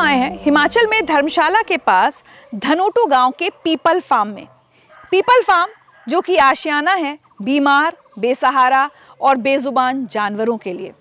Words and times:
आए 0.00 0.16
हैं। 0.16 0.38
हिमाचल 0.42 0.86
में 0.86 1.06
धर्मशाला 1.06 1.62
के 1.62 1.76
पास 1.76 2.22
धनोटू 2.54 3.06
गाँव 3.06 3.30
के 3.30 3.50
पीपल 3.64 4.00
फार्म 4.00 4.28
में। 4.28 4.46
पीपल 5.10 5.42
फार्म, 5.42 5.70
जो 6.08 6.20
कि 6.20 6.36
आशियाना 6.36 6.94
है, 6.94 7.18
बीमार, 7.42 7.96
बेसहारा 8.18 8.90
और 9.20 9.36
बेजुबान 9.36 10.06
जानवरों 10.06 10.56
के 10.56 10.72
लिए। 10.72 10.92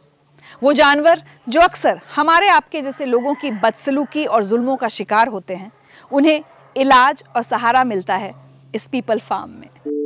वो 0.63 0.73
जानवर, 0.73 1.23
जो 1.49 1.61
अक्सर 1.61 1.99
हमारे 2.15 2.47
आपके 2.47 2.81
जैसे 2.81 3.05
लोगों 3.05 3.33
की 3.33 3.51
बदसलूकी 3.51 4.25
और 4.25 4.43
जुल्मों 4.43 4.77
का 4.77 4.87
शिकार 4.87 5.27
होते 5.27 5.55
हैं, 5.55 5.71
उन्हें 6.11 6.43
इलाज 6.77 7.23
और 7.35 7.43
सहारा 7.43 7.83
मिलता 7.83 8.15
है 8.15 8.33
इस 8.75 8.87
पीपल 8.87 9.19
फार्म 9.19 9.49
में। 9.49 9.98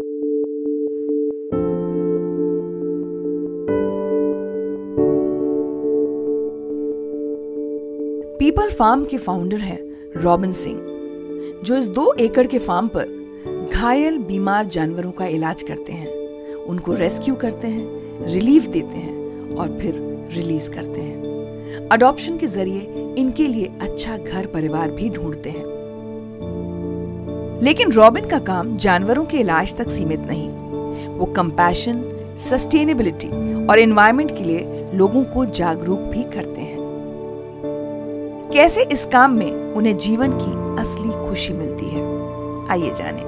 पीपल 8.43 8.69
फार्म 8.69 9.05
के 9.05 9.17
फाउंडर 9.17 9.57
हैं 9.57 9.79
रॉबिन 10.21 10.51
सिंह, 10.51 10.79
जो 11.63 11.75
इस 11.75 11.87
दो 11.87 12.13
एकड़ 12.13 12.47
के 12.47 12.59
फार्म 12.59 12.87
पर 12.87 13.69
घायल 13.75 14.17
बीमार 14.17 14.65
जानवरों 14.65 15.11
का 15.11 15.25
इलाज 15.25 15.61
करते 15.61 15.93
हैं। 15.93 16.09
उनको 16.55 16.93
रेस्क्यू 16.93 17.35
करते 17.35 17.67
हैं, 17.67 17.85
रिलीफ 18.33 18.65
देते 18.65 18.97
हैं 18.97 19.55
और 19.55 19.79
फिर 19.81 19.93
रिलीज़ 20.33 20.71
करते 20.71 21.01
हैं। 21.01 21.89
अडॉप्शन 21.91 22.37
के 22.37 22.47
ज़रिए 22.47 23.15
इनके 23.17 23.47
लिए 23.47 23.71
अच्छा 23.81 24.17
घर 24.17 24.45
परिवार 24.45 24.91
भी 24.91 25.09
ढूंढते 25.09 25.49
हैं। 25.49 25.65
लेकिन 27.63 27.91
रॉबिन 27.91 28.25
का 28.25 28.39
काम 28.39 28.77
जानवरों 28.77 29.25
के 29.25 29.37
इलाज 29.37 29.75
तक 29.75 29.89
सीमित 29.89 30.19
नहीं। 30.19 30.49
वो 31.07 31.25
कंपैशन 31.25 32.03
सस्टेनेबिलिटी 32.39 33.27
और 33.65 33.79
एनवायरनमेंट 33.79 34.37
के 34.37 34.43
लिए 34.43 34.89
लोगों 34.93 35.23
को 35.23 35.45
जागरूक 35.45 35.99
भी 35.99 36.23
करते 36.23 36.61
हैं। 36.61 36.72
कैसे 38.53 38.83
इस 38.93 39.05
काम 39.05 39.31
में 39.33 39.73
उन्हें 39.75 39.95
जीवन 39.97 40.31
की 40.31 40.81
असली 40.81 41.09
खुशी 41.09 41.53
मिलती 41.53 41.85
है? 41.85 42.01
आइए 42.71 42.89
जानें। 42.95 43.21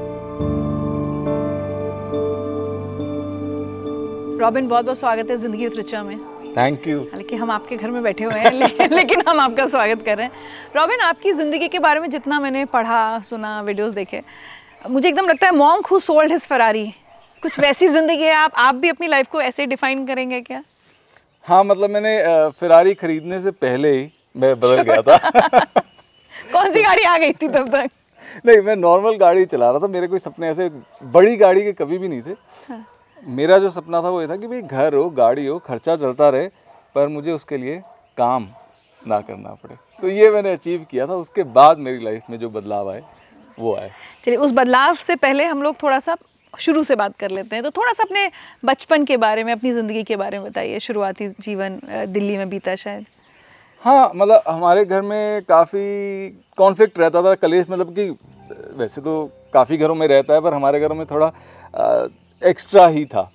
रॉबिन 4.39 4.67
बहुत 4.67 4.85
बहुत 4.85 4.97
स्वागत 4.97 5.29
है 5.31 5.37
ज़िंदगी 5.37 5.69
त्रिचा 5.69 6.01
में। 6.03 6.17
थैंक 6.57 6.87
यू 6.87 6.99
हालाँकि 7.01 7.35
हम 7.35 7.51
आपके 7.51 7.77
घर 7.77 7.91
में 7.91 8.01
बैठे 8.03 8.23
हुए 8.23 8.39
हैं 8.39 8.51
ले, 8.51 8.67
लेकिन 8.95 9.23
हम 9.27 9.39
आपका 9.39 9.65
स्वागत 9.67 10.03
कर 10.05 10.17
रहे 10.17 10.25
हैं। 10.25 10.33
रॉबिन 10.75 11.01
आपकी 11.01 11.31
ज़िंदगी 11.33 11.67
के 11.67 11.79
बारे 11.79 11.99
में 11.99 12.09
जितना 12.09 12.39
मैंने 12.39 12.65
पढ़ा 12.73 13.19
सुना 13.21 13.59
वीडियोस 13.61 13.91
देखे 13.93 14.21
मुझे 14.89 15.07
एकदम 15.09 15.27
लगता 15.27 15.47
है 15.47 15.55
monk 15.55 15.87
who 15.87 15.99
sold 15.99 16.31
his 16.31 16.45
Ferrari 16.47 16.85
कुछ 17.43 17.59
वैसी 17.59 17.87
ज़िंदगी 17.87 18.23
है 18.23 18.33
आप 18.35 18.51
आप 18.57 18.75
भी 18.75 18.89
अपनी 18.89 19.07
लाइफ 19.07 19.27
को 19.31 19.41
ऐसे 19.41 19.65
डिफाइन 19.65 20.05
करेंगे 20.07 20.41
क्या? 20.41 20.61
हाँ 21.45 21.63
मतलब 21.63 21.89
मैंने 21.89 22.19
फिरारी 22.59 22.93
खरीदने 22.95 23.41
से 23.41 23.51
पहले 23.63 23.91
ही 23.91 24.11
मैं 24.35 24.55
बदल 24.59 24.81
गया 24.81 25.01
था। 25.01 25.17
कौन 26.51 26.71
सी 26.71 26.81
गाड़ी 26.83 27.03
आ 27.03 27.17
गई 27.17 27.31
थी 27.33 27.47
तब 27.47 27.69
तक? 27.75 27.89
नहीं 28.45 28.61
मैं 28.61 28.75
नॉर्मल 28.75 29.15
गाड़ी 29.17 29.45
चला 29.45 29.69
रहा 29.71 29.79
था। 29.79 29.87
मेरे 29.87 30.07
कोई 30.07 30.19
सपने 30.19 30.47
ऐसे 30.49 30.69
बड़ी 31.13 31.35
गाड़ी 31.37 31.63
के 31.63 31.71
कभी 31.73 31.97
भी 31.97 32.07
नहीं 32.07 32.21
थे। 32.21 32.35
हाँ। 32.69 32.85
मेरा 33.23 33.57
जो 33.59 33.69
सपना 33.69 34.01
था 34.03 34.09
वो 34.09 34.21
ये 34.21 34.27
था 34.27 34.35
कि 34.35 34.47
भाई 34.47 34.61
घर 34.61 34.93
हो 34.93 35.09
गाड़ी 35.11 35.45
हो 35.45 35.57
खर्चा 35.59 35.95
चलता 35.95 36.29
रहे 36.29 36.47
पर 36.95 37.07
मुझे 37.07 37.31
उसके 37.31 37.57
लिए 37.57 37.77
काम 38.17 38.47
ना 39.03 39.19
करना 39.21 39.53
पड़े। 39.63 39.75
तो 40.01 40.09
ये 40.09 40.29
मैंने 40.31 40.51
अचीव 40.53 40.85
किया 40.91 41.07
था। 41.07 41.15
उसके 41.15 41.43
बाद 41.55 41.77
मेरी 41.79 42.03
लाइफ 42.03 42.29
में 42.29 42.37
जो 42.39 42.49
बदलाव 42.49 42.91
आए 42.91 43.01
वो 43.59 43.75
आए। 43.75 43.91
चलिए 44.25 44.37
उस 44.37 44.51
बदलाव 44.51 44.95
से 44.97 45.15
पहले 45.15 45.45
हम 45.45 45.63
लोग 45.63 45.81
थोड़ा 45.83 45.99
सा 45.99 46.15
शुरू 46.53 46.83
से 46.83 46.95
बात 46.95 47.17
कर 47.19 47.31
लेते 47.31 47.55
हैं। 47.55 47.63
तो 47.63 47.71
थोड़ा 47.71 47.93
सा 47.93 48.03
अपने 48.03 48.29
बचपन 48.65 49.05
के 49.05 49.17
बारे 49.17 49.43
में 49.43 49.51
अपनी 49.53 49.71
ज़िंदगी 49.71 50.03
के 50.03 50.15
बारे 50.15 50.39
में 50.39 50.49
बताइए। 50.49 50.79
शुरुआती 50.79 51.27
जीवन 51.29 51.79
दिल्ली 52.07 52.37
में 52.37 52.49
बीता 52.49 52.75
शायद। 52.75 53.05
हाँ 53.85 54.11
मतलब 54.15 54.43
हमारे 54.47 54.83
घर 54.85 55.01
में 55.01 55.41
काफ़ी 55.45 55.79
कॉन्फ्लिक्ट 56.57 56.97
रहता 56.99 57.21
था 57.23 57.33
कलेश 57.35 57.65
मतलब 57.69 57.93
कि 57.95 58.09
वैसे 58.77 59.01
तो 59.01 59.13
काफ़ी 59.53 59.77
घरों 59.77 59.95
में 59.95 60.07
रहता 60.07 60.33
है 60.33 60.41
पर 60.41 60.53
हमारे 60.53 60.79
घरों 60.79 60.95
में 60.95 61.05
थोड़ा 61.05 61.31
एक्स्ट्रा 62.41 62.87
ही 62.87 63.05
था। 63.05 63.29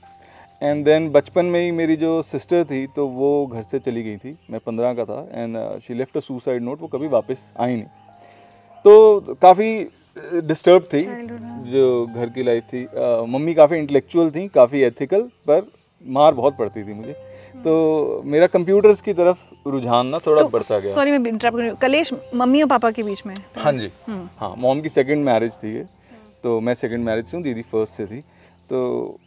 एंड 0.62 0.84
देन 0.84 1.08
बचपन 1.12 1.44
में 1.44 1.60
ही 1.60 1.70
मेरी 1.72 1.96
जो 1.96 2.20
सिस्टर 2.22 2.64
थी 2.64 2.86
तो 2.96 3.06
वो 3.08 3.46
घर 3.46 3.62
से 3.62 3.78
चली 3.78 4.02
गई 4.02 4.16
थी 4.16 4.36
मैं 4.50 4.60
पंद्रह 4.66 4.94
का 4.94 5.04
था 5.04 5.20
and 5.32 5.56
she 5.82 5.94
left 5.94 6.16
a 6.16 6.20
suicide 6.20 6.62
note 6.62 6.80
वो 6.80 6.88
कभी 6.88 7.08
वापस 7.08 7.52
आई 7.60 7.76
नहीं। 7.76 7.86
तो 8.84 9.34
काफ़ी 9.42 9.72
डिस्टर्ब 10.42 10.88
थी 10.94 11.06
जो 11.70 12.06
घर 12.06 12.28
की 12.28 12.42
लाइफ 12.42 12.64
थी। 12.64 12.86
मम्मी 13.28 13.54
काफ़ी 13.54 13.78
इंटेलेक्चुअल 13.78 14.30
थी 14.30 14.48
काफ़ी 14.54 14.82
एथिकल 14.84 15.22
पर 15.48 15.66
मार 16.06 16.34
बहुत 16.34 16.56
पड़ती 16.58 16.84
थी 16.84 16.94
मुझे। 16.94 17.14
तो 17.54 18.22
मेरा 18.24 18.46
कंप्यूटर्स 18.46 19.00
की 19.00 19.12
तरफ़ 19.12 19.38
रुझान 19.68 20.06
ना 20.06 20.18
थोड़ा 20.18 20.42
तो, 20.42 20.48
बढ़ता 20.48 20.78
गया। 20.78 20.94
सॉरी 20.94 21.10
मैं 21.10 21.30
इंटरप्ट 21.30 21.56
कर 21.56 21.74
कलेश 21.80 22.12
मम्मी 22.34 22.62
और 22.62 22.68
पापा 22.68 22.90
के 22.90 23.02
बीच 23.02 23.22
में? 23.26 23.34
हाँ 23.56 23.72
जी। 23.72 23.90
हम्म। 24.06 24.28
हाँ 24.38 24.54
मॉम 24.58 24.80
की 24.80 24.88
सेकंड 24.88 25.24
मैरिज 25.24 25.56
थी 25.56 25.74
ये। 25.74 25.84
तो 26.44 26.60
मैं 26.60 26.74
सेकंड 26.74 27.04
मैरिज 27.04 27.26
से 27.26 27.36
हूँ 27.36 27.44
दीदी 27.44 27.62
फ़र्स्ट 27.62 27.94
से 27.94 28.06
थी। 28.06 28.20
तो 28.70 29.18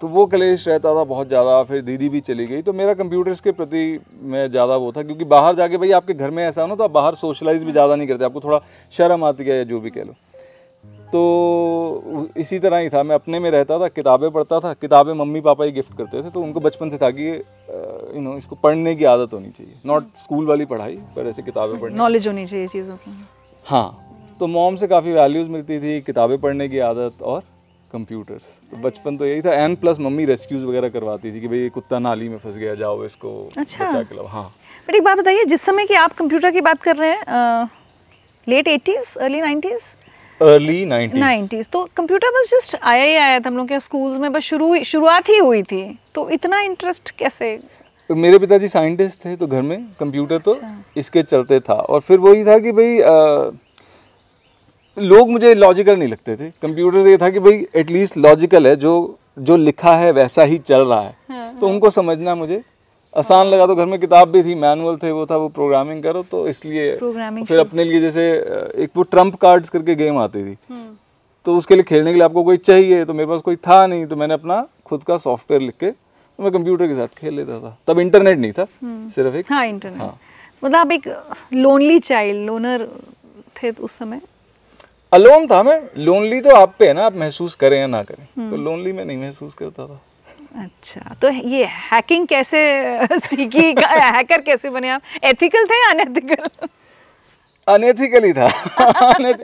तो 0.00 0.08
वो 0.08 0.24
कलेश 0.26 0.66
रहता 0.68 0.94
था 0.94 1.02
बहुत 1.04 1.28
ज़्यादा 1.28 1.62
फिर 1.64 1.80
दीदी 1.82 2.08
भी 2.08 2.20
चली 2.20 2.46
गई। 2.46 2.62
तो 2.62 2.72
मेरा 2.72 2.94
कंप्यूटर्स 2.94 3.40
के 3.40 3.52
प्रति 3.52 3.82
मैं 4.24 4.48
ज़्यादा 4.50 4.76
वो 4.76 4.92
था 4.92 5.02
क्योंकि 5.02 5.24
बाहर 5.32 5.54
जाके 5.54 5.76
भाई 5.76 5.90
आपके 5.92 6.14
घर 6.14 6.30
में 6.30 6.42
ऐसा 6.44 6.62
हो 6.62 6.68
ना 6.68 6.74
तो 6.74 6.84
आप 6.84 6.90
बाहर 6.90 7.14
सोशलाइज 7.14 7.64
भी 7.64 7.72
ज़्यादा 7.72 7.96
नहीं 7.96 8.08
करते 8.08 8.24
आपको 8.24 8.40
थोड़ा 8.40 8.60
शर्म 8.92 9.24
आती 9.24 9.44
है 9.44 9.56
या 9.56 9.64
जो 9.64 9.80
भी 9.80 9.90
कह 9.90 10.04
लो। 10.04 10.14
तो 11.12 12.28
इसी 12.36 12.58
तरह 12.58 12.78
ही 12.78 12.88
था। 12.88 13.02
मैं 13.02 13.14
अपने 13.14 13.38
में 13.40 13.50
रहता 13.50 13.78
था 13.78 13.88
किताबें 13.90 14.30
पढ़ता 14.30 14.58
था 14.60 14.72
किताबें 14.76 15.12
मम्मी 15.14 15.40
पापा 15.40 15.64
ही 15.64 15.72
गिफ्ट 15.72 15.96
करते 15.98 16.22
थे 16.22 16.30
तो 16.30 16.40
उनको 16.40 16.60
बचपन 16.60 16.90
से 16.90 16.98
था 16.98 17.10
कि 17.12 17.28
यू 17.28 18.20
नो 18.20 18.36
इसको 18.36 18.56
पढ़ने 18.58 18.94
की 18.94 19.04
आदत 19.06 19.34
होनी 19.34 19.48
चाहिए। 19.50 19.74
नॉट 19.86 20.04
स्कूल 20.22 20.46
वाली 20.46 20.64
पढ़ाई 20.66 20.96
पर 21.16 21.28
ऐसे 21.28 21.42
किताबें 21.42 21.78
पढ़ने 21.80 21.96
नॉलेज 21.98 22.28
होनी 22.28 22.46
चाहिए 22.46 22.66
चीज़ों 22.68 22.96
की। 22.96 23.10
हाँ 23.66 24.36
तो 24.40 24.46
मॉम 24.48 24.76
से 24.76 24.86
काफ़ी 24.88 25.12
वैल्यूज़ 25.12 25.48
मिलती 25.50 25.78
थी 25.78 26.00
किताबें 26.02 26.38
पढ़ने 26.40 26.68
की 26.68 26.78
आदत 26.84 27.22
और 27.24 27.42
कंप्यूटर्स 27.90 28.42
तो 28.70 28.76
बचपन 28.78 29.16
तो 29.16 29.26
यही 29.26 29.42
था। 29.42 29.54
एन 29.54 29.74
प्लस 29.76 29.98
मम्मी 30.00 30.24
रेस्क्यूज 30.24 30.62
वगैरह 30.64 30.88
करवाती 30.90 31.32
थी 31.32 31.40
कि 31.40 31.48
भाई 31.48 31.68
कुत्ता 31.70 31.98
नाली 31.98 32.28
में 32.28 32.38
फंस 32.38 32.56
गया 32.56 32.74
जाओ 32.76 33.04
इसको 33.04 33.32
अच्छा। 33.58 33.90
बचा 33.92 34.28
हाँ। 34.28 34.44
बट 34.88 34.94
एक 34.94 35.02
बात 35.04 35.18
बताइए 35.18 35.44
जिस 35.46 35.62
समय 35.62 35.86
की 35.86 35.94
आप 35.96 36.12
कंप्यूटर 36.18 36.50
की 36.50 36.60
बात 36.62 36.82
कर 36.82 36.96
रहे 36.96 37.10
हैं 37.10 37.68
late 38.46 38.68
eighties 38.68 39.18
early 39.18 39.40
nineties 39.40 39.82
early 40.42 40.84
nineties. 40.84 41.68
तो 41.68 41.88
कंप्यूटर 41.96 42.28
बस 42.30 42.50
जस्ट 42.50 42.76
आया 42.82 43.04
ही 43.04 43.14
आया 43.16 43.38
था 43.40 43.48
हम 43.48 43.56
लोग 43.56 43.68
के 43.68 43.80
स्कूल्स 43.80 44.18
में 44.18 44.32
बस 44.32 44.42
शुरू 44.42 44.82
शुरुआत 44.84 45.28
ही 45.28 45.36
हुई 45.38 45.62
थी। 45.62 45.82
तो 46.14 46.28
इतना 46.30 46.60
इंटरेस्ट 46.60 47.10
कैसे? 47.18 47.56
तो 48.10 48.14
मेरे 48.16 48.38
पिताजी 48.38 48.68
साइंटिस्ट 48.68 49.24
थे 49.24 49.34
तो 49.36 49.46
घर 49.46 49.62
में 49.62 49.86
कंप्यूटर 50.00 50.38
तो 50.38 50.52
अच्छा। 50.52 50.82
इसके 50.96 51.22
चलते 51.22 51.60
था। 51.60 51.74
और 51.74 52.00
फिर 52.00 52.18
वही 52.18 52.44
था 52.44 52.58
कि 52.58 52.72
भाई 52.72 52.98
लोग 54.96 55.30
मुझे 55.30 55.54
लॉजिकल 55.54 55.98
नहीं 55.98 56.08
लगते 56.08 56.36
थे। 56.36 56.50
कंप्यूटर 56.62 57.08
ये 57.08 57.16
था 57.18 57.30
कि 57.30 57.38
भाई 57.40 57.66
एटलीस्ट 57.76 58.16
लॉजिकल 58.18 58.66
है 58.66 58.74
जो 58.76 58.94
जो 59.38 59.56
लिखा 59.56 59.92
है 59.96 60.10
वैसा 60.12 60.42
ही 60.42 60.58
चल 60.60 60.80
रहा 60.80 61.00
है। 61.00 61.14
हाँ, 61.30 61.54
तो 61.54 61.66
हाँ। 61.66 61.74
उनको 61.74 61.90
समझना 61.90 62.34
मुझे 62.34 62.60
आसान 63.16 63.46
लगा 63.46 63.66
तो 63.66 63.74
घर 63.74 63.86
में 63.86 63.98
किताब 64.00 64.28
भी 64.28 64.42
थी 64.42 64.54
मैनुअल 64.56 64.96
थे 64.96 65.10
वो 65.10 65.24
था 65.26 65.36
वो 65.36 65.48
प्रोग्रामिंग 65.50 66.02
करो 66.02 66.22
तो 66.30 66.46
इसलिए 66.48 66.94
फिर 67.44 67.58
अपने 67.58 67.84
लिए 67.84 68.00
जैसे 68.00 68.26
एक 68.78 68.90
वो 68.96 69.02
ट्रंप 69.04 69.34
कार्ड्स 69.36 69.70
करके 69.70 69.94
गेम 69.94 70.18
आती 70.18 70.42
थी 70.42 70.56
हम्म। 70.68 70.96
तो 71.46 71.56
उसके 71.56 71.74
लिए 71.74 71.84
खेलने 71.84 72.10
के 72.10 72.16
लिए 72.16 72.24
आपको 72.24 72.42
कोई 72.44 72.56
चाहिए 72.58 73.04
तो 73.04 73.14
मेरे 73.14 73.28
पास 73.28 73.40
कोई 73.42 73.56
था 73.58 73.86
नहीं 73.86 74.06
तो 74.06 74.16
मैंने 74.16 74.34
अपना 74.34 74.66
खुद 74.84 75.02
का 75.02 75.16
सॉफ्टवेयर 75.18 75.62
लिख 75.62 75.74
के 75.76 75.90
तो 75.90 76.42
मैं 76.42 76.52
कंप्यूटर 76.52 76.88
के 76.88 76.94
साथ 76.94 77.18
खेल 77.18 77.34
लेता 77.34 77.58
था 77.60 77.76
तब 77.86 77.98
इंटरनेट 77.98 78.38
नहीं 78.38 78.52
था 78.52 78.66
हम्म। 78.74 79.08
सिर्फ़ 79.10 79.36
एक 79.36 79.52
हाँ 79.52 79.64
इंटरनेट 79.66 80.00
हाँ। 80.00 80.18
मतलब 80.62 80.76
आप 80.76 80.92
एक 80.92 81.08
लोनली 81.54 81.98
चाइल्ड 82.00 82.46
लोनर 82.46 82.86
थे 83.56 83.70
उस 83.72 83.92
समय 83.94 84.20
अलोन 85.12 85.46
था 85.46 85.62
मैं 85.62 85.80
लोनली 85.98 86.40
तो 86.40 86.54
आप 86.56 86.74
पे 86.78 86.86
है 86.86 86.92
ना 86.92 87.04
आप 87.04 87.14
महसूस 87.16 87.54
करें 87.56 87.78
या 87.78 87.86
ना 87.88 88.02
करें 88.02 88.50
तो 88.50 88.56
लोनली 88.58 88.90
हम्म। 88.90 88.96
मैं 88.96 89.04
नहीं 89.04 89.18
महसूस 89.18 89.54
करता 89.54 89.86
था 89.86 90.00
अच्छा 90.56 91.14
तो 91.22 91.28
ये 91.28 91.64
हैकिंग 91.64 92.26
कैसे 92.26 92.60
सीखी? 93.18 93.74
हैकर 93.78 94.40
कैसे 94.40 94.70
बने 94.70 94.88
आप? 94.88 95.02
एथिकल 95.24 95.66
थे 95.66 95.80
या 95.82 95.90
अनएथिकल 95.90 96.66
अनएथिकल 97.68 98.24
ही 98.24 98.32
था। 98.32 98.46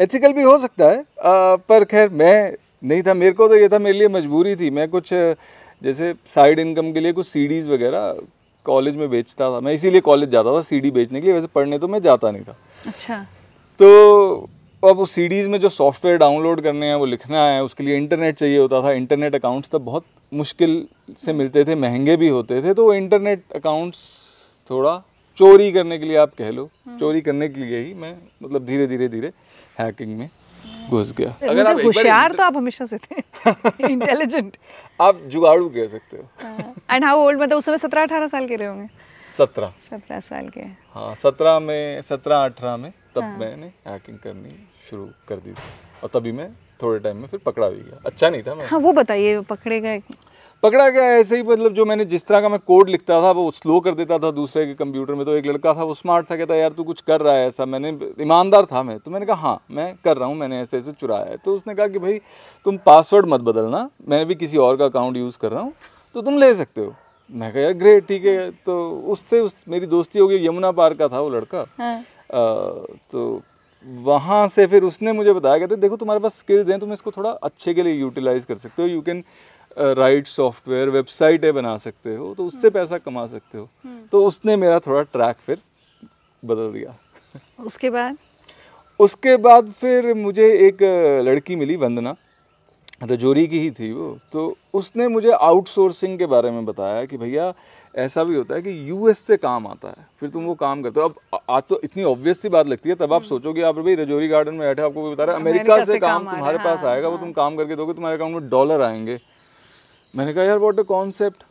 एथिकल 0.02 0.32
भी 0.32 0.42
हो 0.42 0.58
सकता 0.58 0.84
है। 0.84 0.98
आ, 0.98 1.56
पर 1.68 1.84
खैर 1.84 2.08
मैं 2.08 2.52
नहीं 2.84 3.02
था। 3.02 3.14
मेरे 3.14 3.32
को 3.32 3.48
तो 3.48 3.56
ये 3.56 3.68
था 3.68 3.78
मेरे 3.78 3.98
लिए 3.98 4.08
मजबूरी 4.08 4.56
थी। 4.56 4.70
मैं 4.70 4.88
कुछ 4.88 5.10
जैसे 5.82 6.14
साइड 6.28 6.58
इनकम 6.58 6.92
के 6.92 7.00
लिए 7.00 7.12
कुछ 7.12 7.26
सीडीज़ 7.26 7.68
वगैरह 7.70 8.16
कॉलेज 8.64 8.96
में 8.96 9.08
बेचता 9.10 9.50
था। 9.50 9.60
मैं 9.60 9.72
इसीलिए 9.72 10.00
कॉलेज 10.00 10.28
जाता 10.30 10.56
था 10.58 10.62
सीडी 10.62 10.90
बेचने 10.90 11.20
के 11.20 11.26
लिए। 11.26 11.34
वैसे 11.34 11.46
पढ़ने 11.46 11.78
तो 11.78 11.88
मैं 11.88 12.02
जाता 12.02 12.30
नहीं 12.30 12.42
था। 12.42 12.56
अच्छा। 12.86 13.26
तो 13.80 14.48
अब 14.86 14.98
उस 14.98 15.10
सीडीज़ 15.12 15.48
में 15.50 15.58
जो 15.60 15.68
सॉफ्टवेयर 15.68 16.18
डाउनलोड 16.18 16.60
करने 16.60 16.86
हैं 16.86 16.94
वो 16.94 17.06
लिखना 17.06 17.42
है 17.48 17.62
उसके 17.64 17.84
लिए 17.84 17.96
इंटरनेट 17.96 18.34
चाहिए 18.34 18.58
होता 18.58 18.82
था 18.82 18.92
इंटरनेट 18.92 19.34
अकाउंट्स 19.34 19.70
तब 19.70 19.80
बहुत 19.80 20.04
मुश्किल 20.32 20.86
से 21.18 21.32
मिलते 21.32 21.64
थे 21.64 21.74
महँगे 21.74 22.16
भी 22.16 22.28
होते 22.28 22.62
थे 22.62 22.74
तो 22.74 22.84
वो 22.84 22.94
इंटरनेट 22.94 23.42
अकाउंट्स 23.54 24.00
थोड़ा 24.70 25.02
चोरी 25.38 25.72
करने 25.72 25.98
के 25.98 26.06
लिए 26.06 26.16
आप 26.16 26.32
कह 26.38 26.50
लो 26.50 26.64
हम्म। 26.64 26.98
चोरी 26.98 27.20
करने 27.20 27.48
के 27.48 27.60
लिए 27.60 27.80
ही 27.84 27.94
मैं 27.94 28.14
मतलब 28.42 28.66
धीरे 28.66 28.86
धीरे 28.86 29.08
धीरे 29.08 29.32
हैकिंग 29.80 30.18
में 30.18 30.28
घुस 30.90 31.12
गया। 31.12 31.34
अगर 31.50 31.66
आप 31.66 31.84
होशियार 31.84 32.32
तो 32.32 32.42
आप 32.42 32.56
हमेशा 32.56 32.86
से 32.86 32.98
थे। 32.98 33.20
इंटेलिजेंट 33.90 34.56
आप 35.00 35.20
जुगाड़ू 35.26 35.68
कह 35.68 35.86
सकते 35.86 36.16
हो। 36.16 36.72
एंड 36.90 37.04
हाउ 37.04 37.18
ओल्ड 37.18 37.40
मतलब 37.42 37.58
उस 37.58 37.64
समय 37.64 37.78
सत्रह 37.78 38.02
अठारह 38.02 38.28
साल 38.28 38.46
के 38.48 38.56
रहे 38.56 38.68
होंगे? 38.68 38.86
सत्रह। 39.38 39.72
सत्रह 39.90 40.20
साल 40.20 40.48
के। 40.48 40.60
हाँ 40.94 41.14
सत्रह 41.14 41.58
में 41.58 42.02
सत्रह 42.02 42.44
अठारह 42.44 42.76
में। 42.76 42.92
तब 43.16 43.22
हाँ। 43.22 43.38
मैंने 43.38 43.66
हैकिंग 43.86 44.18
करनी 44.18 44.54
शुरू 44.90 45.08
कर 45.28 45.36
दी 45.36 45.50
थी। 45.50 45.62
और 46.02 46.08
तभी 46.14 46.32
मैं 46.32 46.50
थोड़े 46.82 46.98
टाइम 47.00 47.16
में 47.16 47.26
फिर 47.28 47.40
पकड़ा 47.46 47.68
भी 47.68 47.76
गया। 47.76 48.00
अच्छा 48.06 48.28
नहीं 48.30 48.42
था 48.42 48.54
मैं। 48.54 48.66
हाँ 48.66 48.78
वो 48.78 48.92
बताइए 48.92 49.40
पकड़े 49.40 49.80
गए। 49.80 50.00
पकड़ा 50.62 50.88
गया 50.88 51.04
ऐसे 51.10 51.36
ही 51.36 51.42
मतलब 51.42 51.72
जो 51.72 51.84
मैंने 51.84 52.04
जिस 52.04 52.26
तरह 52.26 52.40
का 52.40 52.48
मैं 52.48 52.58
कोड 52.66 52.88
लिखता 52.88 53.20
था 53.22 53.30
वो 53.30 53.50
स्लो 53.50 53.78
कर 53.80 53.94
देता 53.94 54.18
था 54.18 54.30
दूसरे 54.30 54.64
के 54.66 54.74
कंप्यूटर 54.74 55.14
में। 55.14 55.24
तो 55.26 55.36
एक 55.36 55.46
लड़का 55.46 55.74
था 55.74 55.82
वो 55.82 55.94
स्मार्ट 55.94 56.30
था 56.30 56.36
कहता 56.36 56.54
यार 56.54 56.72
तू 56.72 56.84
कुछ 56.84 57.00
कर 57.00 57.20
रहा 57.20 57.34
है 57.34 57.46
ऐसा? 57.46 57.66
मैंने 57.66 57.88
ईमानदार 58.20 58.64
था 58.64 58.82
मैं। 58.82 58.98
तो 58.98 59.10
मैंने 59.10 59.26
कहा 59.26 59.48
हाँ 59.48 59.60
मैं 59.70 59.94
कर 60.04 60.16
रहा 60.16 60.28
हूँ 60.28 60.36
मैंने 60.36 60.60
ऐसे 60.60 60.78
ऐसे 60.78 60.92
चुराया 60.92 61.24
है। 61.24 61.36
तो 61.36 61.54
उसने 61.54 61.74
कहा 61.74 61.86
कि 61.86 61.98
भाई 61.98 62.18
तुम 62.66 62.78
पासवर्ड 62.86 63.26
मत 63.26 63.40
बदलना 63.40 63.88
मैं 64.08 64.24
भी 64.26 64.34
किसी 64.34 64.58
और 64.58 64.76
का 64.76 64.84
अकाउंट 64.84 65.16
यूज़ 65.16 65.38
कर 65.38 65.52
रहा 65.52 65.62
हूँ 65.62 65.72
तो 66.14 66.22
तुम 66.22 66.38
ले 66.38 66.54
सकते 66.54 66.80
हो। 66.80 66.94
मैं 67.30 67.52
कहा 67.52 67.62
यार 67.62 67.72
ग्रेट 67.74 68.06
ठीक 68.06 68.24
है। 68.24 68.50
तो 68.66 68.90
उससे 69.12 69.40
उस 69.40 69.64
मेरी 69.68 69.86
दोस्ती 69.86 70.18
हो 70.18 70.28
गई 70.28 70.46
यमुना 70.46 70.70
पार 70.72 70.94
का 70.94 71.08
था 71.08 71.20
वो 71.20 71.30
लड़का। 71.30 71.64
हाँ। 71.78 72.02
तो 72.30 73.42
वहाँ 73.84 74.46
से 74.48 74.66
फिर 74.66 74.82
उसने 74.82 75.12
मुझे 75.12 75.32
बताया 75.32 75.58
कहते 75.58 75.76
देखो 75.78 75.96
तुम्हारे 75.96 76.20
पास 76.20 76.38
स्किल्स 76.38 76.68
हैं 76.68 76.78
तुम 76.80 76.92
इसको 76.92 77.10
थोड़ा 77.10 77.30
अच्छे 77.30 77.74
के 77.74 77.82
लिए 77.82 77.94
यूटिलाइज 77.94 78.44
कर 78.44 78.56
सकते 78.56 78.82
हो। 78.82 78.88
यू 78.88 79.00
कैन 79.00 79.22
राइट 79.76 80.26
सॉफ्टवेयर 80.26 80.88
वेबसाइटें 80.90 81.52
बना 81.54 81.76
सकते 81.76 82.14
हो 82.16 82.34
तो 82.34 82.46
उससे 82.46 82.70
पैसा 82.70 82.98
कमा 82.98 83.26
सकते 83.26 83.58
हो। 83.58 83.68
तो 84.12 84.24
उसने 84.26 84.56
मेरा 84.56 84.78
थोड़ा 84.80 85.02
ट्रैक 85.02 85.36
फिर 85.36 85.58
बदल 86.42 86.72
दिया। 86.72 86.96
उसके 87.64 87.90
बाद? 87.90 88.16
उसके 89.00 89.36
बाद 89.38 89.70
फिर 89.80 90.12
मुझे 90.14 90.52
एक 90.66 90.82
लड़की 91.24 91.56
मिली 91.56 91.76
वंदना 91.76 92.14
रजौरी 93.02 93.46
की 93.46 93.58
ही 93.60 93.70
थी 93.70 93.92
वो। 93.92 94.18
तो 94.32 94.56
उसने 94.74 95.08
मुझे 95.08 95.30
आउटसोर्सिंग 95.30 96.18
के 96.18 96.26
बारे 96.26 96.50
में 96.50 96.64
बताया 96.64 97.04
कि 97.04 97.16
भैया 97.16 97.52
ऐसा 97.96 98.22
भी 98.24 98.34
होता 98.36 98.54
है 98.54 98.62
कि 98.62 98.70
यूएस 98.88 99.18
से 99.18 99.36
काम 99.36 99.66
आता 99.66 99.88
है 99.88 100.06
फिर 100.20 100.28
तुम 100.30 100.44
वो 100.44 100.54
काम 100.54 100.82
करते 100.82 101.00
हो। 101.00 101.06
अब 101.06 101.38
आज 101.50 101.62
तो 101.68 101.80
इतनी 101.84 102.02
ऑब्वियस 102.04 102.40
सी 102.42 102.48
बात 102.48 102.66
लगती 102.66 102.88
है 102.88 102.94
तब 102.94 103.12
आप 103.12 103.22
सोचोगे 103.24 103.62
आप 103.62 103.78
भाई 103.78 103.94
रजौरी 103.94 104.28
गार्डन 104.28 104.54
में 104.54 104.60
बैठे 104.60 104.82
आपको 104.82 105.02
कोई 105.02 105.12
बता 105.14 105.24
रहा 105.24 105.36
है 105.36 105.42
अमेरिका 105.42 105.84
से 105.84 105.98
काम 105.98 106.30
तुम्हारे 106.30 106.58
पास 106.58 106.84
आएगा 106.84 107.08
वो 107.08 107.18
तुम 107.18 107.32
काम 107.32 107.56
करके 107.56 107.76
दोगे 107.76 107.92
तुम्हारे 107.92 108.16
अकाउंट 108.16 108.34
में 108.34 108.48
डॉलर 108.50 108.82
आएँगे। 108.82 109.18
मैंने 110.14 110.34
कहा 110.34 110.44
यार 110.44 110.58
व्हाट 110.58 110.78
अ 110.78 110.82
कॉन्सेप्ट 110.82 111.42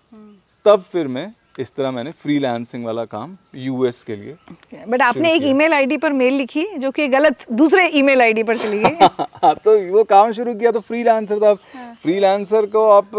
तब 0.66 0.84
फिर 0.92 1.08
मैं 1.08 1.32
इस 1.60 1.74
तरह 1.76 1.92
मैंने 1.92 2.12
फ्रीलांसिंग 2.12 2.86
वाला 2.86 3.04
काम 3.06 3.36
यूएस 3.56 4.04
के 4.04 4.16
लिए 4.16 4.34
बट 4.34 4.88
okay, 4.88 5.02
आपने 5.02 5.34
एक 5.34 5.44
ईमेल 5.44 5.74
आईडी 5.74 5.98
पर 5.98 6.14
मेल 6.14 6.34
लिखी 6.34 6.66
जो 6.78 6.92
कि 6.92 7.08
गलत 7.08 7.46
दूसरे 7.52 7.88
ईमेल 7.90 8.22
आईडी 8.22 8.44
पर 8.44 8.58
चली 8.58 8.80
गई। 8.80 9.08
हाँ 9.44 9.56
तो 9.56 9.78
वो 9.94 10.04
काम 10.04 10.32
शुरू 10.32 10.54
किया 10.56 10.72
तो 10.72 10.80
फ्रीलांसर 10.80 11.40
था। 11.40 11.54
फ्रीलांसर 12.02 12.66
को 12.66 12.90
आप 12.92 13.12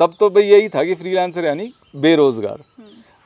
तब 0.00 0.14
तो 0.20 0.28
भाई 0.30 0.42
यही 0.42 0.68
था 0.68 0.84
कि 0.84 0.94
फ्रीलांसर 0.94 1.44
यानी 1.44 1.72
बेरोजगार। 1.96 2.64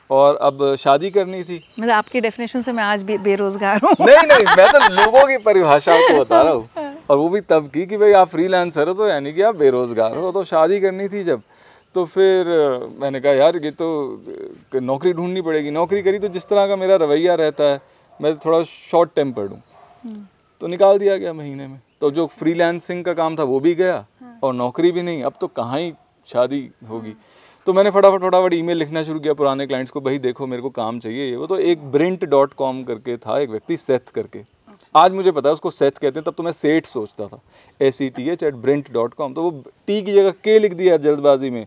और 0.09 0.35
अब 0.37 0.75
शादी 0.75 1.09
करनी 1.09 1.43
थी। 1.43 1.63
मतलब 1.79 1.93
आपकी 1.93 2.21
डेफिनेशन 2.21 2.61
से 2.61 2.71
मैं 2.71 2.83
आज 2.83 3.03
भी 3.03 3.17
बेरोजगार 3.19 3.79
हूँ। 3.83 3.91
नहीं 4.01 4.27
नहीं 4.27 4.55
मैं 4.57 4.67
तो 4.69 4.93
लोगों 4.93 5.25
की 5.27 5.37
परिभाषा 5.43 5.97
को 5.97 6.19
बता 6.19 6.41
रहा 6.41 6.53
हूँ। 6.53 6.89
और 7.09 7.17
वो 7.17 7.29
भी 7.29 7.41
तब 7.41 7.69
की 7.73 7.85
कि 7.85 7.97
भाई 7.97 8.11
आप 8.13 8.27
फ्रीलांसर 8.29 8.87
हो 8.87 8.93
तो 8.93 9.07
यानी 9.07 9.33
कि 9.33 9.41
आप 9.41 9.55
बेरोजगार 9.57 10.17
हो 10.17 10.31
तो 10.31 10.43
शादी 10.45 10.79
करनी 10.79 11.07
थी 11.09 11.23
जब। 11.23 11.41
तो 11.95 12.05
फिर 12.07 12.47
मैंने 12.99 13.19
कहा 13.19 13.31
यार 13.33 13.55
ये 13.57 13.71
तो 13.73 13.87
नौकरी 14.81 15.13
ढूंढनी 15.13 15.41
पड़ेगी। 15.41 15.71
नौकरी 15.71 16.01
करी 16.01 16.19
तो 16.19 16.27
जिस 16.29 16.47
तरह 16.49 16.67
का 16.67 16.75
मेरा 16.75 16.95
रवैया 16.97 17.35
रहता 17.35 17.63
है 17.63 17.79
मैं 18.19 18.35
थोड़ा 18.37 18.63
शॉर्ट 18.65 19.09
टेम्पर्ड 19.15 19.51
हूँ। 19.51 19.61
तो 20.61 20.67
निकाल 20.67 20.97
दिया 20.99 21.17
गया 21.17 21.33
महीने 21.33 21.67
में। 21.67 21.79
तो 22.01 22.11
जो 22.11 22.25
फ्रीलांसिंग 22.29 23.03
का 23.05 23.13
काम 23.13 23.35
था 23.35 23.43
वो 23.45 23.59
भी 23.59 23.73
गया 23.75 24.05
और 24.43 24.53
नौकरी 24.53 24.91
भी 24.91 25.01
नहीं 25.01 25.23
अब 25.23 25.33
तो 25.41 25.47
कहाँ 25.49 25.79
ही 25.79 25.91
शादी 26.27 26.69
होगी। 26.89 27.15
तो 27.67 27.73
मैंने 27.73 27.89
फटाफट 27.91 28.21
फटाफट 28.21 28.53
ईमेल 28.53 28.77
लिखना 28.77 29.01
शुरू 29.03 29.19
किया 29.19 29.33
पुराने 29.33 29.65
क्लाइंट्स 29.67 29.91
को 29.91 30.01
भाई 30.01 30.17
देखो 30.19 30.45
मेरे 30.47 30.61
को 30.61 30.69
काम 30.71 30.99
चाहिए 30.99 31.29
ये। 31.29 31.35
वो 31.35 31.47
तो 31.47 31.57
एक 31.59 31.81
ब्रिंट 31.91 32.23
डॉट 32.29 32.53
कॉम 32.53 32.81
करके 32.83 33.17
था 33.17 33.37
एक 33.39 33.49
व्यक्ति 33.49 33.77
सेथ 33.77 34.11
करके। 34.15 34.39
आज 34.95 35.11
मुझे 35.11 35.31
पता 35.31 35.49
है 35.49 35.53
उसको 35.53 35.71
सेथ 35.71 35.91
कहते 35.91 36.19
हैं 36.19 36.23
तब 36.23 36.33
तो 36.37 36.43
मैं 36.43 36.51
सेठ 36.51 36.85
सोचता 36.85 37.27
था। 37.27 37.41
A 37.81 37.91
C 37.91 38.09
T 38.09 38.29
H 38.29 38.43
at 38.43 38.55
brint 38.55 38.91
dot 38.93 39.13
com 39.13 39.33
तो 39.33 39.43
वो 39.43 39.63
टी 39.87 40.01
की 40.01 40.13
जगह 40.13 40.31
के 40.43 40.57
लिख 40.59 40.73
दिया 40.73 40.97
जल्दबाजी 40.99 41.49
में। 41.49 41.65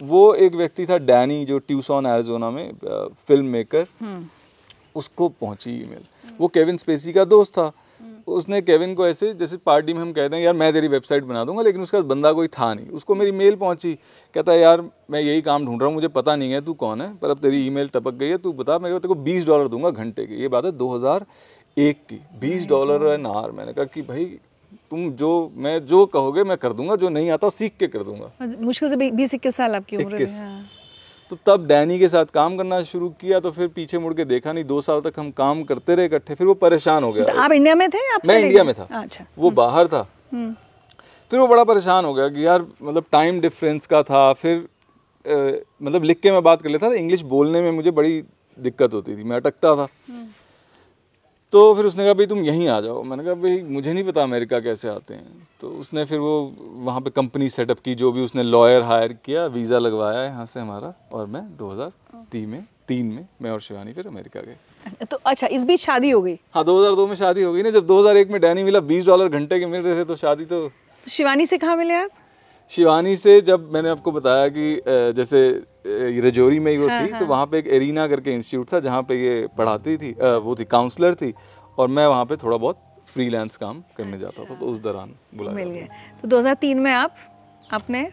वो 0.00 0.34
एक 0.36 0.54
व्यक्ति 0.54 0.86
था 0.86 0.98
डैनी 1.00 1.44
जो 1.44 1.58
ट्यूसॉन 1.60 2.06
एरिजोना 2.06 2.50
में 2.50 2.72
फ़िल्म 3.26 3.44
मेकर 3.46 3.86
उसको 4.96 5.28
पहुँची 5.30 5.70
ईमेल 5.72 6.34
वो 6.40 6.48
केविन 6.48 6.76
स्पेसी 6.76 7.12
का 7.12 7.24
दोस्त 7.26 7.52
था। 7.52 7.70
उसने 8.26 8.60
केविन 8.62 8.94
को 8.94 9.06
ऐसे 9.06 9.32
जैसे 9.34 9.56
पार्टी 9.66 9.92
में 9.92 10.00
हम 10.00 10.12
कहते 10.12 10.36
हैं 10.36 10.42
यार 10.42 10.54
मैं 10.54 10.72
तेरी 10.72 10.88
वेबसाइट 10.88 11.24
बना 11.24 11.44
दूँगा 11.44 11.62
लेकिन 11.62 11.82
उसका 11.82 12.00
बंदा 12.02 12.32
कोई 12.32 12.48
था 12.48 12.72
नहीं। 12.74 12.86
उसको 12.90 13.14
मेरी 13.14 13.32
मेल 13.32 13.56
पहुँची 13.56 13.92
कहता 14.34 14.52
है 14.52 14.60
यार 14.60 14.82
मैं 15.10 15.20
यही 15.20 15.42
काम 15.42 15.66
ढूंढ 15.66 15.80
रहा 15.80 15.86
हूँ 15.86 15.94
मुझे 15.94 16.08
पता 16.10 16.36
नहीं 16.36 16.52
है 16.52 16.60
तू 16.60 16.74
कौन 16.74 17.00
है 17.00 17.12
पर 17.18 17.30
अब 17.30 17.38
तेरी 17.38 17.66
ईमेल 17.66 17.88
टपक 17.88 18.14
गई 18.14 18.28
है 18.28 18.38
तू 18.38 18.52
बता 18.52 18.78
मेरे 18.78 18.94
को 18.94 18.98
तेरे 18.98 19.14
को 19.14 19.20
बीस 19.22 19.46
डॉलर 19.46 19.68
दूँगा 19.68 19.90
घंटे 19.90 20.26
की। 20.26 20.40
ये 20.42 20.48
बात 20.48 20.64
है 20.64 20.72
2001 20.78 22.02
की। 22.08 22.20
बीस 22.40 22.66
डॉलर 22.68 23.06
एन 23.12 23.26
आवर 23.26 23.50
मैंने 23.50 23.72
कहा 23.72 23.84
कि 23.84 24.02
भाई 24.02 24.24
तुम 24.90 25.10
जो 25.12 25.30
मैं 25.56 25.78
जो 25.86 26.04
कहोगे 26.08 26.44
मैं 26.44 26.56
कर 26.58 26.72
दूँगा 26.72 26.96
जो 26.96 27.08
नहीं 27.08 27.30
आता 27.30 27.48
सीख 27.50 27.72
के 27.78 27.86
कर 27.86 28.02
दूँगा। 28.04 28.56
मुश्किल 28.60 28.88
से 28.88 29.10
बीस 29.10 29.34
इक्कीस 29.34 29.56
साल 29.56 29.74
आपकी 29.74 29.96
उम्र। 29.96 30.26
हाँ। 30.26 30.60
तो 31.32 31.36
तब 31.46 31.66
डैनी 31.66 31.98
के 31.98 32.08
साथ 32.08 32.24
काम 32.34 32.56
करना 32.56 32.82
शुरू 32.82 33.08
किया 33.20 33.38
तो 33.40 33.50
फिर 33.50 33.68
पीछे 33.68 33.98
मुड़ 33.98 34.12
के 34.14 34.24
देखा 34.24 34.52
नहीं 34.52 34.64
दो 34.64 34.80
साल 34.80 35.00
तक 35.00 35.18
हम 35.18 35.30
काम 35.30 35.62
करते 35.64 35.94
रहे 35.94 36.06
इकट्ठे 36.06 36.34
फिर 36.34 36.46
वो 36.46 36.54
परेशान 36.54 37.04
हो 37.04 37.12
गया। 37.12 37.42
आप 37.42 37.52
इंडिया 37.52 37.74
में 37.74 37.88
थे 37.90 37.98
आप 38.14 38.26
मैं 38.26 38.38
इंडिया 38.38 38.64
में 38.64 38.74
था। 38.74 38.88
अच्छा। 38.92 39.24
वो 39.38 39.50
बाहर 39.50 39.86
था। 39.86 40.04
हम्म, 40.32 40.52
फिर 41.30 41.40
वो 41.40 41.46
बड़ा 41.48 41.64
परेशान 41.64 42.04
हो 42.04 42.12
गया 42.14 42.28
कि 42.28 42.44
यार 42.46 42.66
मतलब 42.82 43.04
टाइम 43.12 43.40
डिफरेंस 43.40 43.86
का 43.86 44.02
था 44.02 44.32
फिर 44.32 44.56
मतलब 45.82 46.02
लिख 46.02 46.20
के 46.20 46.32
मैं 46.32 46.42
बात 46.42 46.62
कर 46.62 46.70
लेता 46.70 46.90
था 46.90 46.94
इंग्लिश 46.94 47.22
बोलने 47.32 47.60
में 47.62 47.70
मुझे 47.72 47.90
बड़ी 47.90 48.22
दिक्कत 48.58 48.94
होती 48.94 49.16
थी 49.16 49.24
मैं 49.24 49.36
अटकता 49.36 49.74
था। 49.76 49.88
तो 51.52 51.74
फिर 51.74 51.86
उसने 51.86 52.04
कहा 52.04 52.12
भाई 52.14 52.26
तुम 52.26 52.38
यहीं 52.44 52.68
आ 52.68 52.80
जाओ। 52.80 53.02
मैंने 53.02 53.24
कहा 53.24 53.34
भाई 53.34 53.60
मुझे 53.62 53.92
नहीं 53.92 54.04
पता 54.04 54.22
अमेरिका 54.22 54.60
कैसे 54.60 54.88
आते 54.88 55.14
हैं। 55.14 55.48
तो 55.60 55.68
उसने 55.80 56.04
फिर 56.04 56.18
वो 56.18 56.32
वहाँ 56.84 57.00
पे 57.00 57.10
कंपनी 57.10 57.48
सेटअप 57.48 57.78
की 57.78 57.94
जो 57.94 58.12
भी 58.12 58.24
उसने 58.24 58.42
लॉयर 58.42 58.82
हायर 58.82 59.12
किया 59.24 59.44
वीज़ा 59.46 59.78
लगवाया 59.78 60.24
यहाँ 60.24 60.46
से 60.46 60.60
हमारा 60.60 60.92
और 61.12 61.26
मैं 61.26 61.42
2003 61.58 62.46
में 62.46 62.62
तीन 62.88 63.06
में 63.06 63.26
मैं 63.42 63.50
और 63.50 63.60
शिवानी 63.60 63.92
फिर 63.92 64.06
अमेरिका 64.06 64.40
गए। 64.40 65.04
तो 65.04 65.18
अच्छा 65.26 65.46
इस 65.46 65.64
बीच 65.64 65.80
शादी 65.80 66.10
हो 66.10 66.22
गई? 66.22 66.38
हाँ 66.54 66.64
2002 66.64 67.06
में 67.08 67.14
शादी 67.16 67.42
हो 67.42 67.52
गई 67.52 67.62
ना 67.62 67.70
जब 67.70 67.86
2001 67.86 68.30
में 68.30 68.40
डैनी 68.40 68.62
मिला 68.62 68.80
20 68.88 69.06
डॉलर 69.06 69.28
घंटे 69.28 69.58
के 69.58 69.66
मिल 69.66 69.82
रहे 69.82 70.00
थे 70.00 70.04
तो 70.04 70.16
शादी 70.16 70.44
तो 70.44 70.68
तो 71.04 71.10
शिवानी 71.10 71.46
से 71.46 71.58
कहाँ 71.58 71.76
मिले 71.76 71.94
आप? 71.94 72.10
शिवानी 72.70 73.14
से 73.16 73.40
जब 73.40 73.68
मैंने 73.72 73.88
आपको 73.88 74.12
बताया 74.12 74.48
कि 74.48 74.80
जैसे 75.16 75.40
रजौरी 76.20 76.58
में 76.58 76.70
ही 76.72 76.78
वो 76.78 76.88
थी 76.88 77.10
हाँ. 77.10 77.18
तो 77.20 77.26
वहाँ 77.26 77.46
पे 77.46 77.58
एक 77.58 77.66
एरिना 77.68 78.06
करके 78.08 78.32
इंस्टीट्यूट 78.32 78.72
था 78.72 78.80
जहाँ 78.80 79.02
पे 79.02 79.14
ये 79.16 79.46
पढ़ाती 79.58 79.96
थी 79.96 80.12
वो 80.44 80.54
थी 80.58 80.64
काउंसलर 80.70 81.14
थी 81.14 81.32
और 81.78 81.88
मैं 81.88 82.06
वहाँ 82.06 82.24
पे 82.24 82.36
थोड़ा 82.36 82.56
बहुत 82.56 82.78
फ्रीलांस 83.08 83.56
काम 83.56 83.82
करने 83.96 84.18
जाता 84.18 84.44
था 84.44 84.54
तो 84.54 84.66
उस 84.66 84.78
दौरान 84.80 85.14
बुलाया 85.34 85.56
मिल 85.56 85.70
गए 85.70 85.88
तो 86.22 86.28
2003 86.28 86.74
में 86.76 86.92
आप 86.92 87.16
आपने 87.72 88.04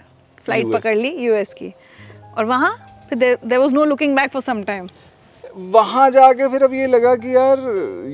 फ़्लाइट 0.45 0.73
पकड़ 0.73 0.95
ली 0.97 1.09
यूएस 1.17 1.53
की 1.53 1.71
और 2.37 2.45
वहाँ 2.45 2.75
फिर 3.09 3.17
there 3.19 3.57
was 3.57 3.73
no 3.73 3.85
looking 3.85 4.15
back 4.15 4.31
for 4.31 4.41
some 4.41 4.63
time 4.63 4.87
वहाँ 5.71 6.09
जाके 6.11 6.47
फिर 6.47 6.63
अब 6.63 6.73
ये 6.73 6.87
लगा 6.87 7.15
कि 7.15 7.35
यार 7.35 7.59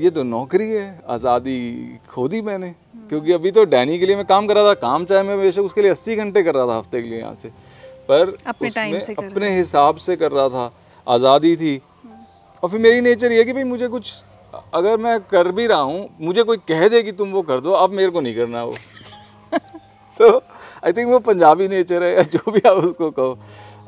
ये 0.02 0.10
तो 0.10 0.22
नौकरी 0.22 0.70
है 0.70 0.88
आज़ादी 1.08 1.58
खो 2.08 2.26
दी 2.28 2.40
मैंने। 2.42 2.74
क्योंकि 3.08 3.32
अभी 3.32 3.50
तो 3.50 3.64
डैनी 3.66 3.98
के 3.98 4.06
लिए 4.06 4.16
मैं 4.16 4.24
काम 4.26 4.46
कर 4.46 4.54
रहा 4.54 4.68
था 4.68 4.74
काम 4.76 5.04
चाहे 5.04 5.22
मैं 5.22 5.38
बेशक 5.40 5.62
उसके 5.62 5.82
लिए 5.82 5.90
अस्सी 5.90 6.16
घंटे 6.16 6.42
कर 6.42 6.54
रहा 6.54 6.66
था 6.66 6.78
हफ़्ते 6.78 7.02
के 7.02 7.08
लिए 7.08 7.18
यहाँ 7.18 7.34
से। 7.34 7.48
पर 8.08 8.36
अपने 8.46 8.68
उसमें 8.68 9.00
से 9.00 9.14
अपने 9.14 9.50
हिसाब 9.56 9.96
से 9.98 10.16
कर 10.16 10.32
रहा 10.32 10.48
था 10.48 10.70
आज़ादी 11.06 11.56
थी। 11.56 11.76
और 12.62 12.70
फिर 12.70 12.80
मेरी 12.80 13.00
नेचर 13.00 13.32
ये 13.32 13.44
कि 13.44 13.52
भाई 13.52 13.64
मुझे 13.64 13.88
कुछ 13.88 14.12
अगर 14.74 14.96
मैं 14.98 15.18
कर 15.30 15.50
भी 15.52 15.66
रहा 15.66 15.80
हूँ 15.80 16.08
मुझे 16.20 16.42
कोई 16.42 16.56
कह 16.68 16.88
दे 16.88 17.02
कि 17.02 17.12
तुम 17.12 17.32
वो 17.32 17.42
कर 17.42 17.60
दो 17.60 17.72
अब 17.74 17.90
मेरे 17.92 18.10
को 18.10 18.20
नहीं 18.20 18.34
करना 18.34 18.64
वो। 18.64 18.76
तो 20.16 20.36
आई 20.84 20.92
थिंक 20.92 21.08
वो 21.08 21.18
पंजाबी 21.22 21.68
नेचर 21.68 22.02
है 22.02 22.14
या 22.14 22.22
जो 22.24 22.50
भी 22.50 22.60
आप 22.60 22.76
उसको 22.76 23.10
कहो। 23.10 23.36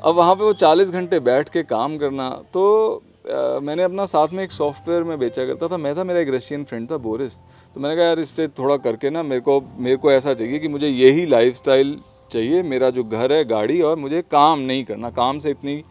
अब 0.05 0.15
वहाँ 0.15 0.35
पे 0.35 0.43
वो 0.43 0.53
चालीस 0.55 0.91
घंटे 0.91 1.19
बैठ 1.21 1.49
के 1.49 1.63
काम 1.65 1.97
करना 1.97 2.29
तो 2.53 2.63
मैंने 3.29 3.83
अपना 3.83 4.05
साथ 4.05 4.27
में 4.33 4.43
एक 4.43 4.51
सॉफ्टवेयर 4.51 5.03
में 5.03 5.17
बेचा 5.19 5.45
करता 5.45 5.67
था। 5.67 5.77
मैं 5.77 5.95
था 5.97 6.03
मेरा 6.03 6.19
एक 6.19 6.29
रशियन 6.33 6.63
फ्रेंड 6.63 6.89
था 6.91 6.97
बोरिस 6.99 7.33
तो 7.75 7.79
मैंने 7.79 7.95
कहा 7.95 8.05
यार 8.05 8.19
इससे 8.19 8.47
थोड़ा 8.59 8.77
करके 8.77 9.09
ना 9.09 9.23
मेरे 9.23 9.41
को 9.41 9.61
मेरे 9.77 9.95
को 9.97 10.11
ऐसा 10.11 10.33
चाहिए 10.33 10.59
कि 10.59 10.67
मुझे 10.67 10.87
यही 10.87 11.25
लाइफस्टाइल 11.25 11.97
चाहिए। 12.31 12.61
मेरा 12.63 12.89
जो 12.89 13.03
घर 13.03 13.31
है 13.31 13.43
गाड़ी 13.45 13.81
और 13.81 13.95
मुझे 13.97 14.21
काम 14.31 14.59
नहीं 14.61 14.83
करना। 14.85 15.09
काम 15.11 15.39
से 15.39 15.49
इतनी 15.49 15.83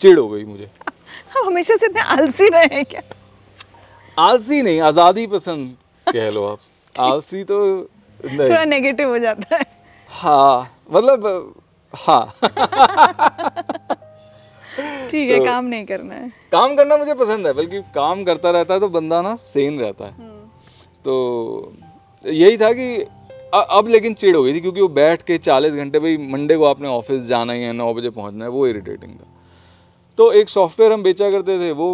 चिड़ 0.00 0.18
हो 0.18 0.28
गई 0.28 0.44
मुझे। 0.44 0.70
हम 1.34 1.46
हमेशा 1.46 1.76
से 1.76 1.86
इतने 1.86 2.00
आलसी 2.02 2.48
रहे 2.48 2.74
हैं 2.74 2.84
क्या? 2.84 3.02
आलसी 4.16 4.62
नहीं 4.62 4.80
आज़ादी 4.82 5.26
पसंद 5.26 5.76
कह 6.06 6.30
लो 6.30 6.44
आप। 6.46 6.58
आलसी 7.00 7.44
तो 7.44 7.58
नहीं। 8.20 8.48
थोड़ा 8.50 8.64
नेगेटिव 8.64 9.08
हो 9.08 9.18
जाता 9.18 9.56
है। 9.56 9.64
हाँ 10.10 10.70
मतलब 10.90 11.54
है। 11.94 12.20
काम 15.56 15.64
नहीं 15.66 15.84
करना 15.86 16.14
है। 16.14 16.28
काम 16.52 16.74
करना 16.76 16.96
मुझे 16.96 17.14
पसंद 17.16 17.46
है 17.46 17.52
बल्कि 17.54 17.80
काम 17.94 18.24
करता 18.24 18.50
रहता 18.50 18.74
है 18.74 18.80
तो 18.80 18.88
बंदा 18.90 19.20
ना 19.22 19.34
सेन 19.42 19.78
रहता 19.80 20.06
है। 20.06 20.34
तो 21.04 21.14
यही 22.24 22.56
था 22.56 22.72
कि 22.72 22.88
अब 23.54 23.88
लेकिन 23.88 24.14
चिढ़ 24.14 24.36
हो 24.36 24.42
गई 24.42 24.52
थी 24.54 24.60
क्योंकि 24.60 24.80
वो 24.80 24.88
बैठ 24.90 25.22
के 25.22 25.38
चालीस 25.38 25.74
घंटे 25.74 25.98
भाई 25.98 26.16
मंडे 26.26 26.56
को 26.56 26.64
आपने 26.64 26.88
ऑफ़िस 26.88 27.22
जाना 27.26 27.52
ही 27.52 27.62
है 27.62 27.72
नौ 27.72 27.92
बजे 27.94 28.10
पहुँचना 28.10 28.44
है 28.44 28.50
वो 28.50 28.66
इरिटेटिंग 28.66 29.12
था। 29.12 29.32
तो 30.18 30.30
एक 30.32 30.48
सॉफ्टवेयर 30.48 30.92
हम 30.92 31.02
बेचा 31.02 31.30
करते 31.30 31.58
थे 31.60 31.70
वो 31.72 31.92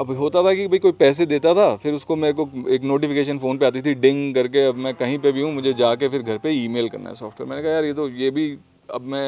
अब 0.00 0.14
होता 0.18 0.42
था 0.44 0.54
कि 0.54 0.66
भाई 0.68 0.78
कोई 0.78 0.92
पैसे 1.00 1.26
देता 1.26 1.54
था 1.54 1.74
फिर 1.76 1.94
उसको 1.94 2.16
मेरे 2.16 2.34
को 2.34 2.48
एक 2.70 2.82
नोटिफिकेशन 2.84 3.38
फ़ोन 3.38 3.58
पे 3.58 3.66
आती 3.66 3.82
थी 3.82 3.94
डिंग 4.04 4.34
करके 4.34 4.66
अब 4.66 4.76
मैं 4.86 4.94
कहीं 4.94 5.18
पे 5.18 5.32
भी 5.32 5.42
हूँ 5.42 5.52
मुझे 5.54 5.72
जाके 5.78 6.08
फिर 6.08 6.22
घर 6.22 6.38
पे 6.38 6.50
ईमेल 6.56 6.88
करना 6.88 7.08
है 7.10 7.14
सॉफ्टवेयर 7.16 7.50
मैंने 7.50 7.62
कहा 7.62 7.72
यार 7.72 7.84
ये 7.84 7.94
तो 7.94 8.08
ये 8.18 8.30
भी 8.30 8.46
अब 8.90 9.02
मैं 9.06 9.26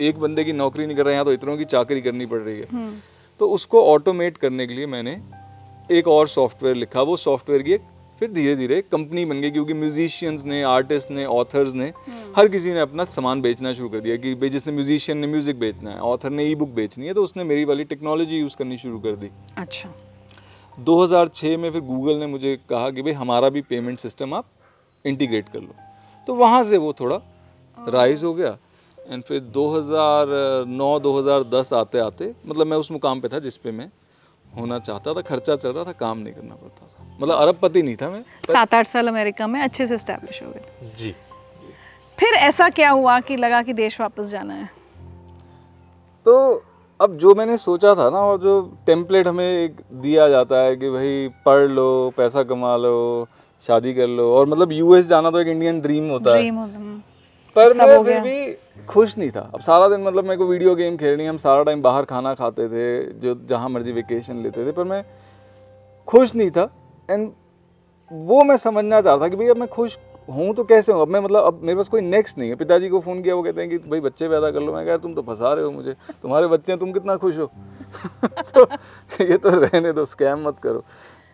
एक 0.00 0.18
बंदे 0.20 0.44
की 0.44 0.52
नौकरी 0.54 0.86
नहीं 0.86 0.96
कर 0.96 1.04
रहा 1.04 1.12
यहाँ 1.12 1.24
तो 1.24 1.32
इतनों 1.32 1.56
की 1.56 1.64
चाकरी 1.66 2.00
करनी 2.00 2.26
पड़ 2.26 2.40
रही 2.40 2.58
है। 2.58 2.90
तो 3.40 3.48
उसको 3.50 3.84
ऑटोमेट 3.86 4.36
करने 4.38 4.66
के 4.66 4.74
लिए 4.74 4.86
मैंने 4.88 5.20
एक 5.90 6.08
और 6.08 6.28
सॉफ्टवेयर 6.28 6.76
लिखा 6.76 7.02
वो 7.02 7.16
सॉफ्टवेयर 7.18 7.62
की 7.62 7.72
एक 7.72 7.82
फिर 8.20 8.30
धीरे 8.32 8.54
धीरे 8.56 8.80
कंपनी 8.92 9.24
बन 9.24 9.40
गई 9.40 9.50
क्योंकि 9.50 9.74
म्यूजिशियंस 9.74 10.44
ने 10.44 10.62
आर्टिस्ट 10.62 11.10
ने 11.10 11.24
ऑथर्स 11.26 11.74
ने 11.74 11.92
हर 12.36 12.48
किसी 12.48 12.72
ने 12.72 12.80
अपना 12.80 13.04
सामान 13.06 13.40
बेचना 13.40 13.72
शुरू 13.72 13.88
कर 13.88 14.00
दिया 14.00 14.16
कि 14.16 14.34
भाई 14.34 14.48
जिसने 14.50 14.72
म्यूजिशियन 14.72 15.18
ने 15.18 15.26
म्यूज़िक 15.26 15.58
बेचना 15.58 15.90
है 15.90 16.00
ऑथर 16.04 16.30
ने 16.30 16.44
ई 16.44 16.54
बुक 16.54 16.68
बेचनी 16.70 17.06
है 17.06 17.14
तो 17.14 17.24
उसने 17.24 17.44
मेरी 17.44 17.64
वाली 17.64 17.84
टेक्नोलॉजी 17.84 18.38
यूज़ 18.38 18.56
करनी 18.56 18.78
शुरू 18.78 18.98
कर 18.98 19.16
दी। 19.16 19.30
अच्छा। 19.58 19.88
2006 20.78 21.56
में 21.56 21.70
फिर 21.72 21.80
गूगल 21.82 22.16
ने 22.16 22.26
मुझे 22.26 22.56
कहा 22.70 22.90
कि 22.90 23.02
भाई 23.02 23.12
हमारा 23.14 23.48
भी 23.48 23.60
पेमेंट 23.60 23.98
सिस्टम 23.98 24.34
आप 24.34 24.44
इंटीग्रेट 25.04 25.48
कर 25.48 25.60
लो। 25.60 25.74
तो 26.28 26.34
वहाँ 26.34 26.62
से 26.64 26.76
वो 26.76 26.92
थोड़ा 27.00 27.20
राइज 27.78 28.24
हो 28.24 28.34
गया। 28.34 28.56
एंड 29.08 29.22
फिर 29.22 29.40
2009-2010 29.54 31.72
आते 31.72 31.98
आते 31.98 32.34
मतलब 32.46 32.66
मैं 32.66 32.76
उस 32.76 32.92
मुकाम 32.92 33.20
पे 33.20 33.28
था 33.28 33.38
जिस 33.38 33.56
पे 33.56 33.72
मैं 33.72 33.90
होना 34.46 34.78
चाहता 34.78 35.12
था 35.12 35.20
खर्चा 35.20 35.56
चल 35.56 35.72
रहा 35.72 35.84
था 35.84 35.92
काम 35.92 36.18
नहीं 36.18 36.34
करना 36.34 36.54
पड़ता 36.54 36.86
था। 36.86 37.16
मतलब 37.20 37.36
अरबपति 37.36 37.82
नहीं 37.82 37.96
था 37.96 38.10
मैं 38.10 38.24
सात 38.52 38.74
आठ 38.74 38.86
साल 38.86 39.08
अमेरिका 39.08 39.46
में 39.46 39.60
अच्छे 39.60 39.86
से 39.86 39.98
स्टैब्लिश 39.98 40.42
हो 40.42 40.50
गए। 40.50 40.92
जी। 40.96 41.14
फिर 42.18 42.34
ऐसा 42.34 42.68
क्या 42.70 42.90
हुआ 42.90 43.20
कि 43.20 43.36
लगा 43.36 43.62
कि 43.62 43.72
देश 43.72 44.00
वापस 44.00 44.26
जाना 44.26 44.54
है? 44.54 44.70
तो 46.26 46.62
अब 47.00 47.16
जो 47.16 47.34
मैंने 47.34 47.58
सोचा 47.58 47.94
था 47.94 48.10
ना 48.10 48.18
और 48.18 48.38
जो 48.38 48.78
टेम्पलेट 48.86 49.26
हमें 49.26 49.44
एक 49.44 49.76
दिया 49.92 50.28
जाता 50.28 50.56
है 50.56 50.76
कि 50.76 50.90
भाई 50.90 51.28
पढ़ 51.46 51.68
लो 51.68 52.12
पैसा 52.16 52.42
कमा 52.42 52.76
लो 52.76 53.26
शादी 53.66 53.94
कर 53.94 54.08
लो 54.08 54.34
और 54.34 54.46
मतलब 54.46 54.72
यूएस 54.72 55.06
जाना 55.06 55.30
तो 55.30 55.40
एक 55.40 55.48
इंडियन 55.48 55.80
ड्रीम 55.80 56.10
होता 56.10 56.30
है। 56.30 56.36
ड्रीम 56.38 56.54
होता 56.54 56.76
हम्म। 56.76 56.87
पर 57.56 57.72
मैं 57.78 58.02
फिर। 58.04 58.20
भी 58.20 58.84
खुश 58.86 59.16
नहीं 59.18 59.30
था। 59.30 59.40
अब 59.54 59.60
सारा 59.60 59.88
दिन 59.88 60.00
मतलब 60.00 60.24
मेरे 60.24 60.36
को 60.36 60.46
वीडियो 60.46 60.74
गेम 60.74 60.96
खेलनी 60.96 61.26
हम 61.26 61.36
सारा 61.38 61.62
टाइम 61.62 61.82
बाहर 61.82 62.04
खाना 62.04 62.34
खाते 62.34 62.68
थे 62.68 63.02
जो 63.20 63.34
जहाँ 63.48 63.68
मर्ज़ी 63.68 63.92
वेकेशन 63.92 64.42
लेते 64.42 64.66
थे 64.66 64.72
पर 64.72 64.84
मैं 64.84 65.02
खुश 66.08 66.34
नहीं 66.34 66.50
था। 66.50 66.68
एंड 67.10 67.30
वो 68.10 68.42
मैं 68.44 68.56
समझना 68.56 69.00
चाहता 69.00 69.22
था 69.24 69.28
कि 69.28 69.36
भाई 69.36 69.48
अब 69.48 69.56
मैं 69.56 69.68
खुश 69.68 69.96
हूँ 70.28 70.54
तो 70.54 70.64
कैसे 70.64 70.92
हूँ? 70.92 71.02
अब 71.02 71.08
मैं 71.08 71.20
मतलब 71.20 71.44
अब 71.44 71.60
मेरे 71.62 71.76
पास 71.76 71.88
कोई 71.88 72.00
नेक्स्ट 72.00 72.38
नहीं 72.38 72.48
है। 72.50 72.56
पिताजी 72.56 72.88
को 72.88 73.00
फ़ोन 73.00 73.22
किया 73.22 73.34
वो 73.34 73.42
कहते 73.42 73.60
हैं 73.60 73.70
कि 73.70 73.78
भाई 73.78 74.00
बच्चे 74.00 74.28
पैदा 74.28 74.50
कर 74.50 74.60
लो। 74.60 74.72
मैं 74.72 74.84
कहा 74.86 74.96
तुम 74.96 75.14
तो 75.14 75.22
फंसा 75.22 75.52
रहे 75.52 75.64
हो 75.64 75.70
मुझे। 75.70 75.92
तुम्हारे 76.22 76.46
बच्चे 76.46 76.72
हैं 76.72 76.78
तुम 76.80 76.92
कितना 76.92 77.16
खुश 77.16 77.38
हो? 77.38 77.46
तो 78.54 78.64
ये 79.20 79.36
तो 79.36 79.50
रहने 79.50 79.92
दो 79.92 80.04
स्कैम 80.04 80.46
मत 80.48 80.58
करो। 80.62 80.84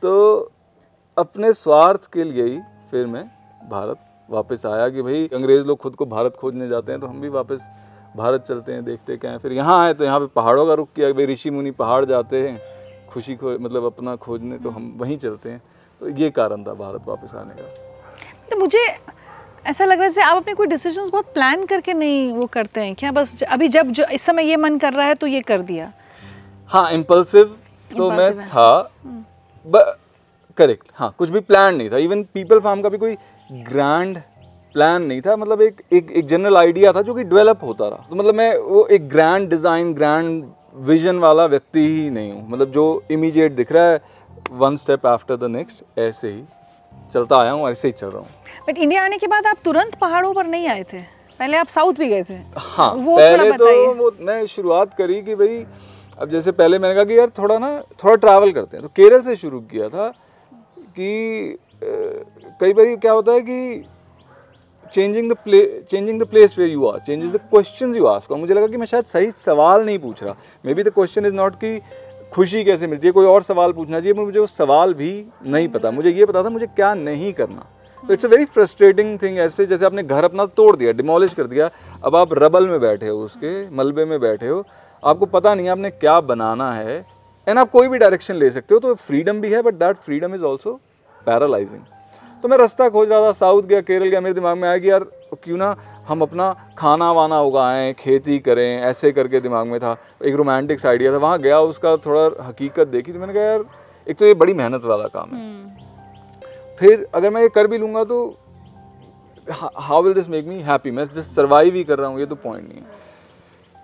तो 0.03 0.51
अपने 1.17 1.53
स्वार्थ 1.53 2.13
के 2.13 2.25
लिए 2.25 2.45
ही 2.45 2.59
फिर 2.91 3.07
मैं 3.07 3.25
भारत 3.71 3.99
वापस 4.29 4.67
आया 4.67 4.89
कि 4.89 5.03
भाई 5.03 5.29
अंग्रेज़ 5.35 5.67
लोग 5.67 5.79
खुद 5.79 5.95
को 5.95 6.07
भारत 6.07 6.37
खोजने 6.37 6.69
जाते 6.69 6.93
हैं 6.93 7.01
तो 7.01 7.07
हम 7.07 7.21
भी 7.21 7.29
वापस 7.31 7.67
भारत 8.17 8.45
चलते 8.49 8.73
हैं 8.73 8.85
देखते 8.85 9.17
क्या 9.17 9.31
हैं। 9.31 9.39
फिर 9.39 9.53
यहाँ 9.53 9.83
आए 9.85 9.95
तो 9.95 10.05
यहाँ 10.05 10.21
पे 10.21 10.27
पहाड़ों 10.35 10.67
का 10.67 10.75
रुख 10.75 10.89
किया 10.97 11.13
भाई 11.13 11.27
ऋषि 11.27 11.51
मुनि 11.51 11.71
पहाड़ 11.73 12.05
जाते 12.05 12.41
हैं 12.41 13.09
खुशी 13.09 13.35
खो 13.37 13.59
मतलब 13.61 13.85
अपना 13.85 14.15
खोजने 14.19 14.59
तो 14.59 14.71
हम 14.71 14.93
वहीं 14.97 15.17
चलते 15.19 15.51
हैं। 15.51 15.63
तो 16.01 16.09
ये 16.11 16.31
कारण 16.33 16.65
था 16.65 16.75
भारत 16.75 17.03
वापस 17.07 17.35
आने 17.35 17.55
का। 17.55 17.69
तो 18.51 18.59
मुझे 18.59 18.87
ऐसा 19.67 19.85
लग 19.85 19.93
रहा 19.93 20.03
है 20.03 20.09
जैसे 20.09 20.23
आप 20.23 20.37
अपने 20.37 20.55
कोई 20.55 20.67
डिसीजंस 20.67 21.11
बहुत 21.11 21.33
प्लान 21.35 21.65
करके 21.67 21.93
नहीं 21.95 22.33
वो 22.33 22.47
करते 22.49 22.81
हैं। 22.81 22.95
क्या 22.95 23.13
बस 23.13 23.43
अभी 23.45 23.69
जब 23.69 23.91
जो 23.91 24.05
इस 24.13 24.23
समय 24.23 24.45
ये 24.45 24.57
मन 24.59 24.79
कर 24.79 24.93
रहा 24.93 25.07
है 25.07 25.15
तो 25.15 25.27
ये 25.27 25.41
कर 25.43 25.61
दिया? 25.63 25.93
हाँ 26.71 26.91
इम्पल्सिव 26.93 27.57
तो 27.91 28.11
मैं 28.11 28.49
था 28.49 28.91
करेक्ट 30.59 30.89
हाँ 30.95 31.15
कुछ 31.19 31.31
भी 31.31 31.41
प्लान 31.43 31.77
नहीं 31.77 31.91
था। 31.91 31.99
इवन 31.99 32.23
पीपल 32.35 32.61
फार्म 32.61 32.83
का 32.83 32.89
भी 32.89 32.99
कोई 32.99 33.17
ग्रैंड 33.51 34.19
प्लान 34.75 35.03
नहीं 35.03 35.21
था 35.21 35.37
मतलब 35.37 35.61
एक 35.63 35.81
एक 35.93 36.11
एक 36.11 36.27
जनरल 36.27 36.57
आइडिया 36.57 36.93
था 36.93 37.03
जो 37.03 37.15
कि 37.15 37.25
डेवलप 37.25 37.61
होता 37.65 37.89
रहा। 37.89 38.07
तो 38.11 38.17
मतलब 38.17 38.35
मैं 38.35 38.57
वो 38.59 38.87
एक 38.87 39.09
ग्रैंड 39.09 39.49
डिज़ाइन 39.51 39.93
ग्रैंड 39.95 40.45
विजन 40.87 41.19
वाला 41.19 41.45
व्यक्ति 41.47 41.87
ही 41.89 42.09
नहीं 42.11 42.33
हूँ। 42.33 42.49
मतलब 42.51 42.71
जो 42.73 43.03
इमीडिएट 43.11 43.53
दिख 43.53 43.73
रहा 43.73 43.85
है 43.85 44.01
one 44.53 44.77
step 44.77 45.07
after 45.07 45.37
the 45.37 45.51
next 45.51 45.99
ऐसे 45.99 46.29
ही 46.29 46.43
चलता 47.15 47.37
आया 47.37 47.51
हूँ 47.51 47.69
ऐसे 47.71 47.89
ही 47.89 47.93
चल 47.93 48.07
रहा 48.07 48.19
हूँ। 48.19 48.29
बट 48.69 48.79
इंडिया 48.79 49.05
आने 49.05 49.19
के 49.19 49.27
बाद 49.27 49.47
आप 49.47 49.57
तुरंत 49.65 49.95
पहाड़ों 49.95 50.33
पर 50.35 50.47
नहीं 50.47 50.69
आए 50.69 50.83
थे? 50.93 51.01
पहले 51.41 51.57
आप 51.57 51.69
साउथ 51.69 51.95
भी 51.95 52.09
गए 52.09 52.23
थे। 52.23 52.35
हाँ 52.57 52.93
वो 52.95 53.17
पहले 53.17 53.51
तो 53.53 53.95
वो 53.95 54.11
मैं 54.21 54.45
शुरुआत 54.47 54.95
करी 54.99 55.21
कि 55.23 55.35
भाई 55.35 55.65
अब 56.19 56.31
जैसे 56.31 56.53
पहले 56.53 56.79
मैंने 56.79 56.95
कहा 56.95 57.05
कि 57.05 57.19
यार 57.19 57.31
थोड़ा 57.39 57.59
ना 57.59 57.71
थोड़ा 58.05 58.15
ट्रैवल 58.17 58.53
करते 58.53 58.77
हैं। 58.77 58.83
तो 58.83 58.93
केरल 58.97 59.23
से 59.23 59.37
शुरू 59.37 59.61
किया 59.73 59.89
था 59.89 60.09
कि 60.99 61.59
कई 62.61 62.73
बार 62.73 62.95
क्या 62.97 63.13
होता 63.13 63.33
है 63.33 63.41
कि 63.41 63.85
changing 64.95 65.31
the 65.31 65.35
play 65.45 65.63
changing 65.91 66.21
the 66.21 66.27
place 66.27 66.59
where 66.59 66.67
you 66.67 66.87
are 66.87 66.99
changes 66.99 67.33
the 67.33 67.37
question 67.51 67.95
you 67.97 68.07
ask 68.07 68.33
और 68.33 68.39
मुझे 68.39 68.55
लगा 68.55 68.67
कि 68.67 68.77
मैं 68.77 68.87
शायद 68.87 69.05
सही 69.05 69.31
सवाल 69.37 69.85
नहीं 69.87 69.99
पूछ 69.99 70.23
रहा। 70.23 70.35
May 70.65 70.75
be 70.75 70.83
the 70.83 70.91
question 70.91 71.27
is 71.27 71.35
not 71.35 71.55
कि 71.55 71.81
खुशी 72.33 72.63
कैसे 72.65 72.87
मिलती 72.87 73.07
है, 73.07 73.13
कोई 73.13 73.27
और 73.27 73.43
सवाल 73.43 73.73
पूछना 73.73 74.01
चाहिए 74.01 74.15
मुझे 74.15 74.39
वो 74.39 74.47
सवाल 74.47 74.95
भी 74.95 75.13
नहीं 75.45 75.69
पता। 75.69 75.91
मुझे 75.91 76.11
ये 76.11 76.27
पता 76.27 76.43
था 76.45 76.51
मुझे 76.51 76.67
क्या 76.67 76.93
नहीं 76.95 77.33
करना। 77.33 77.67
तो 78.03 78.13
it's 78.13 78.25
a 78.25 78.29
very 78.29 78.45
frustrating 78.47 79.19
thing 79.23 79.39
ऐसे 79.39 79.67
जैसे 79.67 79.87
आपने 79.87 80.03
घर 80.03 80.25
अपना 80.25 80.47
तोड़ 80.57 80.75
दिया 80.77 80.93
डिमोलिश 80.93 81.35
कर 81.35 81.47
दिया। 81.47 81.71
अब 82.05 82.17
आप 82.17 82.33
रबल 82.35 82.69
में 82.69 82.81
बैठे 82.81 83.09
हो, 83.09 83.19
उसके 83.19 83.71
मलबे 83.71 84.05
में 84.05 84.19
बैठे 84.21 84.47
हो। 84.47 84.65
आपको 85.03 85.27
पता 85.29 85.55
नहीं 85.55 85.69
आपने 85.69 85.91
क्या 85.93 86.21
बनाना 86.23 86.73
है। 86.73 86.99
एंड 87.47 87.59
आप 87.59 87.71
कोई 87.71 87.89
भी 87.89 87.99
डायरेक्शन 87.99 88.37
ले 88.37 88.51
सकते 88.51 88.75
हो 88.75 88.81
तो 88.81 88.95
फ्रीडम 88.97 89.41
भी 89.41 89.53
है 89.53 89.63
but 89.63 89.75
that 89.77 89.97
freedom 89.99 90.35
is 90.35 90.45
also 90.45 90.79
paralysing 91.27 91.81
तो 92.45 92.49
मैं 92.49 92.57
रास्ता 92.59 92.89
खोज 92.89 93.09
रहा 93.09 93.21
था 93.21 93.33
साउथ 93.33 93.63
गया 93.63 93.81
केरल 93.81 94.09
गया 94.09 94.21
मेरे 94.21 94.35
दिमाग 94.35 94.57
में 94.59 94.69
आया 94.69 94.79
कि 94.79 94.91
यार 94.91 95.05
क्यों 95.43 95.57
ना 95.59 95.69
हम 96.09 96.23
अपना 96.23 96.53
खाना 96.79 97.11
वाना 97.13 97.41
उगाएँ 97.41 97.93
खेती 97.95 98.39
करें 98.39 98.81
ऐसे 98.81 99.13
करके 99.13 99.41
दिमाग 99.41 99.67
में 99.67 99.79
था। 99.81 99.97
एक 100.25 100.35
रोमांटिक्स 100.35 100.85
आइडिया 100.87 101.13
था 101.13 101.17
वहाँ 101.17 101.39
गया 101.39 101.61
उसका 101.63 101.97
थोड़ा 102.07 102.45
हकीकत 102.45 102.89
देखी 102.89 103.13
तो 103.13 103.19
मैंने 103.19 103.35
कहा 103.35 103.43
यार 103.43 103.65
एक 104.07 104.17
तो 104.17 104.27
ये 104.27 104.35
बड़ी 104.35 104.55
मेहनत 104.55 104.85
वाला 104.85 105.07
काम 105.15 105.35
है। 105.35 106.77
फिर 106.81 107.07
अगर 107.15 107.31
मैं 107.31 107.43
ये 107.43 107.49
कर 107.49 107.67
भी 107.67 107.79
लूँगा 107.79 108.05
तो 108.05 108.21
how 109.47 110.03
will 110.03 110.15
this 110.15 110.29
make 110.29 110.47
me 110.47 110.61
happy 110.63 110.91
मैं 110.91 111.05
जस्ट 111.07 111.33
सर्वाइव 111.33 111.75
ही 111.75 111.85
कर 111.85 111.99
रहा 111.99 112.09
हूँ 112.09 112.21
ये 112.21 112.27
तो 112.27 112.35
पॉइंट 112.37 112.69
नहीं 112.69 112.79
है। 112.79 112.87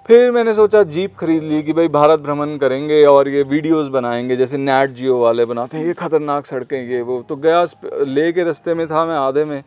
फिर 0.09 0.31
मैंने 0.31 0.53
सोचा 0.55 0.83
जीप 0.85 1.15
खरीद 1.17 1.43
ली 1.43 1.63
कि 1.63 1.73
भाई 1.73 1.89
भारत 1.89 2.21
भ्रमण 2.21 2.57
करेंगे 2.59 3.05
और 3.07 3.29
ये 3.29 3.43
वीडियोस 3.43 3.89
बनाएँगे 3.89 4.37
जैसे 4.37 4.57
नैट 4.57 4.91
जियो 4.91 5.19
वाले 5.19 5.45
बनाते 5.45 5.77
हैं 5.77 5.85
ये 5.87 5.93
खतरनाक 5.93 6.47
सड़कें 6.47 6.89
ये 6.89 7.01
वो। 7.03 7.21
तो 7.29 7.37
गया 7.37 7.63
ले 7.85 8.31
के 8.33 8.45
रस्ते 8.45 8.75
में 8.75 8.87
था 8.87 9.05
मैं 9.05 9.17
आधे 9.17 9.45
में। 9.45 9.63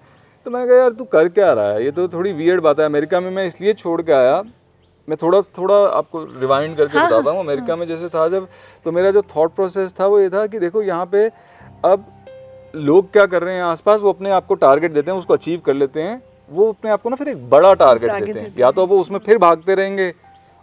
तो 0.46 0.52
मैं 0.52 0.66
कहा 0.68 0.78
यार 0.78 0.92
तू 0.92 1.04
कर 1.06 1.30
क्या 1.30 1.52
रहा 1.54 1.68
है? 1.68 1.84
ये 1.86 1.92
तो 1.92 2.08
थोड़ी 2.08 2.34
वियर्ड 2.34 2.62
बात 2.62 2.80
है। 2.80 2.86
अमेरिका 2.86 3.20
में 3.20 3.30
मैं 3.32 3.46
इसलिए 3.48 3.74
छोड़ 3.74 4.02
के 4.02 4.12
आया 4.12 4.42
मैं 5.08 5.18
थोड़ा 5.22 5.42
थोड़ा 5.58 5.76
आपको 5.88 6.24
रिवाइंड 6.40 6.76
करके 6.78 6.98
हाँ, 6.98 7.08
बताता 7.08 7.32
हूँ। 7.32 7.40
अमेरिका 7.40 7.68
हाँ। 7.68 7.78
में 7.78 7.88
जैसे 7.88 8.10
था 8.10 8.28
जब 8.30 8.48
तो 8.86 8.92
मेरा 8.92 9.12
जो 9.12 9.22
थॉट 9.36 9.56
प्रोसेस 9.56 9.94
था 10.00 10.08
वो 10.08 10.20
ये 10.20 10.30
था 10.30 10.46
कि 10.48 10.60
देखो 10.60 10.82
यहाँ 10.82 11.06
पे 11.06 11.28
अब 11.86 12.06
लोग 12.76 13.12
क्या 13.14 13.26
कर 13.26 13.44
रहे 13.44 13.56
हैं 13.56 13.64
आसपास 13.64 14.00
वो 14.02 14.14
अपने 14.14 14.32
आप 14.32 14.46
को 14.46 14.56
टारगेट 14.58 14.92
देते 14.92 15.12
हैं 15.12 15.18
उसको 15.18 15.34
अचीव 15.34 15.62
कर 15.66 15.74
लेते 15.74 16.02
हैं। 16.02 16.22
वो 16.54 16.68
अपने 16.70 16.92
आपको 16.92 17.10
ना 17.10 17.16
फिर 17.16 17.28
एक 17.28 17.50
बड़ा 17.50 17.74
टारगेट 17.76 18.12
देते 18.14 18.40
हैं। 18.40 18.54
या 18.60 18.72
तो 18.72 18.86
वो 18.86 19.00
उसमें 19.02 19.20
फिर 19.20 19.38
भागते 19.38 19.76
रहेंगे 19.76 20.12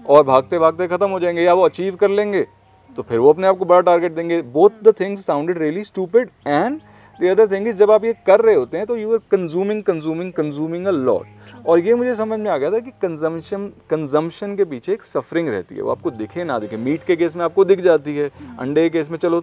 और 0.00 0.22
भागते 0.24 0.58
भागते 0.58 0.86
खत्म 0.88 1.10
हो 1.10 1.20
जाएँगे 1.20 1.42
या 1.42 1.54
वो 1.54 1.64
अचीव 1.64 1.96
कर 1.96 2.10
लेंगे 2.10 2.46
तो 2.90 3.02
फिर 3.02 3.18
वो 3.18 3.32
अपने 3.32 3.46
आप 3.46 3.56
को 3.56 3.64
बड़ा 3.64 3.80
टारगेट 3.80 4.12
देंगे। 4.12 4.40
Both 4.52 4.70
the 4.84 4.94
things 5.00 5.24
sounded 5.26 5.58
really 5.58 5.84
stupid 5.84 6.30
and 6.46 6.80
the 7.18 7.30
other 7.30 7.50
thing 7.50 7.68
is 7.68 7.76
जब 7.76 7.90
आप 7.90 8.04
ये 8.04 8.14
कर 8.26 8.40
रहे 8.40 8.54
होते 8.54 8.76
हैं 8.76 8.86
तो 8.86 8.96
you 8.96 9.12
are 9.12 9.18
consuming 9.30 9.82
consuming 9.82 10.32
consuming 10.32 10.86
a 10.86 10.90
lot 10.90 11.66
और 11.66 11.78
ये 11.78 11.94
मुझे 11.94 12.14
समझ 12.14 12.38
में 12.40 12.50
आ 12.50 12.56
गया 12.56 12.70
था 12.70 12.78
कि 12.78 12.90
कंजम्पशन 13.02 13.66
कंजम्पशन 13.90 14.54
के 14.56 14.64
पीछे 14.64 14.92
एक 14.92 15.02
सफरिंग 15.02 15.48
रहती 15.48 15.74
है। 15.74 15.82
वो 15.82 15.90
आपको 15.90 16.10
दिखे 16.12 16.44
ना 16.44 16.58
दिखे। 16.58 16.76
मीट 16.76 17.04
के 17.04 17.16
केस 17.16 17.36
में 17.36 17.44
आपको 17.44 17.64
दिख 17.64 17.80
जाती 17.80 18.16
है। 18.16 18.30
अंडे 18.58 18.82
के 18.82 18.90
केस 18.90 19.10
में 19.10 19.18
चलो 19.18 19.42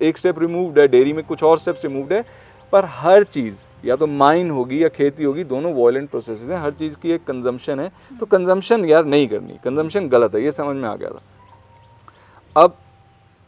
एक 0.00 0.18
स्टेप 0.18 0.38
रिमूव्ड 0.38 0.78
है 0.78 0.86
डेयरी 0.88 1.12
में 1.12 1.24
कुछ 1.24 1.42
और 1.42 1.58
स्टेप्स 1.58 1.84
रिमूव्ड 1.84 2.12
है 2.12 2.24
पर 2.72 2.84
हर 2.94 3.22
चीज़ 3.24 3.54
या 3.84 3.96
तो 3.96 4.06
माइन 4.06 4.50
होगी 4.50 4.82
या 4.82 4.88
खेती 4.90 5.24
होगी 5.24 5.44
दोनों 5.46 5.72
वॉयलेंट 5.74 6.08
प्रोसेस 6.10 6.40
हैं 6.40 6.58
हर 6.60 6.72
चीज़ 6.72 6.94
की 7.02 7.12
एक 7.12 7.24
कंजम्पशन 7.24 7.80
है। 7.80 7.90
तो 8.20 8.26
कंजम्पशन 8.26 8.84
यार 8.84 9.04
नहीं 9.06 9.28
करनी 9.28 9.58
कंजम्पशन 9.64 10.08
गलत 10.08 10.34
है 10.34 10.42
ये 10.44 10.50
समझ 10.52 10.76
में 10.76 10.88
आ 10.88 10.94
गया 10.96 11.10
था। 11.10 11.22
अब 12.56 12.76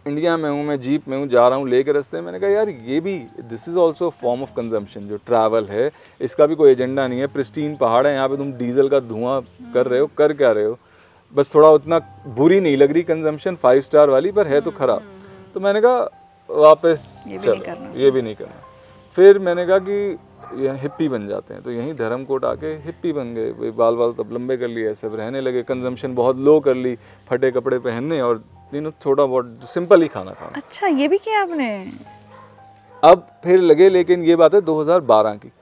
इंडिया 0.06 0.36
में 0.36 0.48
हूँ 0.50 0.62
मैं 0.64 0.76
जीप 0.80 1.08
में 1.08 1.16
हूँ 1.18 1.26
जा 1.28 1.46
रहा 1.48 1.58
हूँ 1.58 1.68
लेकर 1.68 1.94
रास्ते 1.94 2.16
में 2.16 2.24
मैंने 2.24 2.38
कहा 2.40 2.50
यार 2.50 2.68
ये 2.68 3.00
भी 3.00 3.18
this 3.40 3.68
is 3.68 3.76
also 3.78 4.10
form 4.20 4.42
of 4.42 4.54
consumption 4.56 5.08
जो 5.08 5.16
ट्रैवल 5.26 5.64
है 5.66 5.90
इसका 6.20 6.46
भी 6.46 6.54
कोई 6.54 6.70
एजेंडा 6.70 7.06
नहीं 7.06 7.20
है 7.20 7.26
प्रिस्टीन 7.28 7.76
पहाड़ 7.76 8.06
है 8.06 8.14
यहाँ 8.14 8.28
पे 8.28 8.36
तुम 8.36 8.52
डीजल 8.54 8.88
का 8.88 9.00
धुआँ 9.02 9.40
कर 9.74 9.86
रहे 9.86 10.00
हो 10.00 10.06
कर 10.18 10.32
क्या 10.32 10.52
रहे 10.52 10.64
हो? 10.64 10.78
बस 11.32 11.54
थोड़ा 11.54 11.68
उतना 11.70 11.98
बुरी 12.28 12.60
नहीं 12.60 12.76
लग 12.76 12.92
रही 12.92 13.02
कंजम्पशन 13.02 13.56
फाइव 13.56 13.80
स्टार 13.80 14.10
वाली 14.10 14.32
पर 14.32 14.46
है 14.46 14.60
तो 14.60 14.70
खराब। 14.70 15.02
तो 15.54 15.60
मैंने 15.60 15.80
कहा 15.80 16.08
वापस 16.48 17.14
ये 17.26 17.38
भी 17.38 17.48
नहीं 17.48 17.60
करना। 17.60 17.92
ये 17.96 18.10
भी 18.10 18.22
नहीं 18.22 18.34
करना। 18.34 18.62
फिर 19.16 19.38
मैंने 19.38 19.66
कहा 19.66 19.78
कि 19.80 20.78
हिप्पी 20.78 21.08
बन 21.08 21.26
जाते 21.28 21.54
हैं। 21.54 21.62
तो 21.62 21.70
यहीं 21.70 21.94
धर्म 21.94 22.24
कोट 22.24 22.44
आके 22.44 22.66
हिप्पी 22.84 23.12
बन 23.12 23.34
गए। 23.34 23.50
भाई 23.52 23.70
बाल 23.72 23.94
बाल 23.96 24.12
तब 24.12 24.32
लंबे 24.32 24.56
कर 24.56 24.68
लिए 24.68 24.90
ऐसे 24.90 25.08
रहने 25.08 25.40
लगे। 25.40 25.62
कंजम्पशन 25.62 26.14
बहुत 26.14 26.36
लो 26.38 26.58
कर 26.60 26.74
ली 26.76 26.96
फटे 27.28 27.50
कपड़े 27.50 27.78
पहनने 27.80 28.20
और 28.20 28.42
यू 28.74 28.90
थोड़ा 29.06 29.24
बहुत 29.24 29.60
सिंपल 29.64 30.02
ही 30.02 30.08
खाना 30.08 30.32
खाना। 30.32 30.56
अच्छा 30.56 30.86
ये 30.88 31.08
भी 31.08 31.18
किया 31.18 31.40
आपने? 31.42 31.68
अब 33.02 33.26
फिर 33.44 33.60
लगे 33.60 33.88
लेकिन 33.88 34.24
ये 34.24 34.36
बात 34.36 34.54
है 34.54 34.60
2012 34.62 35.36
की। 35.36 35.52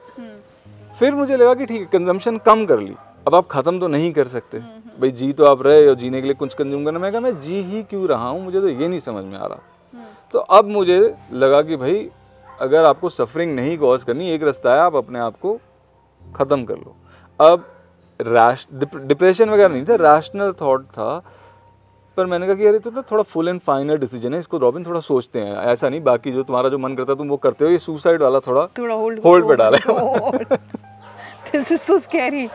फिर 0.98 1.14
मुझे 1.14 1.36
लगा 1.36 1.54
कि 1.54 1.66
ठीक 1.66 1.80
है 1.80 1.86
कंजम्पशन 1.92 2.38
कम 2.46 2.64
कर 2.66 2.78
ली। 2.78 2.94
अब 3.26 3.34
आप 3.34 3.48
ख़त्म 3.50 3.80
तो 3.80 3.88
नहीं 3.88 4.12
कर 4.12 4.28
सकते। 4.28 4.58
भाई 5.00 5.10
जी 5.12 5.32
तो 5.32 5.44
आप 5.44 5.62
रहे 5.62 5.86
और 5.88 5.94
जीने 5.94 6.20
के 6.20 6.26
लिए 6.26 6.34
कुछ 6.34 6.54
कंज्यूम 6.54 6.84
करना 6.84 6.98
मैं 6.98 7.10
कहा 7.12 7.20
मैं 7.20 7.40
जी 7.40 7.60
ही 7.62 7.82
क्यों 7.82 8.06
रहा 8.08 8.28
हूँ? 8.28 8.42
मुझे 8.44 8.60
तो 8.60 8.68
ये 8.68 8.88
नहीं 8.88 9.00
समझ 9.00 9.24
में 9.24 9.38
आ 9.38 9.46
रहा। 9.46 9.58
तो 10.34 10.38
अब 10.38 10.64
मुझे 10.68 10.98
लगा 11.32 11.60
कि 11.62 11.76
भाई 11.76 12.08
अगर 12.60 12.84
आपको 12.84 13.08
सफरिंग 13.08 13.54
नहीं 13.56 13.76
कॉज 13.78 14.04
करनी 14.04 14.30
एक 14.30 14.42
रास्ता 14.42 14.74
है 14.74 14.80
आप 14.80 14.94
अपने 14.96 15.18
आप 15.18 15.38
को 15.40 15.58
ख़त्म 16.22 16.64
कर 16.64 16.76
लो। 16.76 16.94
अब 17.40 17.64
रैश 18.20 18.66
डिप्रेशन 18.72 19.50
वगैरह 19.50 19.74
नहीं 19.74 19.84
था 19.84 19.94
रैशनल 20.02 20.52
थॉट 20.60 20.84
था 20.92 21.18
पर 22.16 22.26
मैंने 22.26 22.46
कहा 22.46 22.54
कि 22.54 22.64
ये 22.64 22.78
तो 22.78 22.90
ना 22.90 23.02
थोड़ा 23.10 23.22
फुल 23.24 23.48
एंड 23.48 23.60
फाइनल 23.60 23.98
डिसीज़न 23.98 24.34
है 24.34 24.40
इसको 24.40 24.58
रॉबिन 24.58 24.84
थोड़ा 24.86 25.00
सोचते 25.00 25.40
हैं। 25.40 25.56
ऐसा 25.72 25.88
नहीं 25.88 26.00
बाकी 26.02 26.32
जो 26.32 26.42
तुम्हारा 26.42 26.68
जो 26.68 26.78
मन 26.78 26.94
करता 26.94 27.12
है 27.12 27.18
तुम 27.18 27.28
वो 27.28 27.36
करते 27.36 27.64
हो 27.64 27.70
ये 27.70 27.78
सुसाइड 27.78 28.22
वाला 28.22 28.40
थोड़ा 28.46 28.66
थोड़ा 28.78 28.94
होल्ड 28.94 29.20
होल्ड 29.24 29.48
पे 29.48 29.56
डाला 29.56 29.78
दिस 31.52 31.72
इज़ 31.72 31.80
सो 31.80 31.98
स्कैरी 31.98 32.48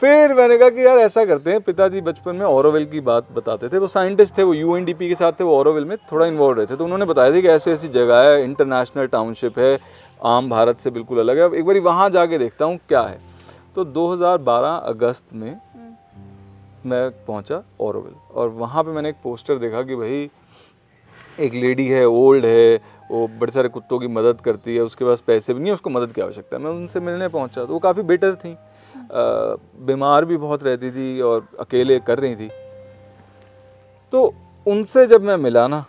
फिर 0.00 0.32
मैंने 0.34 0.56
कहा 0.58 0.68
कि 0.68 0.84
यार 0.86 0.98
ऐसा 0.98 1.24
करते 1.24 1.50
हैं, 1.50 1.60
पिताजी 1.60 2.00
बचपन 2.00 2.36
में 2.36 2.44
ओरोवेल 2.46 2.84
की 2.86 3.00
बात 3.00 3.26
बताते 3.32 3.68
थे, 3.68 3.78
वो 3.78 3.88
साइंटिस्ट 3.88 4.36
थे, 4.38 4.42
वो 4.42 4.54
यूएनडीपी 4.54 5.08
के 5.08 5.14
साथ 5.14 5.32
थे, 5.32 5.44
वो 5.44 5.56
ओरोवेल 5.56 5.84
में 5.84 5.96
थोड़ा 6.12 6.26
इन्वॉल्व 6.26 6.58
रहे 6.58 6.66
थे 6.66 6.76
तो 6.76 6.84
उन्होंने 6.84 7.04
बताया 7.04 7.30
था 7.30 7.40
कि 7.40 7.48
ऐसी 7.48 7.70
ऐसी 7.70 7.88
जगह 7.88 8.22
है 8.22 8.42
इंटरनेशनल 8.44 9.06
टाउनशिप 9.06 9.58
है, 9.58 9.78
आम 10.24 10.48
भारत 10.50 10.78
से 10.78 10.90
बिल्कुल 10.90 11.18
अलग 11.18 11.38
है। 11.38 11.44
अब 11.44 11.54
एक 11.54 11.64
बार 11.64 11.78
वहाँ 11.80 12.08
जाके 12.10 12.38
देखता 12.38 12.64
हूँ 12.64 12.78
क्या 12.88 13.02
है। 13.02 13.20
तो 13.76 13.84
2012 13.84 14.76
अगस्त 14.84 15.24
में 15.34 15.60
मैं 16.86 17.10
पहुँचा 17.26 17.62
ओरोविल 17.80 18.14
और 18.34 18.48
वहाँ 18.48 18.84
पर 18.84 18.90
मैंने 18.90 19.08
एक 19.08 19.16
पोस्टर 19.22 19.58
देखा 19.58 19.82
कि 19.82 19.96
भाई, 19.96 20.30
एक 21.40 21.54
लेडी 21.54 21.86
है 21.88 22.04
ओल्ड 22.06 22.46
है, 22.46 22.76
वो 23.10 23.26
बड़े 23.40 23.52
सारे 23.52 23.68
कुत्तों 23.68 23.98
की 23.98 24.06
मदद 24.06 24.40
करती 24.40 24.74
है, 24.74 24.80
उसके 24.80 25.04
पास 25.04 25.22
पैसे 25.26 25.54
भी 25.54 25.60
नहीं 25.60 25.70
है, 25.70 25.74
उसको 25.74 25.90
मदद 25.90 26.12
की 26.12 26.20
आवश्यकता 26.20 26.56
है। 26.56 26.62
मैं 26.62 26.70
उनसे 26.70 27.00
मिलने 27.00 27.28
पहुँचा 27.28 27.64
तो 27.64 27.72
वो 27.72 27.78
काफ़ी 27.78 28.02
बेटर 28.02 28.34
थी। 28.34 28.56
बीमार 29.84 30.24
भी 30.24 30.36
बहुत 30.38 30.64
रहती 30.64 30.90
थी 30.90 31.20
और 31.22 31.46
अकेले 31.60 31.98
कर 32.00 32.18
रही 32.18 32.34
थी। 32.36 32.48
तो 34.12 34.32
उनसे 34.66 35.06
जब 35.06 35.22
मैं 35.22 35.36
मिला 35.38 35.68
ना 35.68 35.84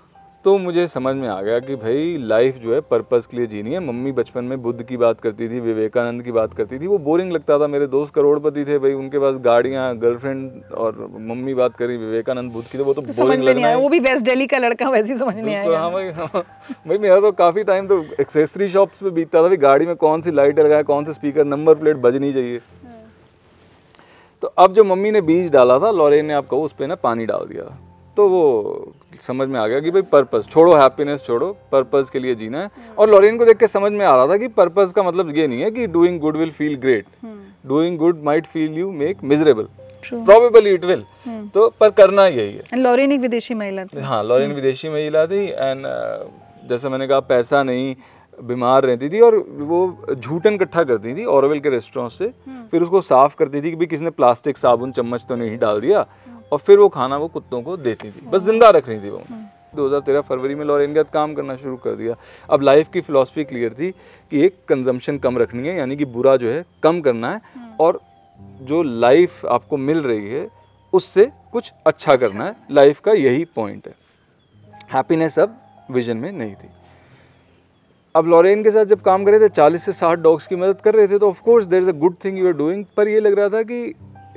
तो 0.45 0.57
मुझे 0.57 0.87
समझ 0.87 1.15
में 1.15 1.27
आ 1.27 1.41
गया 1.41 1.57
कि 1.59 1.75
भाई 1.75 2.15
लाइफ 2.19 2.57
जो 2.57 2.73
है 2.73 2.79
पर्पस 2.81 3.25
के 3.25 3.37
लिए 3.37 3.47
जीनी 3.47 3.73
है। 3.73 3.79
मम्मी 3.79 4.11
बचपन 4.11 4.43
में 4.43 4.61
बुद्ध 4.61 4.83
की 4.83 4.97
बात 4.97 5.19
करती 5.21 5.47
थी 5.49 5.59
विवेकानंद 5.59 6.23
की 6.23 6.31
बात 6.31 6.53
करती 6.53 6.79
थी। 6.79 6.87
वो 6.87 6.97
बोरिंग 6.99 7.31
लगता 7.31 7.57
था 7.59 7.67
मेरे 7.67 7.87
दोस्त 7.87 8.13
करोड़पति 8.13 8.63
थे 8.65 8.77
भाई 8.79 8.93
उनके 8.93 9.19
पास 9.19 9.35
गाड़ियाँ 9.45 9.95
गर्लफ्रेंड 9.97 10.73
और 10.75 10.95
मम्मी 11.21 11.53
बात 11.53 11.75
करी 11.75 11.97
विवेकानंद 11.97 12.51
बुद्ध 12.51 12.67
की 12.67 12.77
तो 12.77 12.83
वो 12.83 12.93
तो 12.93 13.01
तो 13.01 13.13
बोरिंग 13.13 13.43
में 13.43 13.53
नहीं 13.53 13.65
है। 13.65 13.75
वो 13.75 13.89
भी 13.89 13.99
वेस्ट 13.99 14.25
दिल्ली 14.25 14.47
का 14.47 14.57
लड़का 14.57 14.89
वैसे 14.89 15.11
ही 15.13 15.19
समझ 15.19 15.35
नहीं 15.35 15.55
आया। 15.55 15.79
हाँ 15.79 15.91
भाई 15.91 16.09
हाँ। 16.11 16.43
भाई 16.87 16.97
मेरा 16.97 17.19
तो 17.19 17.31
काफ़ी 17.33 17.63
टाइम 17.63 17.87
तो 17.87 18.03
एक्सेसरी 18.19 18.69
शॉप्स 18.69 19.03
पे 19.03 19.09
बीतता 19.11 19.43
था। 19.43 19.47
भाई 19.47 19.57
गाड़ी 19.59 19.85
में 19.85 19.95
कौन 19.97 20.21
सी 20.21 20.31
लाइट 20.31 20.59
लगाए 20.59 20.83
कौन 20.85 21.05
से 21.05 21.13
स्पीकर 21.13 21.45
नंबर 21.47 21.75
प्लेट 21.75 21.97
बजनी 22.01 22.33
चाहिए। 22.33 22.61
तो 24.43 24.47
अब 24.57 24.73
जो 24.73 24.83
मम्मी 24.83 25.11
ने 25.11 25.21
बीज 25.21 25.51
डाला 25.51 25.77
था 25.79 25.91
लॉरेन 25.91 26.25
ने 26.25 26.33
आपको 26.33 26.61
उस 26.63 26.73
पर 26.73 26.87
ना 26.87 26.95
पानी 26.97 27.25
डाल 27.25 27.45
दिया। 27.47 27.63
तो 28.17 28.27
वो 28.29 28.93
समझ 29.27 29.47
में 29.47 29.59
आ 29.59 29.65
गया 29.67 29.79
कि 29.79 29.91
भाई 29.91 30.01
पर्पस 30.11 30.47
छोड़ो 30.51 30.73
हैप्पीनेस 30.75 31.23
छोड़ो 31.23 31.51
पर्पस 31.71 32.09
के 32.09 32.19
लिए 32.19 32.35
जीना 32.35 32.61
है। 32.61 32.69
और 32.97 33.09
लॉरेन 33.09 33.37
को 33.37 33.45
देख 33.45 33.57
के 33.57 33.67
समझ 33.67 33.91
में 33.91 34.05
आ 34.05 34.15
रहा 34.15 34.27
था 34.27 34.37
कि 34.37 34.47
पर्पस 34.49 34.91
का 34.95 35.03
मतलब 35.03 35.35
ये 35.37 35.47
नहीं 35.47 35.61
है 35.61 35.71
कि 35.71 35.87
doing 35.87 36.19
good 36.19 36.37
will 36.37 36.51
feel 36.51 36.75
great 36.77 37.05
doing 37.67 37.97
good 37.97 38.23
might 38.23 38.45
feel 38.45 38.77
you 38.79 38.91
make 38.93 39.23
miserable. 39.23 39.67
Probably 40.05 40.73
it 40.73 40.85
will 40.85 41.03
तो 41.53 41.67
पर 41.79 41.89
करना 41.91 42.25
यही 42.27 42.53
है। 42.53 42.79
लॉरेन 42.79 43.11
एक 43.11 43.19
विदेशी 43.21 43.53
महिला 43.53 43.83
थी। 43.85 44.01
हाँ 44.01 44.23
लॉरेन 44.23 44.53
विदेशी 44.53 44.89
महिला 44.89 45.25
थी। 45.27 45.45
एंड 45.47 45.85
जैसे 46.69 46.89
मैंने 46.89 47.07
कहा 47.07 47.19
पैसा 47.29 47.63
नहीं 47.63 47.95
बीमार 48.39 48.83
रहती 48.83 49.09
थी 49.09 49.19
और 49.19 49.35
वो 49.59 50.15
झूठन 50.15 50.53
इकट्ठा 50.53 50.83
करती 50.83 51.13
थी 51.15 51.25
ओरोवेल 51.25 51.59
के 51.59 51.69
रेस्टोरेंट 51.69 52.11
से। 52.11 52.27
फिर 52.71 52.81
उसको 52.81 53.01
साफ़ 53.01 53.35
करती 53.35 53.61
थी 53.61 53.69
कि 53.69 53.75
भाई 53.75 53.85
किसने 53.85 54.09
प्लास्टिक 54.09 54.57
साबुन 54.57 54.91
चम्मच 54.91 55.25
तो 55.29 55.35
नहीं 55.35 55.57
डाल 55.57 55.81
दिया। 55.81 56.05
और 56.51 56.59
फिर 56.59 56.77
वो 56.79 56.87
खाना 56.89 57.17
वो 57.17 57.27
कुत्तों 57.27 57.61
को 57.61 57.77
देती 57.77 58.11
थी। 58.11 58.25
बस 58.27 58.41
ज़िंदा 58.41 58.69
रख 58.69 58.89
रही 58.89 58.99
थी 58.99 59.09
वो। 59.09 59.21
2013 59.75 60.21
फरवरी 60.21 60.55
में 60.55 60.65
लॉरेन 60.65 60.93
के 60.93 61.03
काम 61.03 61.33
करना 61.33 61.55
शुरू 61.55 61.75
कर 61.77 61.95
दिया। 61.95 62.15
अब 62.49 62.61
लाइफ 62.61 62.87
की 62.93 63.01
फिलॉसफी 63.01 63.43
क्लियर 63.43 63.73
थी 63.73 63.91
कि 63.91 64.45
एक 64.45 64.55
कंजम्पशन 64.69 65.17
कम 65.17 65.37
रखनी 65.37 65.67
है 65.67 65.77
यानी 65.77 65.97
कि 65.97 66.05
बुरा 66.07 66.35
जो 66.37 66.49
है 66.49 66.63
कम 66.83 67.01
करना 67.01 67.31
है। 67.31 67.41
और 67.79 67.99
जो 68.61 68.81
लाइफ 68.83 69.45
आपको 69.45 69.77
मिल 69.77 70.01
रही 70.01 70.29
है 70.29 70.47
उससे 70.93 71.31
कुछ 71.51 71.71
अच्छा 71.87 72.15
करना 72.15 72.45
है। 72.45 72.55
लाइफ 72.71 72.99
का 72.99 73.11
यही 73.11 73.45
पॉइंट 73.55 73.87
है। 73.87 73.93
हैप्पीनेस 74.93 75.39
अब 75.39 75.57
विजन 75.91 76.17
में 76.17 76.31
नहीं 76.31 76.55
थी। 76.55 76.69
अब 78.15 78.27
लॉरेन 78.27 78.63
के 78.63 78.71
साथ 78.71 78.85
जब 78.85 79.01
काम 79.01 79.25
कर 79.25 79.31
रहे 79.31 79.39
थे 79.39 79.49
40 79.53 79.79
से 79.79 79.93
60 79.93 80.21
डॉग्स 80.21 80.47
की 80.47 80.55
मदद 80.55 80.79
कर 80.83 80.95
रहे 80.95 81.07
थे 81.07 81.17
तो 81.19 81.29
of 81.29 81.41
course 81.41 81.65
there 81.65 81.83
is 81.83 81.89
a 81.89 81.93
good 81.99 82.15
thing 82.23 82.37
you 82.37 82.47
are 82.47 82.53
doing 82.53 82.83
पर 82.97 83.07
ये 83.07 83.19
लग 83.19 83.33
रहा 83.39 83.49
था 83.49 83.61
कि 83.63 83.81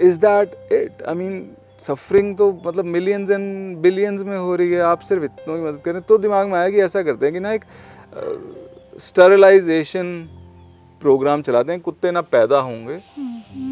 is 0.00 0.18
that 0.18 0.72
it 0.72 1.02
I 1.02 1.14
mean 1.14 1.44
suffering 1.86 2.36
तो 2.36 2.50
मतलब 2.66 2.84
मिलियंस 2.84 3.30
एंड 3.30 3.76
बिलियंस 3.76 4.20
में 4.22 4.36
हो 4.36 4.54
रही 4.56 4.70
है 4.70 4.80
आप 4.82 5.00
सिर्फ़ 5.00 5.24
इतनों 5.24 5.56
की 5.56 5.62
मदद 5.62 5.80
करें 5.84 6.00
तो 6.02 6.18
दिमाग 6.18 6.46
में 6.48 6.58
आया 6.58 6.68
कि 6.70 6.80
ऐसा 6.80 7.02
करते 7.02 7.26
हैं 7.26 7.32
कि 7.34 7.40
ना 7.40 7.52
एक 7.52 7.64
स्टरलाइजेशन 9.02 10.12
प्रोग्राम 11.02 11.42
चलाते 11.42 11.72
हैं 11.72 11.80
कुत्ते 11.80 12.10
ना 12.10 12.20
पैदा 12.34 12.58
होंगे 12.60 12.98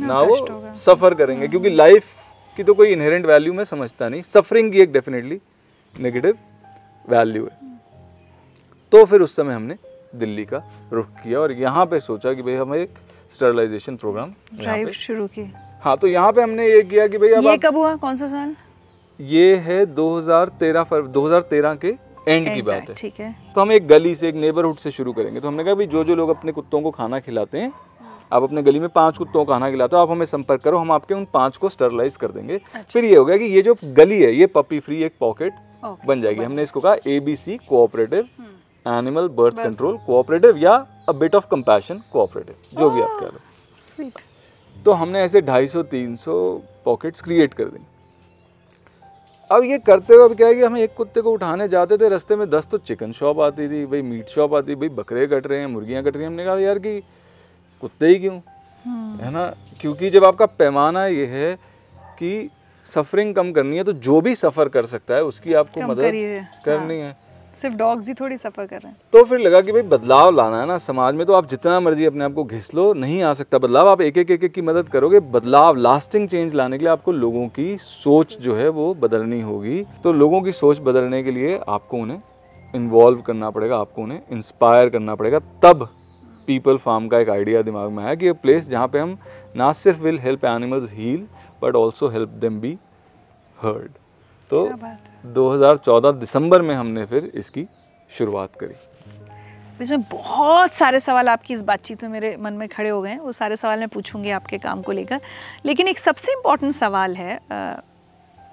ना 0.06 0.20
वो 0.22 0.36
सफ़र 0.76 1.14
करेंगे 1.14 1.48
क्योंकि 1.48 1.70
लाइफ 1.70 2.04
की 2.56 2.64
तो 2.64 2.74
कोई 2.74 2.92
इनहेरेंट 2.92 3.26
वैल्यू 3.26 3.52
मैं 3.52 3.64
समझता 3.64 4.08
नहीं। 4.08 4.22
सफरिंग 4.22 4.72
की 4.72 4.80
एक 4.80 4.92
डेफिनेटली 4.92 5.40
नेगेटिव 5.94 6.38
वैल्यू 7.08 7.44
है। 7.44 7.58
तो 8.92 9.04
फिर 9.04 9.20
उस 9.20 9.36
समय 9.36 9.54
हमने 9.54 9.74
दिल्ली 10.12 10.44
का 10.44 10.62
रुख 10.92 11.06
किया 11.22 11.40
और 11.40 11.52
यहाँ 11.52 11.84
पे 11.86 12.00
सोचा 12.00 12.32
कि 12.34 12.42
भाई 12.42 12.54
हम 12.54 12.74
एक 12.74 12.94
स्टरलाइजेशन 13.32 13.96
प्रोग्राम 13.96 14.32
ड्राइव 14.54 14.90
शुरू 14.92 15.26
की। 15.28 15.42
हाँ 15.82 15.96
तो 15.96 16.06
यहाँ 16.06 16.32
पे 16.32 16.42
हमने 16.42 16.66
ये 16.66 16.82
किया 16.82 17.06
कि 17.08 17.18
भाई 17.18 17.30
अब 17.30 17.44
ये 17.44 17.56
कब 17.58 17.76
हुआ? 17.76 17.94
कौन 17.96 18.16
सा 18.16 18.28
साल? 18.28 18.54
ये 19.20 19.54
है 19.58 19.84
2013 19.94 20.82
फर 20.84 21.06
2013 21.08 21.76
के 21.76 21.94
एंड 22.28 22.54
की 22.54 22.62
बात 22.62 22.88
है। 22.88 22.94
ठीक 22.94 23.20
है। 23.20 23.32
तो 23.54 23.60
हम 23.60 23.72
एक 23.72 23.86
गली 23.88 24.14
से 24.14 24.28
एक 24.28 24.34
नेबरहुड 24.36 24.76
से 24.76 24.90
शुरू 24.90 25.12
करेंगे। 25.12 25.40
तो 25.40 25.48
हमने 25.48 25.64
कहा 25.64 25.74
भाई 25.74 25.86
जो 25.86 26.04
जो 26.04 26.14
लोग 26.14 26.30
अपने 26.30 26.52
कुत्तों 26.52 26.80
को 26.82 26.90
खाना 26.90 27.20
खिलाते 27.20 27.58
हैं 27.58 27.72
आप 28.32 28.42
अपने 28.42 28.62
गली 28.62 28.80
में 28.80 28.88
पाँच 28.88 29.16
कुत्तों 29.18 29.44
को 29.44 29.52
खाना 29.52 29.70
खिलाते 29.70 29.96
हो 29.96 30.02
आप 30.02 30.10
हमें 30.10 30.26
संपर्क 30.26 30.62
करो 30.62 30.78
हम 30.78 30.92
आपके 30.92 31.14
उन 31.14 31.26
पाँच 31.32 31.56
को 31.56 31.68
स्टरलाइज 31.68 32.16
कर 32.16 32.30
देंगे। 32.30 32.54
अच्छा। 32.54 32.82
फिर 32.92 33.04
ये 33.04 33.16
हो 33.16 33.24
गया 33.24 33.36
कि 33.36 33.44
ये 33.46 33.62
जो 33.62 33.74
गली 33.96 34.20
है 34.20 34.34
ये 34.34 34.46
पपी 34.48 34.78
फ्री 34.80 35.02
एक 35.02 35.12
पॉकेट 35.20 35.52
बन 36.06 36.20
जाएगी। 36.20 36.42
हमने 36.42 36.62
इसको 36.62 36.80
कहा 36.80 36.94
ABC 37.06 37.56
cooperative 37.68 38.28
animal 38.86 39.28
birth 39.30 39.56
control 39.56 39.96
cooperative 40.06 40.56
या 40.58 40.74
a 41.08 41.12
bit 41.14 41.34
of 41.34 41.46
compassion 41.50 42.00
cooperative 42.12 42.78
जो 42.78 42.90
भी 42.90 43.00
आप 43.02 43.16
कह 43.20 43.26
रहे 43.26 43.38
स्वीट 43.96 44.18
तो 44.76 44.92
हमने 44.92 45.20
ऐसे 45.20 45.40
250 45.42 45.82
300 45.86 46.34
पॉकेट्स 46.84 47.22
क्रिएट 47.22 47.54
कर 47.54 47.64
दी। 47.64 47.78
अब 49.50 49.64
ये 49.64 49.78
करते 49.78 50.14
हुए 50.14 50.24
अब 50.24 50.34
क्या 50.36 50.46
है 50.48 50.54
कि 50.54 50.62
हम 50.62 50.76
एक 50.78 50.94
कुत्ते 50.96 51.20
को 51.20 51.32
उठाने 51.32 51.68
जाते 51.68 51.96
थे 51.98 52.08
रास्ते 52.08 52.36
में 52.36 52.48
दस 52.50 52.68
तो 52.70 52.78
चिकन 52.80 53.12
शॉप 53.12 53.40
आती 53.40 53.68
थी 53.68 53.84
भाई 53.86 54.02
मीट 54.02 54.28
शॉप 54.28 54.54
आती 54.54 54.74
भाई 54.74 54.88
बकरे 54.96 55.26
कट 55.26 55.46
रहे 55.46 55.58
हैं 55.58 55.66
मुर्गियाँ 55.66 56.02
कट 56.04 56.14
रही 56.14 56.22
हैं। 56.22 56.30
हमने 56.30 56.44
कहा 56.44 56.58
यार 56.58 56.78
कि 56.78 57.00
कुत्ते 57.82 58.06
ही 58.06 58.18
क्यों? 58.18 58.36
है 59.16 59.30
ना? 59.30 59.46
क्योंकि 59.80 60.10
जब 60.10 60.24
आपका 60.24 60.46
पैमाना 60.58 61.06
ये 61.06 61.26
है 61.26 61.54
कि 62.18 62.50
सफरिंग 62.86 63.34
कम 63.34 63.52
करनी 63.52 63.76
है 63.76 63.84
तो 63.84 63.92
जो 64.04 64.20
भी 64.20 64.34
सफ़र 64.34 64.68
कर 64.68 64.86
सकता 64.86 65.14
है 65.14 65.24
उसकी 65.24 65.54
आपको 65.54 65.80
मदद 65.82 66.14
करनी 66.64 66.98
है। 67.00 67.16
सिर्फ़ 67.62 67.76
डॉग्स 67.76 68.08
ही 68.08 68.14
थोड़ी 68.14 68.36
सफ़र 68.36 68.66
कर 68.66 68.76
रहे 68.76 68.88
हैं। 68.88 68.96
तो 69.12 69.24
फिर 69.24 69.38
लगा 69.38 69.60
कि 69.60 69.72
भाई 69.72 69.82
बदलाव 69.88 70.30
लाना 70.30 70.60
है 70.60 70.66
ना, 70.66 70.76
समाज 70.78 71.14
में 71.14 71.26
तो 71.26 71.32
आप 71.32 71.48
जितना 71.48 71.78
मर्ज़ी 71.80 72.04
अपने 72.06 72.24
आप 72.24 72.34
को 72.34 72.44
घिस 72.44 72.74
लो, 72.74 72.92
नहीं 72.94 73.22
आ 73.22 73.32
सकता 73.34 73.58
बदलाव। 73.58 73.88
आप 73.88 74.00
एक 74.00 74.18
एक 74.18 74.30
एक 74.32 74.52
की 74.52 74.62
मदद 74.62 74.88
करोगे, 74.88 75.20
बदलाव 75.32 75.76
लास्टिंग 75.78 76.28
चेंज 76.28 76.54
लाने 76.54 76.78
के 76.78 76.84
लिए 76.84 76.92
आपको 76.92 77.12
लोगों 77.12 77.46
की 77.48 77.76
सोच 77.78 78.36
जो 78.38 78.56
है 78.56 78.68
वो 78.70 78.92
बदलनी 78.96 79.40
होगी। 79.42 79.82
तो 80.04 80.12
लोगों 80.14 80.40
की 80.42 80.52
सोच 80.54 80.78
बदलने 80.80 81.22
के 81.22 81.30
लिए 81.30 81.58
आपको 81.68 81.96
उन्हें 81.96 82.20
इन्वॉल्व 82.74 83.20
करना 83.20 83.50
पड़ेगा, 83.50 83.78
आपको 83.78 84.02
उन्हें 84.02 84.20
इंस्पायर 84.32 84.88
करना 84.88 85.14
पड़ेगा। 85.14 85.38
तब 85.62 85.88
पीपल 86.48 86.76
फार्म 86.78 87.08
का 87.08 87.18
एक 87.18 87.28
आइडिया 87.30 87.62
दिमाग 87.62 87.90
में 87.90 88.04
आया 88.04 88.14
कि 88.14 88.26
ये 88.26 88.32
प्लेस 88.34 88.68
जहाँ 88.68 88.88
पे 88.88 88.98
हम 88.98 89.16
ना 89.56 89.72
सिर्फ़ 89.74 90.02
will 90.02 90.18
help 90.18 90.44
animals 90.46 90.92
heal 90.92 91.26
but 91.62 91.76
also 91.76 92.08
help 92.08 92.28
them 92.40 92.60
be 92.60 92.78
heard 93.58 93.98
तो 94.50 94.64
क्या 94.64 94.76
बात 94.76 95.08
है। 95.08 95.32
2014 95.34 96.12
दिसंबर 96.12 96.62
में 96.62 96.74
हमने 96.74 97.04
फिर 97.06 97.30
इसकी 97.34 97.66
शुरुआत 98.10 98.56
करी। 98.60 98.74
इसमें 99.84 100.02
बहुत 100.10 100.72
सारे 100.74 101.00
सवाल 101.00 101.28
आपकी 101.28 101.54
इस 101.54 101.60
बातचीत 101.62 102.02
में 102.02 102.10
मेरे 102.10 102.36
मन 102.40 102.52
में 102.52 102.68
खड़े 102.68 102.88
हो 102.88 103.00
गए 103.02 103.10
हैं। 103.10 103.18
वो 103.18 103.32
सारे 103.32 103.56
सवाल 103.56 103.78
मैं 103.78 103.88
पूछूँगी 103.88 104.30
आपके 104.30 104.58
काम 104.58 104.82
को 104.82 104.92
लेकर। 104.92 105.20
लेकिन 105.66 105.88
एक 105.88 105.98
सबसे 105.98 106.32
इम्पोर्टेंट 106.32 106.72
सवाल 106.74 107.14
है 107.16 107.38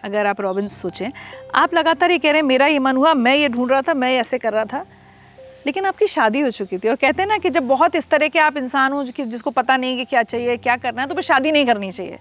अगर 0.03 0.25
आप 0.25 0.41
रॉबिन्स 0.41 0.81
सोचें 0.81 1.09
आप 1.55 1.73
लगातार 1.73 2.11
ये 2.11 2.17
कह 2.17 2.31
रहे 2.31 2.41
हैं 2.41 2.47
मेरा 2.47 2.65
ये 2.67 2.79
मन 2.79 2.97
हुआ 2.97 3.13
मैं 3.15 3.35
ये 3.35 3.49
ढूंढ 3.49 3.71
रहा 3.71 3.81
था 3.81 3.93
मैं 3.93 4.15
ऐसे 4.17 4.37
कर 4.37 4.53
रहा 4.53 4.65
था। 4.65 4.85
लेकिन 5.65 5.85
आपकी 5.85 6.07
शादी 6.07 6.39
हो 6.39 6.49
चुकी 6.51 6.77
थी 6.77 6.89
और 6.89 6.95
कहते 6.95 7.21
हैं 7.21 7.29
ना 7.29 7.37
कि 7.37 7.49
जब 7.49 7.67
बहुत 7.67 7.95
इस 7.95 8.07
तरह 8.09 8.27
के 8.27 8.39
आप 8.39 8.57
इंसान 8.57 8.93
हो 8.93 9.03
जिसको 9.03 9.51
पता 9.51 9.77
नहीं 9.77 9.97
कि 9.97 10.05
क्या 10.05 10.23
चाहिए 10.23 10.57
क्या 10.57 10.75
करना 10.77 11.01
है 11.01 11.07
तो 11.07 11.15
फिर 11.15 11.23
शादी 11.23 11.51
नहीं 11.51 11.65
करनी 11.65 11.91
चाहिए। 11.91 12.19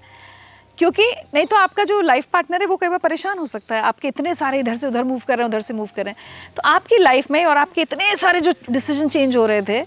क्योंकि 0.79 1.05
नहीं 1.35 1.47
तो 1.47 1.57
आपका 1.57 1.85
जो 1.85 2.01
लाइफ 2.01 2.27
पार्टनर 2.33 2.61
है 2.61 2.67
वो 2.67 2.77
कई 2.77 2.89
बार 2.89 2.99
परेशान 2.99 3.39
हो 3.39 3.47
सकता 3.47 3.75
है। 3.75 3.83
आपके 3.83 4.09
इतने 4.09 4.35
सारे 4.35 4.59
इधर 4.61 4.75
से 4.75 4.87
उधर 4.87 5.05
मूव 5.05 5.21
कर 5.29 5.37
रहे 5.37 5.45
हैं 5.45 5.49
उधर 5.49 5.61
से 5.61 5.75
मूव 5.75 5.89
कर 5.97 6.05
रहे 6.05 6.13
हैं। 6.13 6.53
तो 6.57 6.63
आपकी 6.67 6.99
लाइफ 6.99 7.31
में 7.31 7.45
और 7.45 7.57
आपके 7.57 7.83
इतने 7.83 8.15
सारे 8.17 8.41
जो 8.41 8.53
डिसीज़न 8.71 9.09
चेंज 9.09 9.37
हो 9.37 9.47
रहे 9.47 9.63
थे 9.63 9.81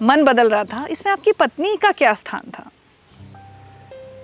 मन 0.00 0.24
बदल 0.24 0.50
रहा 0.50 0.64
था 0.64 0.86
इसमें 0.90 1.12
आपकी 1.12 1.32
पत्नी 1.32 1.76
का 1.76 1.90
क्या 1.92 2.12
स्थान 2.14 2.50
था? 2.50 2.70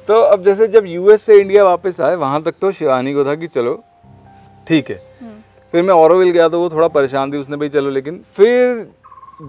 तो 0.09 0.21
अब 0.23 0.45
जैसे 0.45 0.67
जब 0.69 0.87
यूएस 0.87 1.23
से 1.23 1.41
इंडिया 1.41 1.65
वापस 1.65 2.01
आए 2.01 2.15
वहाँ 2.17 2.43
तक 2.43 2.55
तो 2.61 2.71
शिवानी 2.73 3.13
को 3.15 3.25
था 3.25 3.35
कि 3.35 3.47
चलो 3.49 3.75
ठीक 4.69 4.91
है। 4.91 4.97
फिर 5.73 5.83
मैं 5.83 5.95
औरविल 5.95 6.31
गया 6.31 6.49
तो 6.49 6.61
वो 6.61 6.69
थोड़ा 6.71 6.89
परेशान 6.89 7.33
थी 7.33 7.37
उसने 7.37 7.57
भाई 7.57 7.69
चलो 7.69 7.91
लेकिन 7.91 8.25
फिर 8.37 8.87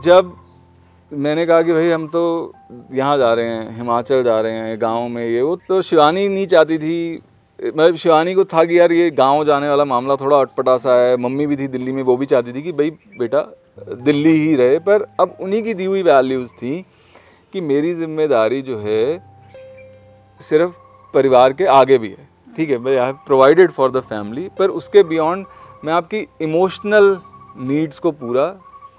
जब 0.05 0.35
मैंने 1.11 1.45
कहा 1.45 1.61
कि 1.61 1.73
भाई, 1.73 1.89
हम 1.89 2.07
तो 2.07 2.53
यहाँ 2.93 3.17
जा 3.17 3.33
रहे 3.33 3.45
हैं, 3.45 3.75
हिमाचल 3.77 4.23
जा 4.23 4.39
रहे 4.41 4.53
हैं 4.53 4.81
गाँव 4.81 5.07
में 5.07 5.25
ये, 5.25 5.41
वो 5.41 5.55
तो 5.67 5.81
शिवानी 5.81 6.27
नहीं 6.27 6.47
चाहती 6.47 6.77
थी। 6.77 7.21
मतलब 7.59 7.95
शिवानी 7.95 8.33
को 8.33 8.43
था 8.45 8.63
कि 8.65 8.79
यार 8.79 8.91
ये 8.91 9.09
गाँव 9.11 9.43
जाने 9.45 9.69
वाला 9.69 9.85
मामला 9.85 10.15
थोड़ा 10.15 10.37
अटपटा 10.37 10.77
सा 10.77 10.95
है, 10.95 11.17
मम्मी 11.17 11.47
भी 11.47 11.57
थी 11.57 11.67
दिल्ली 11.67 11.91
में, 11.91 12.03
वो 12.03 12.17
भी 12.17 12.25
चाहती 12.25 12.53
थी 12.53 12.61
कि 12.61 12.71
भाई 12.71 12.89
बेटा, 13.19 13.41
दिल्ली 13.95 14.31
ही 14.37 14.55
रहे। 14.55 14.77
पर 14.79 15.05
अब 15.19 15.37
उन्हीं 15.41 15.63
की 15.63 15.73
दी 15.73 15.85
हुई 15.85 16.03
वैल्यूज़ 16.03 16.51
थी 16.51 16.85
कि 17.53 17.61
मेरी 17.63 17.93
ज़िम्मेदारी 17.95 18.61
जो 18.61 18.77
है, 18.77 19.19
सिर्फ़ 20.41 20.71
परिवार 21.13 21.53
के 21.53 21.65
आगे 21.73 21.97
भी 21.97 22.09
है। 22.09 22.27
ठीक 22.57 22.69
है, 22.69 22.77
भाई 22.77 22.95
I 22.95 23.05
have 23.05 23.17
provided 23.25 23.71
for 23.71 23.91
the 23.91 24.01
family 24.01 24.49
पर 24.59 24.69
उसके 24.71 25.03
बियॉन्ड 25.03 25.45
मैं 25.83 25.93
आपकी 25.93 26.25
इमोशनल 26.41 27.17
नीड्स 27.59 27.99
को 27.99 28.11
पूरा 28.13 28.47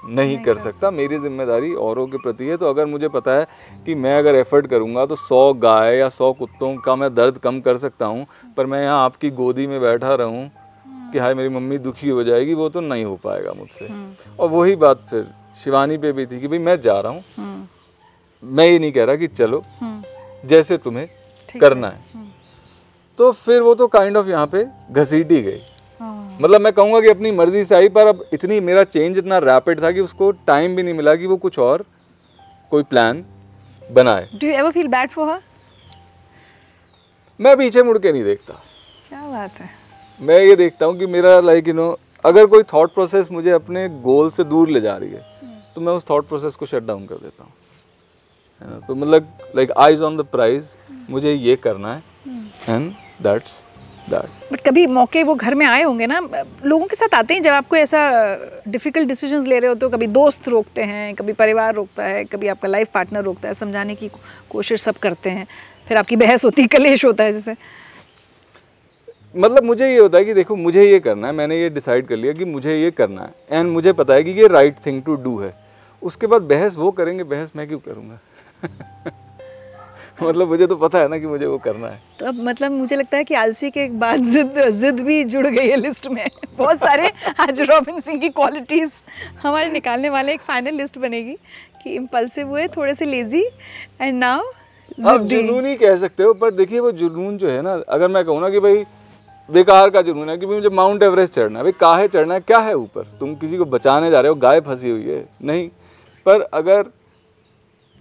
नहीं 0.05 0.39
कर 0.43 0.59
सकता 0.59 0.91
मेरी 0.91 1.19
ज़िम्मेदारी 1.19 1.73
औरों 1.77 2.07
के 2.07 2.19
प्रति 2.19 2.47
है 2.47 2.57
तो 2.57 2.69
अगर 2.69 2.87
मुझे 2.87 3.09
पता 3.11 3.33
है 3.33 3.47
कि 3.87 3.95
मैं 3.97 4.17
अगर 4.19 4.35
एफर्ट 4.37 4.67
करूँगा 4.67 5.05
तो 5.07 5.17
सौ 5.19 5.53
गाय 5.57 5.97
या 5.97 6.09
सौ 6.11 6.33
कुत्तों 6.33 6.75
का 6.77 6.95
मैं 6.97 7.15
दर्द 7.15 7.39
कम 7.39 7.61
कर 7.61 7.77
सकता 7.79 8.07
हूँ 8.07 8.27
पर 8.57 8.67
मैं 8.67 8.83
यहाँ 8.83 9.05
आपकी 9.05 9.31
गोदी 9.33 9.67
में 9.67 9.81
बैठा 9.81 10.15
रहूँ 10.15 10.51
कि 11.13 11.19
हाय 11.19 11.35
मेरी 11.35 11.49
मम्मी 11.49 11.79
दुखी 11.81 12.09
हो 12.09 12.25
जाएगी 12.25 12.55
वो 12.55 12.69
तो 12.69 12.81
नहीं 12.81 13.05
हो 13.05 13.17
पाएगा 13.25 13.53
मुझसे। 13.53 13.89
और 14.39 14.49
वही 14.51 14.77
बात 14.77 15.07
फिर 15.11 15.27
शिवानी 15.65 15.97
पे 15.99 16.13
भी 16.13 16.27
थी 16.27 16.41
कि 16.41 16.49
भाई 16.49 16.59
मैं 16.61 16.81
जा 16.81 16.99
रहा 17.01 17.13
हूँ 17.13 17.69
मैं 18.43 18.67
ये 18.67 18.79
नहीं 18.79 18.93
कह 18.93 19.05
रहा 19.05 19.17
कि 19.17 19.29
चलो 19.29 19.63
जैसे 20.45 20.77
तुम्हें 20.79 21.09
करना 21.55 21.89
है। 21.89 22.29
तो 23.19 23.31
फिर 23.35 23.61
वो 23.63 23.75
तो 23.75 23.87
काइंड 23.89 24.17
ऑफ़ 24.17 24.29
यहाँ 24.29 24.47
पे 24.47 24.65
घसीटी 24.93 25.41
गई। 25.43 25.61
मतलब 26.41 26.61
मैं 26.61 26.73
कहूँगा 26.73 27.01
कि 27.01 27.09
अपनी 27.09 27.31
मर्ज़ी 27.31 27.65
से 27.65 27.75
आई 27.75 27.89
पर 27.89 28.07
अब 28.07 28.25
इतनी 28.33 28.61
मेरा 28.61 28.83
चेंज 28.87 29.19
इतना 29.19 29.39
रैपिड 29.41 29.83
था 29.83 29.91
कि 29.93 30.01
उसको 30.01 30.31
टाइम 30.47 30.77
भी 30.77 30.83
नहीं 30.83 30.95
मिला 30.95 31.15
कि 31.17 31.27
वो 31.27 31.37
कुछ 31.37 31.59
और 31.59 31.85
कोई 32.73 32.83
प्लान 32.83 33.25
बनाए। 33.83 34.29
Do 34.35 34.47
you 34.47 34.53
ever 34.53 34.71
feel 34.71 34.89
bad 34.89 35.11
for 35.11 35.29
her 35.31 35.41
मैं 37.41 37.57
पीछे 37.57 37.83
मुड़ 37.83 37.99
के 37.99 38.13
नहीं 38.13 38.25
देखता। 38.25 38.55
क्या 39.09 39.27
बात 39.29 39.61
है? 39.61 39.69
मैं 40.21 40.39
ये 40.39 40.57
देखता 40.57 40.87
हूँ 40.87 40.99
कि 40.99 41.07
मेरा 41.09 41.39
लाइक 41.41 41.69
यू 41.69 41.75
नो 41.75 41.99
अगर 42.25 42.47
कोई 42.47 42.63
थॉट 42.73 42.95
प्रोसेस 42.95 43.31
मुझे 43.33 43.51
अपने 43.51 43.89
गोल 44.03 44.31
से 44.31 44.45
दूर 44.45 44.69
ले 44.69 44.81
जा 44.81 44.97
रही 44.97 45.11
है 45.11 45.25
तो 45.75 45.81
मैं 45.81 45.93
उस 45.93 46.05
थॉट 46.11 46.29
प्रोसेस 46.29 46.57
को 46.57 46.67
शट 46.67 46.83
डाउन 46.83 47.07
कर 47.07 47.15
देता 47.17 47.45
हूँ। 47.45 47.53
है 48.63 48.71
ना? 48.71 48.79
तो 48.79 48.95
मतलब 48.95 49.39
like 49.57 49.73
eyes 49.79 50.03
on 50.03 50.17
the 50.17 50.25
prize 50.33 50.77
मुझे 51.11 51.33
ये 51.33 51.57
करना 51.59 51.95
है 51.95 52.03
एंड 52.69 52.93
दैट्स 53.23 53.61
दैट 54.11 54.53
बट 54.53 54.61
कभी 54.61 54.87
मौके 54.87 55.23
वो 55.23 55.35
घर 55.35 55.55
में 55.55 55.67
आए 55.67 55.83
होंगे 55.83 56.07
ना 56.07 56.21
लोगों 56.65 56.87
के 56.87 56.97
साथ 56.97 57.15
आते 57.15 57.35
हैं 57.35 57.43
जब 57.43 57.53
आपको 57.53 57.77
ऐसा 57.77 58.01
डिफ़िकल्ट 58.69 59.09
डिसीजंस 59.09 59.47
ले 59.47 59.59
रहे 59.59 59.69
हो 59.69 59.75
तो 59.75 59.89
कभी 59.89 60.07
दोस्त 60.07 60.49
रोकते 60.49 60.83
हैं 60.83 61.15
कभी 61.15 61.33
परिवार 61.33 61.75
रोकता 61.75 62.05
है 62.05 62.25
कभी 62.25 62.49
आपका 62.49 62.69
लाइफ 62.69 62.89
पार्टनर 62.95 63.23
रोकता 63.23 63.49
है 63.49 63.55
समझाने 63.55 63.95
की 63.95 64.11
कोशिश 64.51 64.83
सब 64.83 64.99
करते 64.99 65.31
हैं 65.31 65.47
फिर 65.89 65.99
आपकी 65.99 66.17
बहस 66.17 66.45
होती 66.45 66.63
है 66.63 66.69
कलेश 66.69 67.05
होता 67.05 67.25
है 67.25 67.33
जैसे। 67.33 67.55
मतलब 69.37 69.65
मुझे 69.65 69.89
ये 69.89 69.99
होता 69.99 70.19
है 70.19 70.25
कि 70.25 70.35
देखो 70.35 70.57
मुझे 70.57 70.85
ये 70.85 71.01
करना 71.01 71.27
है 71.27 71.33
मैंने 71.33 71.61
ये 71.61 71.69
डिसाइड 71.71 72.07
कर 72.07 72.17
लिया 72.17 72.33
कि 72.33 72.45
मुझे 72.45 72.77
ये 72.77 72.91
करना 72.91 73.23
है 73.23 73.59
एंड 73.59 73.71
मुझे 73.71 73.93
पता 73.93 74.15
है 74.15 74.25
कि 74.25 74.31
ये 74.31 74.47
राइट 74.49 74.77
थिंग 74.87 75.03
टू 75.03 75.15
डू 75.15 75.39
है। 75.39 75.53
उसके 76.03 76.27
बाद 76.27 76.43
बहस 76.43 76.77
वो 76.77 76.91
करेंगे 76.91 77.25
बहस 77.25 77.53
मैं 77.57 77.69
क्यों 77.69 77.79
करूँगा? 77.79 78.19
मतलब 80.29 80.49
मुझे 80.49 80.67
तो 80.67 80.77
पता 80.77 80.99
है 80.99 81.09
ना 81.09 81.19
कि 81.19 81.27
मुझे 81.27 81.47
वो 81.47 81.59
करना 81.59 81.89
है। 81.89 82.01
तो 82.19 82.27
अब 82.27 82.43
मतलब 82.45 82.73
मुझे 82.73 82.97
लगता 82.97 83.17
है 83.17 83.25
कि 83.25 83.35
आलसी 83.35 83.71
के 83.71 83.87
बाद 83.99 84.25
जिद 84.25 84.61
जिद 84.71 85.01
भी 85.01 85.23
जुड़ 85.25 85.47
गई 85.47 85.67
है 85.69 85.77
लिस्ट 85.77 86.07
में। 86.07 86.27
बहुत 86.59 86.79
सारे 86.79 87.11
आज 87.41 87.61
रॉबिन 87.63 88.01
सिंह 88.01 88.21
की 88.21 88.29
क्वालिटीज़ 88.29 88.91
हमारे 89.43 89.71
निकालने 89.71 90.11
वाले 90.11 90.33
एक 90.33 90.41
फाइनल 90.41 90.75
लिस्ट 90.75 90.99
बनेगी 90.99 91.37
कि 91.83 91.95
इम्पल्सिव 91.95 92.49
हुए 92.49 92.67
थोड़े 92.69 92.95
से 92.95 93.05
लेजी 93.05 93.43
एंड 94.01 94.19
नाउ 94.19 94.43
आप 95.09 95.21
जुनून 95.23 95.67
ही 95.67 95.75
कह 95.77 95.97
सकते 95.97 96.23
हो 96.23 96.33
पर 96.35 96.51
देखिए 96.51 96.81
वो 96.81 96.91
जुनून 96.93 97.37
जो 97.39 97.49
है 97.49 97.61
ना 97.63 97.73
अगर 97.89 98.09
मैं 98.09 98.25
कहूँ 98.25 98.41
ना 98.41 98.51
कि 98.51 98.61
भाई 98.61 98.85
बेकार 99.49 99.91
का 99.91 100.01
जुनून 100.03 100.29
है 100.31 100.37
कि 100.39 100.47
मुझे 100.47 100.69
माउंट 100.69 101.03
एवरेस्ट 101.03 101.35
चढ़ना 101.35 101.59
है। 101.59 101.63
भाई 101.65 101.73
काहे 101.81 102.09
चढ़ना 102.09 102.35
है? 102.35 102.41
क्या 102.41 102.59
है 102.59 102.75
ऊपर? 102.75 103.07
तुम 103.21 103.35
किसी 103.35 103.57
को 103.57 103.65
बचाने 103.65 104.11
जा 104.11 104.21
रहे 104.21 104.29
हो 104.29 104.35
गाय 104.35 104.61
फंसी 104.61 104.91
हुई 104.91 105.09
है। 105.09 105.25
नहीं 105.43 105.69
पर 106.27 106.41
अगर 106.55 106.85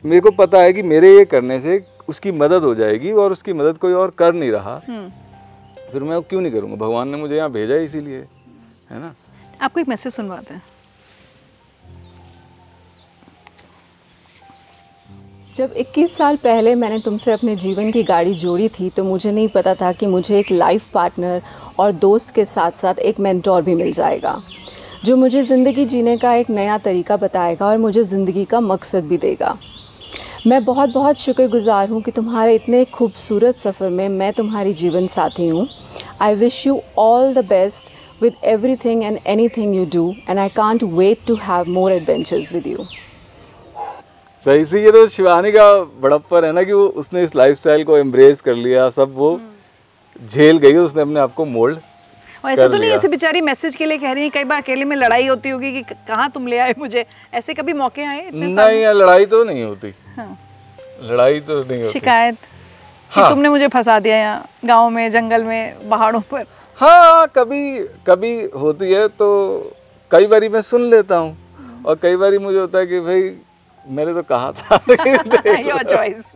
मेरे 0.03 0.21
को 0.21 0.31
पता 0.31 0.61
है 0.61 0.73
कि 0.73 0.81
मेरे 0.83 1.15
ये 1.15 1.23
करने 1.25 1.59
से 1.59 1.77
उसकी 2.09 2.31
मदद 2.33 2.63
हो 2.63 2.73
जाएगी 2.75 3.11
और 3.13 3.31
उसकी 3.31 3.53
मदद 3.53 3.77
कोई 3.77 3.93
और 3.95 4.09
कर 4.17 4.33
नहीं 4.33 4.51
रहा। 4.51 4.77
फिर 5.91 6.03
मैं 6.03 6.21
क्यों 6.23 6.41
नहीं 6.41 6.51
करूँगा? 6.51 6.75
भगवान 6.77 7.07
ने 7.09 7.17
मुझे 7.17 7.35
यहाँ 7.35 7.51
भेजा 7.51 7.75
इसीलिए 7.79 8.19
है 8.89 8.99
ना? 8.99 9.13
आपको 9.61 9.79
एक 9.79 9.87
मैसेज 9.87 10.13
सुनवाते 10.13 10.53
हैं। 10.53 10.61
जब 15.55 15.73
21 15.77 16.15
साल 16.17 16.37
पहले 16.37 16.73
मैंने 16.75 16.99
तुमसे 16.99 17.31
अपने 17.31 17.55
जीवन 17.57 17.91
की 17.91 18.03
गाड़ी 18.03 18.33
जोड़ी 18.35 18.67
थी 18.69 18.89
तो 18.89 19.03
मुझे 19.03 19.31
नहीं 19.31 19.47
पता 19.55 19.73
था 19.75 19.91
कि 19.91 20.05
मुझे 20.07 20.37
एक 20.39 20.51
लाइफ 20.51 20.91
पार्टनर 20.91 21.41
और 21.79 21.91
दोस्त 22.03 22.33
के 22.35 22.45
साथ 22.45 22.71
साथ 22.71 22.99
एक 23.01 23.19
मेंटोर 23.19 23.61
भी 23.61 23.75
मिल 23.75 23.91
जाएगा 23.93 24.39
जो 25.05 25.15
मुझे 25.17 25.43
ज़िंदगी 25.43 25.85
जीने 25.85 26.15
का 26.17 26.33
एक 26.35 26.49
नया 26.49 26.77
तरीका 26.77 27.17
बताएगा 27.17 27.67
और 27.67 27.77
मुझे 27.77 28.03
ज़िंदगी 28.03 28.45
का 28.45 28.59
मकसद 28.61 29.03
भी 29.03 29.17
देगा। 29.17 29.57
मैं 30.47 30.63
बहुत 30.65 30.89
बहुत 30.93 31.17
शुक्रगुजार 31.19 31.89
हूँ 31.89 32.01
कि 32.01 32.11
तुम्हारे 32.11 32.53
इतने 32.55 32.83
खूबसूरत 32.93 33.55
सफ़र 33.57 33.89
में 33.89 34.07
मैं 34.09 34.31
तुम्हारी 34.33 34.73
जीवन 34.73 35.07
साथी 35.07 35.47
हूँ। 35.47 35.67
I 36.21 36.35
wish 36.35 36.65
you 36.67 36.79
all 36.97 37.33
the 37.33 37.43
best 37.47 37.91
with 38.21 38.35
everything 38.85 39.03
and 39.03 39.17
anything 39.57 39.75
you 39.75 39.85
do 39.93 40.07
and 40.29 40.39
I 40.39 40.49
can't 40.49 40.83
wait 40.93 41.25
to 41.27 41.35
have 41.41 41.69
more 41.69 41.91
adventures 41.91 42.53
with 42.53 42.67
you 42.67 42.85
सही 44.45 44.65
से 44.65 44.83
ये 44.83 44.91
तो 44.91 45.07
शिवानी 45.07 45.51
का 45.51 45.73
बड़प्पर 46.01 46.45
है 46.45 46.51
ना 46.51 46.63
कि 46.63 46.73
वो 46.73 46.87
उसने 47.03 47.23
इस 47.23 47.35
लाइफस्टाइल 47.35 47.83
को 47.83 47.97
एम्ब्रेस 47.97 48.41
कर 48.41 48.55
लिया 48.55 48.89
सब 48.89 49.13
वो 49.15 49.39
झेल 50.31 50.57
गई 50.57 50.75
उसने 50.77 51.01
अपने 51.01 51.19
आप 51.19 51.33
को 51.33 51.45
मोल्ड 51.45 51.79
और 52.45 52.51
ऐसा 52.51 52.67
तो 52.67 52.77
नहीं 52.77 52.89
ऐसे 52.91 53.07
बेचारी 53.07 53.41
मैसेज 53.41 53.75
के 53.75 53.85
लिए 53.85 53.97
कह 53.97 54.11
रही 54.11 54.23
है 54.23 54.29
कई 54.29 54.43
बार 54.43 54.61
अकेले 54.61 54.85
में 54.85 54.95
लड़ाई 54.95 55.27
होती 55.27 55.49
होगी 55.49 55.71
कि 55.73 55.81
कहाँ 56.07 56.29
तुम 56.31 56.47
ले 56.47 56.57
आए 56.57 56.75
मुझे? 56.77 57.05
ऐसे 57.33 57.53
कभी 57.53 57.73
मौके 57.73 58.03
आए 58.03 58.21
इतने 58.27 58.47
नहीं 58.47 58.81
यार 58.81 58.93
लड़ाई 58.95 59.25
तो 59.25 59.43
नहीं 59.43 59.63
होती। 59.63 59.93
हाँ। 60.17 60.37
लड़ाई 61.01 61.39
तो 61.39 61.59
नहीं 61.63 61.81
होती। 61.81 61.91
शिकायत 61.93 62.37
हाँ। 63.11 63.23
कि 63.23 63.29
तुमने 63.29 63.49
मुझे 63.49 63.67
फंसा 63.67 63.99
दिया 63.99 64.17
यहाँ 64.17 64.45
गाँव 64.65 64.89
में 64.89 65.09
जंगल 65.11 65.43
में 65.43 65.89
पहाड़ों 65.89 66.21
पर। 66.31 66.45
हाँ 66.79 67.27
कभी 67.35 67.79
कभी 68.07 68.33
होती 68.59 68.91
है 68.91 69.07
तो 69.07 69.29
कई 70.11 70.27
बारी 70.27 70.49
मैं 70.49 70.61
सुन 70.61 70.89
लेता 70.89 71.17
हूँ। 71.17 71.83
और 71.85 71.95
कई 72.01 72.15
बारी 72.15 72.37
मुझे 72.37 72.59
होता 72.59 72.79
है 72.79 72.87
कि 72.87 72.99
भाई 72.99 73.31
मैंने 73.87 74.13
तो 74.13 74.21
कहा 74.31 74.51
था। 74.51 74.79
योर 75.59 75.83
चॉइस 75.83 76.35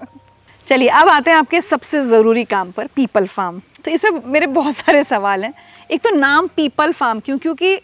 चलिए, 0.68 0.88
अब 0.90 1.10
आते 1.10 1.32
हैं 1.32 1.38
आपके 1.38 1.62
सबसे 1.62 2.02
ज़रूरी 2.04 2.44
काम 2.46 2.72
पर 2.72 2.88
पीपल 2.96 3.26
फार्म 3.28 3.62
तो 3.86 3.92
इसमें 3.92 4.22
मेरे 4.26 4.48
बहुत 4.50 4.76
सारे 4.76 5.04
सवाल 5.04 5.44
हैं। 5.44 5.54
एक 5.92 6.02
तो 6.04 6.10
नाम 6.10 6.48
पीपल 6.48 6.92
फार्म 6.92 7.20
क्यों? 7.20 7.38
क्योंकि 7.38 7.76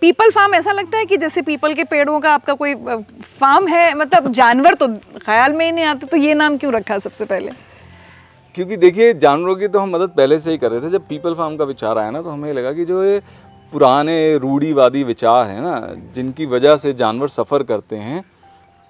पीपल 0.00 0.30
फार्म 0.30 0.54
ऐसा 0.54 0.72
लगता 0.72 0.98
है 0.98 1.04
कि 1.04 1.16
जैसे 1.16 1.42
पीपल 1.42 1.74
के 1.74 1.84
पेड़ों 1.84 2.18
का 2.20 2.32
आपका 2.34 2.54
कोई 2.54 2.74
फार्म 3.40 3.68
है 3.68 3.94
मतलब 3.94 4.30
जानवर 4.32 4.74
तो 4.74 4.88
ख्याल 5.18 5.52
में 5.52 5.64
ही 5.66 5.72
नहीं 5.72 5.84
आते 5.84 6.06
तो 6.06 6.16
ये 6.16 6.34
नाम 6.34 6.56
क्यों 6.58 6.72
रखा 6.72 6.98
सबसे 6.98 7.24
पहले? 7.24 7.52
क्योंकि 8.54 8.76
देखिए, 8.76 9.12
जानवरों 9.14 9.56
की 9.56 9.68
तो 9.68 9.78
हम 9.78 9.90
मदद 9.90 10.10
पहले 10.16 10.38
से 10.38 10.50
ही 10.50 10.58
कर 10.58 10.70
रहे 10.70 10.80
थे। 10.80 10.90
जब 10.90 11.06
पीपल 11.08 11.34
फार्म 11.34 11.56
का 11.56 11.64
विचार 11.64 11.98
आया 11.98 12.10
ना 12.10 12.22
तो 12.22 12.30
हमें 12.30 12.52
लगा 12.52 12.72
कि 12.72 12.84
जो 12.84 13.04
ये 13.04 13.20
पुराने 13.72 14.36
रूढ़ीवादी 14.38 15.02
विचार 15.04 15.46
हैं 15.46 15.60
ना, 15.60 15.94
जिनकी 16.14 16.46
वजह 16.46 16.76
से 16.76 16.92
जानवर 16.94 17.28
सफ़र 17.30 17.62
करते 17.64 17.96
हैं 17.98 18.24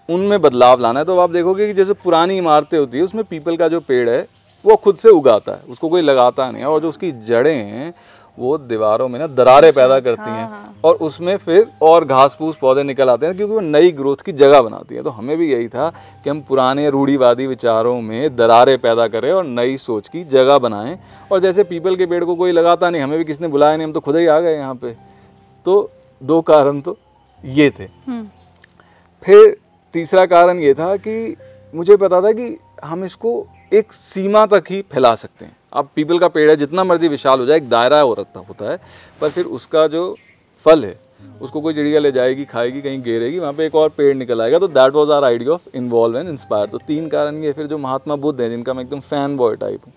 उनमें 0.09 0.41
बदलाव 0.43 0.81
लाना 0.81 0.99
है 0.99 1.05
तो 1.05 1.19
आप 1.19 1.31
देखोगे 1.31 1.67
कि 1.67 1.73
जैसे 1.73 1.93
पुरानी 1.95 2.37
इमारतें 2.39 2.79
होती 2.79 2.99
है 2.99 3.05
उसमें 3.05 3.25
पीपल 3.25 3.57
का 3.57 3.69
जो 3.69 3.81
पेड़ 3.81 4.09
है 4.11 4.27
वो 4.65 4.77
खुद 4.77 4.97
से 4.97 5.09
उगाता 5.11 5.53
है। 5.53 5.61
उसको 5.71 5.89
कोई 5.89 6.03
लगाता 6.03 6.51
नहीं 6.51 6.63
है 6.63 6.69
और 6.69 6.81
जो 6.81 6.89
उसकी 6.89 7.11
जड़ें 7.27 7.55
हैं 7.55 7.93
वो 8.39 8.57
दीवारों 8.59 9.09
में 9.09 9.19
ना 9.19 9.27
दरारें 9.27 9.73
पैदा 9.73 9.95
अच्छा, 9.97 10.05
करती 10.05 10.31
हैं। 10.31 10.41
हाँ, 10.41 10.49
हाँ। 10.51 10.75
और 10.85 10.95
उसमें 10.97 11.37
फिर 11.37 11.67
और 11.83 12.05
घास 12.05 12.37
फूस 12.39 12.57
पौधे 12.57 12.83
निकल 12.83 13.11
आते 13.11 13.27
हैं 13.27 13.37
क्योंकि 13.37 13.55
वो 13.55 13.61
नई 13.61 13.91
ग्रोथ 13.93 14.17
की 14.17 14.33
जगह 14.33 14.63
बनाती 14.63 14.95
है। 14.95 15.03
तो 15.03 15.11
हमें 15.11 15.37
भी 15.37 15.51
यही 15.53 15.69
था 15.69 15.89
कि 16.25 16.31
हम 16.31 16.41
पुराने 16.41 16.89
रूढ़ीवादी 16.91 17.47
विचारों 17.47 18.01
में 18.01 18.37
दरारें 18.37 18.77
पैदा 18.79 19.07
करें 19.09 19.31
और 19.33 19.45
नई 19.45 19.77
सोच 19.77 20.09
की 20.09 20.25
जगह 20.25 20.59
बनाएँ। 20.59 20.99
और 21.33 21.41
जैसे 21.41 21.63
पीपल 21.65 21.97
के 21.97 22.07
पेड़ 22.07 22.25
को 22.25 22.35
कोई 22.35 22.53
लगाता 22.53 22.91
नहीं 22.91 23.03
हमें 23.03 23.19
भी 23.19 23.25
किसने 23.25 23.49
बुलाया 23.49 23.77
नहीं 23.77 23.87
हम 23.87 23.93
तो 23.93 24.01
खुद 24.01 24.17
ही 24.17 24.27
आ 24.27 24.41
गए 24.41 24.57
यहाँ 24.57 24.75
पे। 24.75 24.97
तो 25.67 25.91
दो 26.21 26.41
कारण 26.43 26.81
तो 26.81 26.97
ये 27.45 27.71
थे। 27.71 27.89
हम्म। 28.07 28.27
फिर 29.23 29.57
तीसरा 29.99 30.27
कारण 30.29 30.59
ये 30.61 30.75
था 30.75 30.97
कि 30.99 31.37
मुझे 31.73 31.97
पता 31.99 32.21
था 32.23 32.33
कि 32.33 32.57
हम 32.85 33.05
इसको 33.05 33.31
एक 33.73 33.93
सीमा 33.93 34.45
तक 34.47 34.71
ही 34.71 34.81
फैला 34.93 35.15
सकते 35.17 35.45
हैं। 35.45 35.57
अब 35.73 35.89
पीपल 35.97 36.19
का 36.19 36.29
पेड़ 36.29 36.51
है 36.51 36.57
जितना 36.57 36.85
मर्ज़ी 36.85 37.09
विशाल 37.09 37.41
हो 37.41 37.47
जाए 37.47 37.57
एक 37.57 37.69
दायरा 37.69 38.01
हो 38.01 38.15
रखता 38.15 38.41
होता 38.41 38.71
है 38.71 38.79
पर 39.21 39.31
फिर 39.31 39.45
उसका 39.57 39.87
जो 39.87 40.03
फल 40.67 40.85
है 40.85 40.95
उसको 41.41 41.61
कोई 41.61 41.75
चिड़िया 41.75 42.01
ले 42.01 42.13
जाएगी 42.13 42.45
खाएगी 42.45 42.81
कहीं 42.83 43.03
गेरेगी 43.03 43.39
वहाँ 43.39 43.53
पे 43.53 43.67
एक 43.67 43.75
और 43.75 43.89
पेड़ 43.97 44.15
निकल 44.17 44.43
आएगा। 44.43 44.59
तो 44.59 44.69
that 44.69 44.95
was 44.95 45.11
our 45.11 45.25
idea 45.25 45.53
of 45.53 45.77
involve 45.77 46.19
and 46.19 46.29
inspire 46.29 46.67
तो 46.69 46.79
तीन 46.87 47.09
कारण 47.09 47.43
ये 47.45 47.53
फिर 47.53 47.67
जो 47.67 47.79
महात्मा 47.79 48.17
बुद्ध 48.19 48.41
हैं 48.41 48.51
जिनका 48.51 48.75
मैं 48.75 48.85
एकदम 48.85 49.01
फ़ैन 49.03 49.37
बॉय 49.37 49.57
टाइप 49.57 49.87
हूँ 49.87 49.93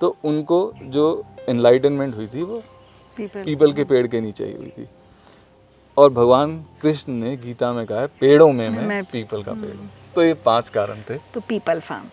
तो 0.00 0.16
उनको 0.24 0.60
जो 0.88 1.06
इनलाइटनमेंट 1.48 2.14
हुई 2.16 2.26
थी 2.26 2.42
वो 2.42 2.62
पीपल 3.18 3.72
के 3.72 3.84
पेड़ 3.84 4.06
के 4.06 4.20
नीचे 4.20 4.44
ही 4.44 4.52
हुई 4.52 4.68
थी। 4.68 4.88
और 5.96 6.10
भगवान 6.12 6.64
कृष्ण 6.82 7.12
ने 7.12 7.36
गीता 7.36 7.72
में 7.72 7.86
कहा 7.86 8.00
है 8.00 8.06
पेड़ों 8.06 8.52
में 8.52 8.70
मैं, 8.70 8.86
मैं- 8.86 9.06
पीपल 9.06 9.42
का 9.42 9.52
पेड़ 9.52 9.76
हूँ। 9.76 9.90
तो 10.14 10.24
ये 10.24 10.34
पाँच 10.34 10.68
कारण 10.68 10.96
थे। 11.10 11.14
तो 11.34 11.40
पीपल 11.40 11.80
फार्म। 11.80 12.04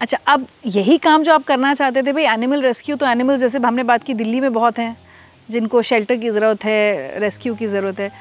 अच्छा 0.00 0.18
अब 0.26 0.46
यही 0.66 0.98
काम 0.98 1.22
जो 1.22 1.34
आप 1.34 1.44
करना 1.44 1.74
चाहते 1.74 2.02
थे 2.02 2.12
भाई 2.12 2.24
एनिमल 2.24 2.62
रेस्क्यू 2.62 2.96
तो 2.96 3.06
एनिमल्स 3.06 3.40
जैसे 3.40 3.58
हमने 3.58 3.82
बात 3.82 4.02
की 4.02 4.14
दिल्ली 4.14 4.40
में 4.40 4.52
बहुत 4.52 4.78
हैं 4.78 4.96
जिनको 5.50 5.82
शेल्टर 5.82 6.16
की 6.16 6.30
ज़रूरत 6.30 6.64
है 6.64 7.18
रेस्क्यू 7.18 7.54
की 7.54 7.66
ज़रूरत 7.66 8.00
है। 8.00 8.12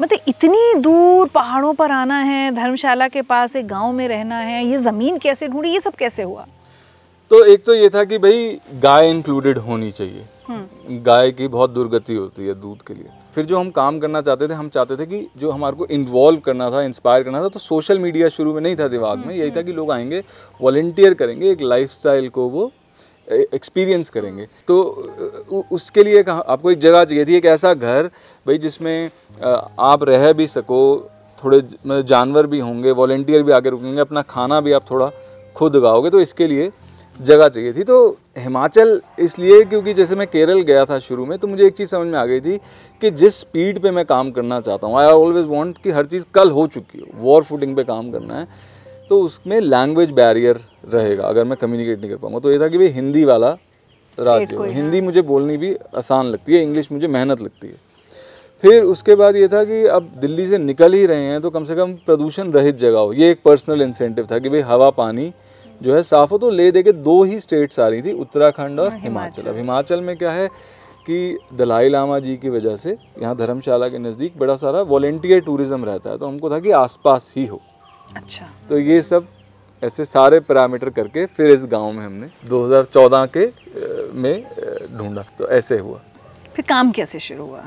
मतलब 0.00 0.18
इतनी 0.28 0.74
दूर 0.74 1.28
पहाड़ों 1.28 1.74
पर 1.74 1.90
आना 1.90 2.18
है 2.18 2.54
धर्मशाला 2.54 3.08
के 3.08 3.22
पास 3.22 3.56
एक 3.56 3.68
गाँव 3.68 3.92
में 3.92 4.08
रहना 4.08 4.38
है 4.38 4.66
ये 4.66 4.78
ज़मीन 4.78 5.18
कैसे 5.18 5.48
ढूंढी 5.48 5.70
ये 5.70 5.80
सब 5.80 5.94
कैसे 5.94 6.22
हुआ? 6.22 6.46
तो 7.30 7.44
एक 7.44 7.64
तो 7.64 7.74
ये 7.74 7.88
था 7.88 8.04
कि 8.04 8.18
भाई 8.18 8.60
गाय 8.74 9.10
इंक्लूडेड 9.10 9.58
होनी 9.58 9.90
चाहिए। 9.90 10.26
गाय 10.46 11.30
की 11.32 11.48
बहुत 11.48 11.70
दुर्गति 11.70 12.14
होती 12.14 12.46
है 12.46 12.54
दूध 12.54 12.82
के 12.82 12.94
लिए। 12.94 13.06
फिर 13.34 13.44
जो 13.44 13.58
हम 13.58 13.70
काम 13.70 13.98
करना 13.98 14.20
चाहते 14.22 14.48
थे, 14.48 14.54
हम 14.54 14.68
चाहते 14.68 14.96
थे 14.96 15.06
कि 15.06 15.26
जो 15.36 15.50
हमारे 15.50 15.76
को 15.76 15.86
इन्वॉल्व 15.86 16.40
करना 16.40 16.70
था 16.70 16.82
इंस्पायर 16.82 17.22
करना 17.22 17.42
था 17.42 17.48
तो 17.48 17.60
सोशल 17.60 17.98
मीडिया 17.98 18.28
शुरू 18.28 18.54
में 18.54 18.60
नहीं 18.60 18.76
था 18.76 18.88
दिमाग 18.88 19.24
में। 19.26 19.34
यही 19.34 19.50
था 19.50 19.62
कि 19.62 19.72
लोग 19.72 19.90
आएँगे 19.92 20.22
वॉल्टियर 20.60 21.14
करेंगे, 21.14 21.50
एक 21.50 21.62
लाइफस्टाइल 21.62 22.28
को 22.28 22.48
वो 22.48 22.70
एक्सपीरियंस 23.28 24.10
करेंगे। 24.10 24.46
तो 24.68 25.64
उसके 25.72 26.04
लिए 26.04 26.22
आपको 26.22 26.70
एक 26.70 26.78
जगह 26.78 27.04
चाहिए 27.04 27.24
थी, 27.24 27.36
एक 27.36 27.44
ऐसा 27.46 27.74
घर, 27.74 28.10
भाई, 28.46 28.58
जिसमें 28.58 29.10
आप 29.80 30.02
रह 30.02 30.32
भी 30.32 30.46
सको, 30.46 31.10
थोड़े 31.38 31.56
मतलब 31.58 32.02
जानवर 32.02 32.46
भी 32.46 32.60
होंगे 32.60 32.90
वॉल्टियर 32.92 33.42
भी 33.42 33.52
आगे 33.52 33.70
रुकेंगे, 33.70 34.00
अपना 34.00 34.22
खाना 34.22 34.60
भी 34.60 34.72
आप 34.72 34.90
थोड़ा 34.90 35.10
खुद 35.56 35.76
उगाओगे 35.76 36.10
तो 36.10 36.20
इसके 36.20 36.46
लिए 36.46 36.70
जगह 37.20 37.48
चाहिए 37.48 37.72
थी। 37.72 37.82
तो 37.84 37.96
हिमाचल 38.38 39.00
इसलिए 39.18 39.62
क्योंकि 39.64 39.94
जैसे 39.94 40.16
मैं 40.16 40.26
केरल 40.26 40.60
गया 40.62 40.84
था 40.84 40.98
शुरू 41.00 41.26
में 41.26 41.38
तो 41.38 41.48
मुझे 41.48 41.66
एक 41.66 41.74
चीज़ 41.74 41.88
समझ 41.88 42.06
में 42.06 42.18
आ 42.18 42.24
गई 42.26 42.40
थी 42.40 42.56
कि 43.02 43.10
जिस 43.12 43.38
स्पीड 43.40 43.78
पे 43.82 43.90
मैं 43.90 44.04
काम 44.06 44.30
करना 44.30 44.60
चाहता 44.60 44.86
हूँ 44.86 44.98
आई 44.98 45.06
ऑलवेज 45.06 45.46
वांट 45.48 45.76
कि 45.78 45.90
हर 45.90 46.06
चीज़ 46.06 46.24
कल 46.34 46.50
हो 46.50 46.66
चुकी 46.66 47.00
हो 47.00 47.06
वॉर 47.22 47.42
फुटिंग 47.42 47.76
पे 47.76 47.84
काम 47.84 48.10
करना 48.12 48.38
है 48.38 48.46
तो 49.10 49.20
उसमें 49.22 49.58
लैंग्वेज 49.60 50.10
बैरियर 50.12 50.60
रहेगा 50.92 51.24
अगर 51.24 51.44
मैं 51.44 51.56
कम्युनिकेट 51.58 52.00
नहीं 52.00 52.10
कर 52.10 52.16
पाऊँगा। 52.16 52.38
तो 52.38 52.52
ये 52.52 52.58
था 52.58 52.68
कि 52.68 52.78
भाई 52.78 52.88
हिंदी 52.90 53.24
वाला 53.24 53.50
राज्य 54.18 54.56
हो। 54.56 54.64
हिंदी 54.64 55.00
मुझे 55.00 55.22
बोलनी 55.22 55.56
भी 55.56 55.74
आसान 55.96 56.26
लगती 56.26 56.54
है 56.54 56.62
इंग्लिश 56.62 56.90
मुझे 56.92 57.06
मेहनत 57.08 57.40
लगती 57.42 57.68
है। 57.68 57.82
फिर 58.62 58.82
उसके 58.84 59.14
बाद 59.14 59.36
ये 59.36 59.48
था 59.48 59.62
कि 59.64 59.84
अब 59.86 60.10
दिल्ली 60.18 60.46
से 60.46 60.58
निकल 60.58 60.92
ही 60.92 61.04
रहे 61.06 61.24
हैं 61.24 61.40
तो 61.40 61.50
कम 61.50 61.64
से 61.64 61.74
कम 61.74 61.94
प्रदूषण 62.06 62.52
रहित 62.52 62.76
जगह 62.76 62.98
हो। 62.98 63.12
ये 63.12 63.30
एक 63.30 63.40
पर्सनल 63.44 63.82
इंसेंटिव 63.82 64.28
था 64.30 64.38
कि 64.38 64.48
भाई 64.48 64.60
हवा 64.62 64.90
पानी 64.92 65.32
जो 65.80 65.94
है 65.94 66.02
साफ़ 66.04 66.30
हो 66.30 66.38
तो 66.38 66.50
ले 66.50 66.70
दे 66.70 66.82
के 66.82 66.92
दो 66.92 67.22
ही 67.24 67.38
स्टेट्स 67.40 67.80
आ 67.80 67.88
रही 67.88 68.02
थी 68.02 68.12
उत्तराखंड 68.14 68.80
और 68.80 68.94
हिमाचल। 68.96 69.42
अब 69.42 69.56
हिमाचल 69.56 70.00
में 70.00 70.16
क्या 70.16 70.30
है 70.32 70.48
कि 71.06 71.38
दलाई 71.54 71.88
लामा 71.88 72.18
जी 72.18 72.36
की 72.36 72.48
वजह 72.50 72.76
से 72.76 72.96
यहाँ 73.22 73.36
धर्मशाला 73.36 73.88
के 73.88 73.98
नज़दीक 74.00 74.38
बड़ा 74.38 74.56
सारा 74.56 74.82
वॉलेंटियर 74.90 75.40
टूरिज़्म 75.42 75.84
रहता 75.84 76.10
है 76.10 76.18
तो 76.18 76.26
हमको 76.26 76.50
था 76.50 76.58
कि 76.60 76.70
आसपास 76.72 77.32
ही 77.36 77.46
हो। 77.46 77.60
अच्छा। 78.16 78.46
तो 78.68 78.78
ये 78.78 79.00
सब 79.02 79.26
ऐसे 79.82 80.04
सारे 80.04 80.40
पैरामीटर 80.42 80.90
करके 80.90 81.26
फिर 81.28 81.50
इस 81.50 81.64
गाँव 81.66 81.90
में 81.92 82.04
हमने 82.04 82.28
2014 82.48 83.26
के 83.36 83.46
में 84.14 84.44
ढूंढा 84.98 85.24
तो 85.38 85.48
ऐसे 85.50 85.78
हुआ। 85.78 86.00
फिर 86.54 86.64
काम 86.68 86.90
कैसे 86.92 87.18
शुरू 87.20 87.46
हुआ? 87.46 87.62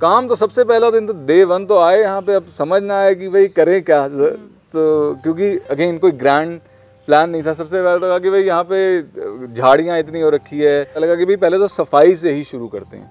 काम 0.00 0.28
तो 0.28 0.34
सबसे 0.34 0.64
पहला 0.64 0.90
दिन 0.90 1.06
तो 1.06 1.12
डे 1.26 1.42
वन 1.44 1.66
तो 1.66 1.78
आए 1.80 2.00
यहाँ 2.00 2.22
पे 2.22 2.34
अब 2.34 2.46
समझ 2.58 2.82
ना 2.82 2.98
आया 2.98 3.12
कि 3.12 3.28
भाई 3.28 3.48
करें 3.50 3.82
क्या 3.82 4.06
तो 4.08 5.14
क्योंकि 5.22 5.56
अगेन 5.70 5.98
कोई 5.98 6.10
ग्रैंड 6.14 6.58
प्लान 7.08 7.30
नहीं 7.30 7.42
था। 7.42 7.52
सबसे 7.54 7.82
पहले 7.82 8.00
तो 8.00 8.06
कहा 8.06 8.18
कि 8.18 8.30
भाई 8.30 8.42
यहाँ 8.42 8.64
पे 8.70 9.54
झाड़ियाँ 9.54 9.98
इतनी 9.98 10.20
हो 10.20 10.30
रखी 10.30 10.58
है। 10.58 10.92
लगा 10.98 11.14
कि 11.14 11.24
भाई 11.24 11.36
पहले 11.38 11.58
तो 11.58 11.68
सफ़ाई 11.68 12.14
से 12.16 12.32
ही 12.32 12.44
शुरू 12.44 12.68
करते 12.68 12.96
हैं। 12.96 13.10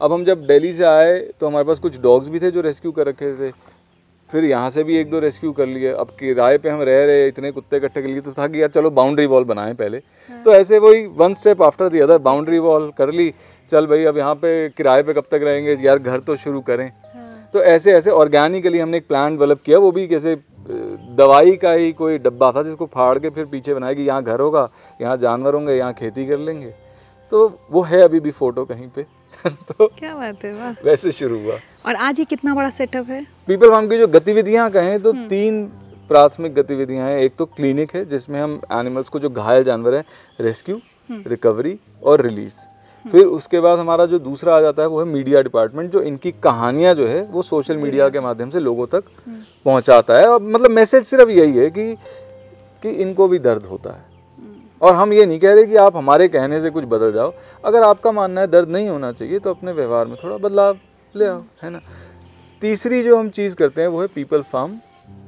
अब 0.00 0.12
हम 0.12 0.24
जब 0.24 0.46
दिल्ली 0.46 0.72
से 0.72 0.84
आए 0.84 1.18
तो 1.40 1.46
हमारे 1.46 1.64
पास 1.64 1.78
कुछ 1.78 2.00
डॉग्स 2.02 2.28
भी 2.28 2.40
थे 2.40 2.50
जो 2.50 2.60
रेस्क्यू 2.62 2.92
कर 2.92 3.06
रखे 3.06 3.32
थे। 3.36 3.50
फिर 4.30 4.44
यहाँ 4.44 4.70
से 4.70 4.82
भी 4.84 4.96
एक 4.96 5.10
दो 5.10 5.18
रेस्क्यू 5.20 5.50
कर 5.52 5.66
लिए। 5.66 5.90
अब 5.92 6.10
किराए 6.20 6.58
पे 6.58 6.70
हम 6.70 6.82
रह 6.82 7.04
रहे 7.06 7.26
इतने 7.28 7.50
कुत्ते 7.52 7.76
इकट्ठे 7.76 8.02
कर 8.02 8.08
लिए 8.08 8.20
तो 8.20 8.32
था 8.32 8.46
कि 8.46 8.60
यार 8.62 8.68
चलो 8.70 8.90
बाउंड्री 8.92 9.26
वॉल 9.26 9.44
बनाएँ 9.44 9.74
पहले। 9.74 9.98
तो 10.44 10.52
ऐसे 10.52 10.78
वही 10.78 11.04
one 11.16 11.34
step 11.34 11.62
after 11.62 11.88
the 11.88 12.00
other 12.00 12.18
boundary 12.20 12.58
wall 12.60 12.90
कर 12.98 13.12
ली। 13.12 13.32
चल 13.72 13.86
भाई 13.86 14.04
अब 14.04 14.18
यहाँ 14.18 14.34
पे 14.36 14.68
किराए 14.70 15.02
पे 15.02 15.14
कब 15.14 15.24
तक 15.30 15.40
रहेंगे? 15.44 15.76
यार 15.82 15.98
घर 15.98 16.20
तो 16.20 16.36
शुरू 16.38 16.60
करें। 16.62 16.90
तो 17.54 17.62
ऐसे 17.64 17.92
ऐसे 17.92 18.10
ऑर्गेनिकली 18.12 18.78
हमने 18.78 18.96
एक 18.96 19.06
प्लान 19.08 19.36
डेवलप 19.36 19.60
किया। 19.64 19.78
वो 19.78 19.90
भी 19.92 20.06
कैसे 20.08 20.36
दवाई 20.68 21.56
का 21.56 21.72
ही 21.72 21.92
कोई 21.92 22.18
डब्बा 22.18 22.50
था 22.52 22.62
जिसको 22.62 22.86
फाड़ 22.86 23.18
के 23.18 23.30
फिर 23.30 23.44
पीछे 23.44 23.74
बनाया 23.74 23.94
कि 23.94 24.02
यहाँ 24.02 24.22
घर 24.22 24.40
होगा 24.40 24.68
यहाँ 25.00 25.16
जानवर 25.16 25.54
होंगे 25.54 25.74
यहाँ 25.74 25.92
खेती 25.92 26.26
कर 26.26 26.38
लेंगे। 26.38 26.74
तो 27.32 27.46
वो 27.70 27.82
है 27.82 28.00
अभी 28.02 28.20
भी 28.20 28.30
फ़ोटो 28.30 28.64
कहीं 28.64 28.88
पे। 28.88 29.06
तो 29.46 29.86
क्या 29.88 30.14
बात 30.14 30.44
है 30.44 30.52
वाह। 30.54 30.84
वैसे 30.84 31.12
शुरू 31.12 31.40
हुआ। 31.40 31.58
और 31.86 31.94
आज 31.96 32.18
ये 32.18 32.24
कितना 32.24 32.54
बड़ा 32.54 32.70
सेटअप 32.70 33.08
है? 33.08 33.24
पीपल 33.46 33.70
फार्म 33.70 33.88
की 33.88 33.98
जो 33.98 34.06
गतिविधियाँ 34.08 34.70
कहें 34.70 35.02
तो 35.02 35.12
तीन 35.28 35.64
प्राथमिक 36.10 36.54
गतिविधियाँ 36.54 37.08
हैं। 37.08 37.18
एक 37.18 37.36
तो 37.36 37.44
क्लिनिक 37.46 37.94
है 37.94 38.04
जिसमें 38.04 38.40
हम 38.40 38.60
एनिमल्स 38.72 39.08
को 39.08 39.20
जो 39.20 39.30
घायल 39.30 39.64
जानवर 39.64 39.94
हैं 39.94 40.04
रेस्क्यू 40.40 40.80
रिकवरी 41.10 41.78
और 42.02 42.20
रिलीज़ 42.20 42.54
फिर 43.06 43.24
उसके 43.26 43.60
बाद 43.60 43.78
हमारा 43.78 44.06
जो 44.06 44.18
दूसरा 44.20 44.56
आ 44.56 44.60
जाता 44.60 44.82
है 44.82 44.88
वो 44.88 44.98
है 45.00 45.06
मीडिया 45.06 45.42
डिपार्टमेंट 45.42 45.90
जो 45.92 46.00
इनकी 46.02 46.30
कहानियाँ 46.42 46.94
जो 46.94 47.06
है 47.06 47.22
वो 47.22 47.42
सोशल 47.42 47.76
मीडिया 47.76 48.08
के 48.08 48.20
माध्यम 48.20 48.50
से 48.50 48.60
लोगों 48.60 48.86
तक 48.86 49.04
पहुंचाता 49.66 50.16
है। 50.16 50.26
और 50.26 50.42
मतलब 50.42 50.70
मैसेज 50.70 51.04
सिर्फ़ 51.04 51.30
यही 51.30 51.56
है 51.56 51.68
कि 51.70 51.94
कि 52.82 52.90
इनको 53.02 53.28
भी 53.28 53.38
दर्द 53.38 53.66
होता 53.66 53.90
है। 53.90 54.02
और 54.82 54.94
हम 54.94 55.12
ये 55.12 55.26
नहीं 55.26 55.38
कह 55.40 55.54
रहे 55.54 55.66
कि 55.66 55.76
आप 55.76 55.96
हमारे 55.96 56.28
कहने 56.28 56.60
से 56.60 56.70
कुछ 56.70 56.84
बदल 56.84 57.12
जाओ। 57.12 57.32
अगर 57.64 57.82
आपका 57.82 58.12
मानना 58.12 58.40
है 58.40 58.46
दर्द 58.46 58.68
नहीं 58.68 58.88
होना 58.88 59.12
चाहिए 59.12 59.38
तो 59.38 59.50
अपने 59.50 59.72
व्यवहार 59.72 60.06
में 60.06 60.16
थोड़ा 60.24 60.36
बदलाव 60.38 60.78
ले 61.14 61.26
आओ 61.26 61.42
है 61.62 61.70
ना? 61.70 61.80
तीसरी 62.62 63.02
जो 63.02 63.16
हम 63.16 63.28
चीज़ 63.30 63.54
करते 63.56 63.80
हैं 63.80 63.88
वो 63.88 64.00
है 64.00 64.06
पीपल 64.14 64.42
फार्म 64.42 64.76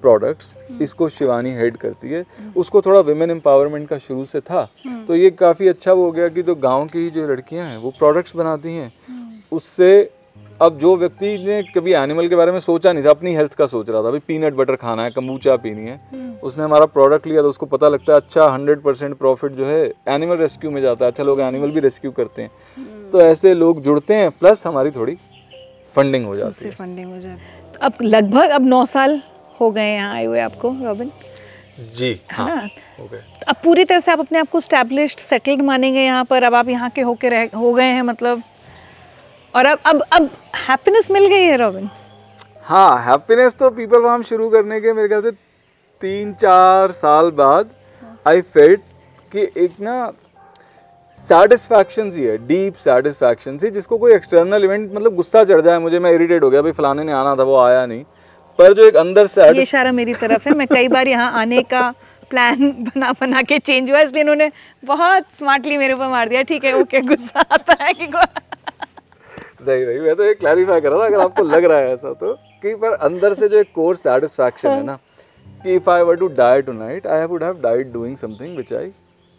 प्रोडक्ट्स 0.02 0.54
इसको 0.82 1.08
शिवानी 1.08 1.52
हेड 1.52 1.76
करती 1.76 2.08
है। 2.08 2.24
उसको 2.56 2.80
थोड़ा 2.80 3.00
विमेन 3.02 3.30
एम्पावरमेंट 3.30 3.88
का 3.88 3.98
शुरू 3.98 4.24
से 4.24 4.40
था। 4.40 4.66
तो 5.08 5.16
ये 5.16 5.30
काफ़ी 5.32 5.68
अच्छा 5.68 5.92
हो 5.92 6.10
गया 6.12 6.28
कि 6.28 6.42
जो 6.42 6.54
तो 6.54 6.60
गाँव 6.60 6.86
की 6.86 7.08
जो 7.10 7.26
लड़कियाँ 7.28 7.66
हैं 7.66 7.78
वो 7.78 7.90
प्रोडक्ट्स 7.98 8.36
बनाती 8.36 8.74
हैं। 8.74 8.92
उससे 9.52 10.10
अब 10.60 10.78
जो 10.78 10.94
व्यक्ति 10.96 11.36
ने 11.38 11.62
कभी 11.64 11.92
एनिमल 11.94 12.28
के 12.28 12.36
बारे 12.36 12.52
में 12.52 12.58
सोचा 12.60 12.92
नहीं 12.92 13.04
था 13.04 13.10
अपनी 13.10 13.34
हेल्थ 13.34 13.54
का 13.54 13.66
सोच 13.66 13.90
रहा 13.90 14.02
था 14.02 14.10
भाई 14.10 14.20
पीनट 14.28 14.54
बटर 14.54 14.76
खाना 14.76 15.04
है 15.04 15.10
कम्बूचा 15.10 15.56
पीनी 15.56 15.86
है। 15.86 16.00
उसने 16.42 16.64
हमारा 16.64 16.86
प्रोडक्ट 16.86 17.26
लिया 17.26 17.42
तो 17.42 17.48
उसको 17.48 17.66
पता 17.66 17.88
लगता 17.88 18.12
है 18.12 18.20
अच्छा 18.20 18.46
हंड्रेड 18.46 18.80
परसेंट 18.82 19.16
प्रॉफिट 19.18 19.52
जो 19.52 19.66
है 19.66 19.82
एनिमल 20.08 20.36
रेस्क्यू 20.36 20.70
में 20.70 20.80
जाता 20.82 21.04
है। 21.04 21.10
अच्छा 21.10 21.24
लोग 21.24 21.40
एनिमल 21.40 21.70
भी 21.70 21.80
रेस्क्यू 21.80 22.10
करते 22.12 22.42
हैं। 22.42 23.10
तो 23.10 23.20
ऐसे 23.20 23.54
लोग 23.54 23.82
जुड़ते 23.82 24.14
हैं 24.14 24.30
प्लस 24.30 24.66
हमारी 24.66 24.90
थोड़ी 24.90 25.16
फंडिंग 25.96 26.26
हो 26.26 26.36
जाती 26.36 26.64
है। 26.64 26.70
फंडिंग 26.72 27.12
हो 27.12 27.18
जाए 27.18 27.36
तो 27.74 27.80
अब 27.80 27.98
लगभग 28.02 28.50
अब 28.50 28.66
नौ 28.66 28.84
साल 28.86 29.20
हो 29.60 29.70
गए 29.70 29.94
यहाँ 29.94 30.14
आए 30.14 30.24
हुए 30.24 30.40
आपको 30.40 30.74
रॉबिन? 30.82 31.10
जी 31.96 32.10
है 32.10 32.36
हाँ 32.36 32.68
हो 32.98 33.04
गए। 33.04 33.18
तो 33.18 33.46
अब 33.48 33.56
पूरी 33.64 33.84
तरह 33.84 34.00
से 34.00 34.12
आप 34.12 34.20
अपने 34.20 34.38
आप 34.38 34.48
को 34.50 34.60
स्टैब्लिश्ड 34.60 35.18
सेटल्ड 35.20 35.62
मानेंगे 35.62 36.04
यहाँ 36.04 36.24
पर 36.24 36.42
अब 36.42 36.54
आप 36.54 36.68
यहाँ 36.68 36.90
के 36.90 37.00
होके 37.02 37.28
रह 37.28 37.56
हो 37.56 37.72
गए 37.72 37.84
हैं 37.86 38.02
मतलब। 38.04 38.42
और 39.54 39.66
अब 39.66 39.78
अब 39.86 40.02
अब 40.12 40.30
हैप्पीनेस 40.68 41.10
मिल 41.10 41.26
गई 41.28 41.42
है 41.42 41.56
रॉबिन? 41.56 41.88
हाँ 42.62 42.98
हैप्पीनेस 43.04 43.54
तो 43.54 43.70
पीपल 43.72 44.02
फार्म 44.04 44.22
शुरू 44.24 44.48
करने 44.50 44.80
के 44.80 44.92
मेरे 44.92 45.08
ख्याल 45.08 45.22
से 45.22 45.30
तीन 46.02 46.32
चार 46.34 46.92
साल 46.94 47.30
बाद 47.32 47.70
आई 48.26 48.40
फेल्ट 48.42 48.80
कि 49.32 49.48
एक 49.56 49.80
ना 49.80 50.12
सेटिस्फैक्शन 51.24 52.10
सी 52.10 52.24
है 52.24 52.36
डीप 52.46 52.74
सेटिस्फैक्शन 52.80 53.56
सी 53.58 53.70
जिसको 53.70 53.98
कोई 53.98 54.12
एक्सटर्नल 54.14 54.64
इवेंट 54.64 54.92
मतलब 54.94 55.14
गुस्सा 55.16 55.44
चढ़ 55.44 55.60
जाए 55.60 55.78
मुझे 55.78 55.98
मैं 55.98 56.12
इरिटेट 56.12 56.42
हो 56.42 56.50
गया 56.50 56.62
भाई 56.62 56.72
फलाने 56.72 57.04
ने 57.04 57.12
आना 57.14 57.34
था 57.36 57.42
वो 57.44 57.56
आया 57.60 57.86
नहीं। 57.86 58.04
पर 58.58 58.72
जो 58.72 58.86
एक 58.86 58.96
अंदर 58.96 59.26
से 59.26 59.42
ये 59.44 59.62
इशारा 59.62 59.92
मेरी 59.92 60.14
तरफ़ 60.16 60.48
है। 60.48 60.54
मैं 60.56 60.66
कई 60.66 60.88
बार 60.88 61.08
यहाँ 61.08 61.32
आने 61.40 61.62
का 61.64 61.90
प्लान 62.30 62.70
बना 62.84 63.12
बना 63.20 63.42
के 63.42 63.58
चेंज 63.60 63.90
हुआ 63.90 64.00
इसलिए 64.00 64.20
इन्होंने 64.20 64.50
बहुत 64.84 65.24
स्मार्टली 65.34 65.76
मेरे 65.78 65.94
ऊपर 65.94 66.08
मार 66.08 66.28
दिया। 66.28 66.42
ठीक 66.44 66.64
है 66.64 66.72
ओके 66.76 67.00
गुस्सा 67.02 67.40
आता 67.52 67.84
है 67.84 67.92
कि 67.94 68.06
नहीं 68.06 69.84
नहीं 69.86 69.98
मैं 70.00 70.14
तो 70.16 70.24
ये 70.24 70.34
क्लैरिफाई 70.34 70.80
कर 70.80 70.90
रहा 70.90 71.00
था 71.00 71.06
अगर 71.06 71.20
आपको 71.20 71.42
लग 71.44 71.64
रहा 71.64 71.78
है 71.78 71.92
ऐसा 71.92 72.12
तो 72.14 72.32
कि 72.62 72.74
पर 72.76 72.92
अंदर 73.06 73.34
से 73.34 73.48
जो 73.48 73.58
एक 73.58 73.72
कोर 73.74 73.96
सेटिस्फैक्शन 73.96 74.68
है 74.68 74.82
ना 74.84 74.98
कि 75.60 75.74
if 75.74 75.90
I 75.90 76.02
were 76.02 76.16
to 76.16 76.28
die 76.36 76.62
tonight 76.62 77.06
I 77.06 77.24
would 77.26 77.42
have 77.44 77.60
died 77.62 77.92
doing 77.92 78.16
something 78.16 78.54
which 78.54 78.72
I 78.74 78.90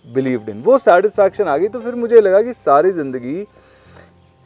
believed 0.06 0.50
in 0.50 0.62
वो 0.64 0.78
सेटिस्फैक्शन 0.80 1.48
आ 1.48 1.58
गई 1.58 1.68
तो 1.68 1.80
फिर 1.80 1.96
मुझे 1.96 2.22
लगा 2.22 2.42
कि 2.42 2.54
सारी 2.56 2.92
ज़िंदगी 2.92 3.38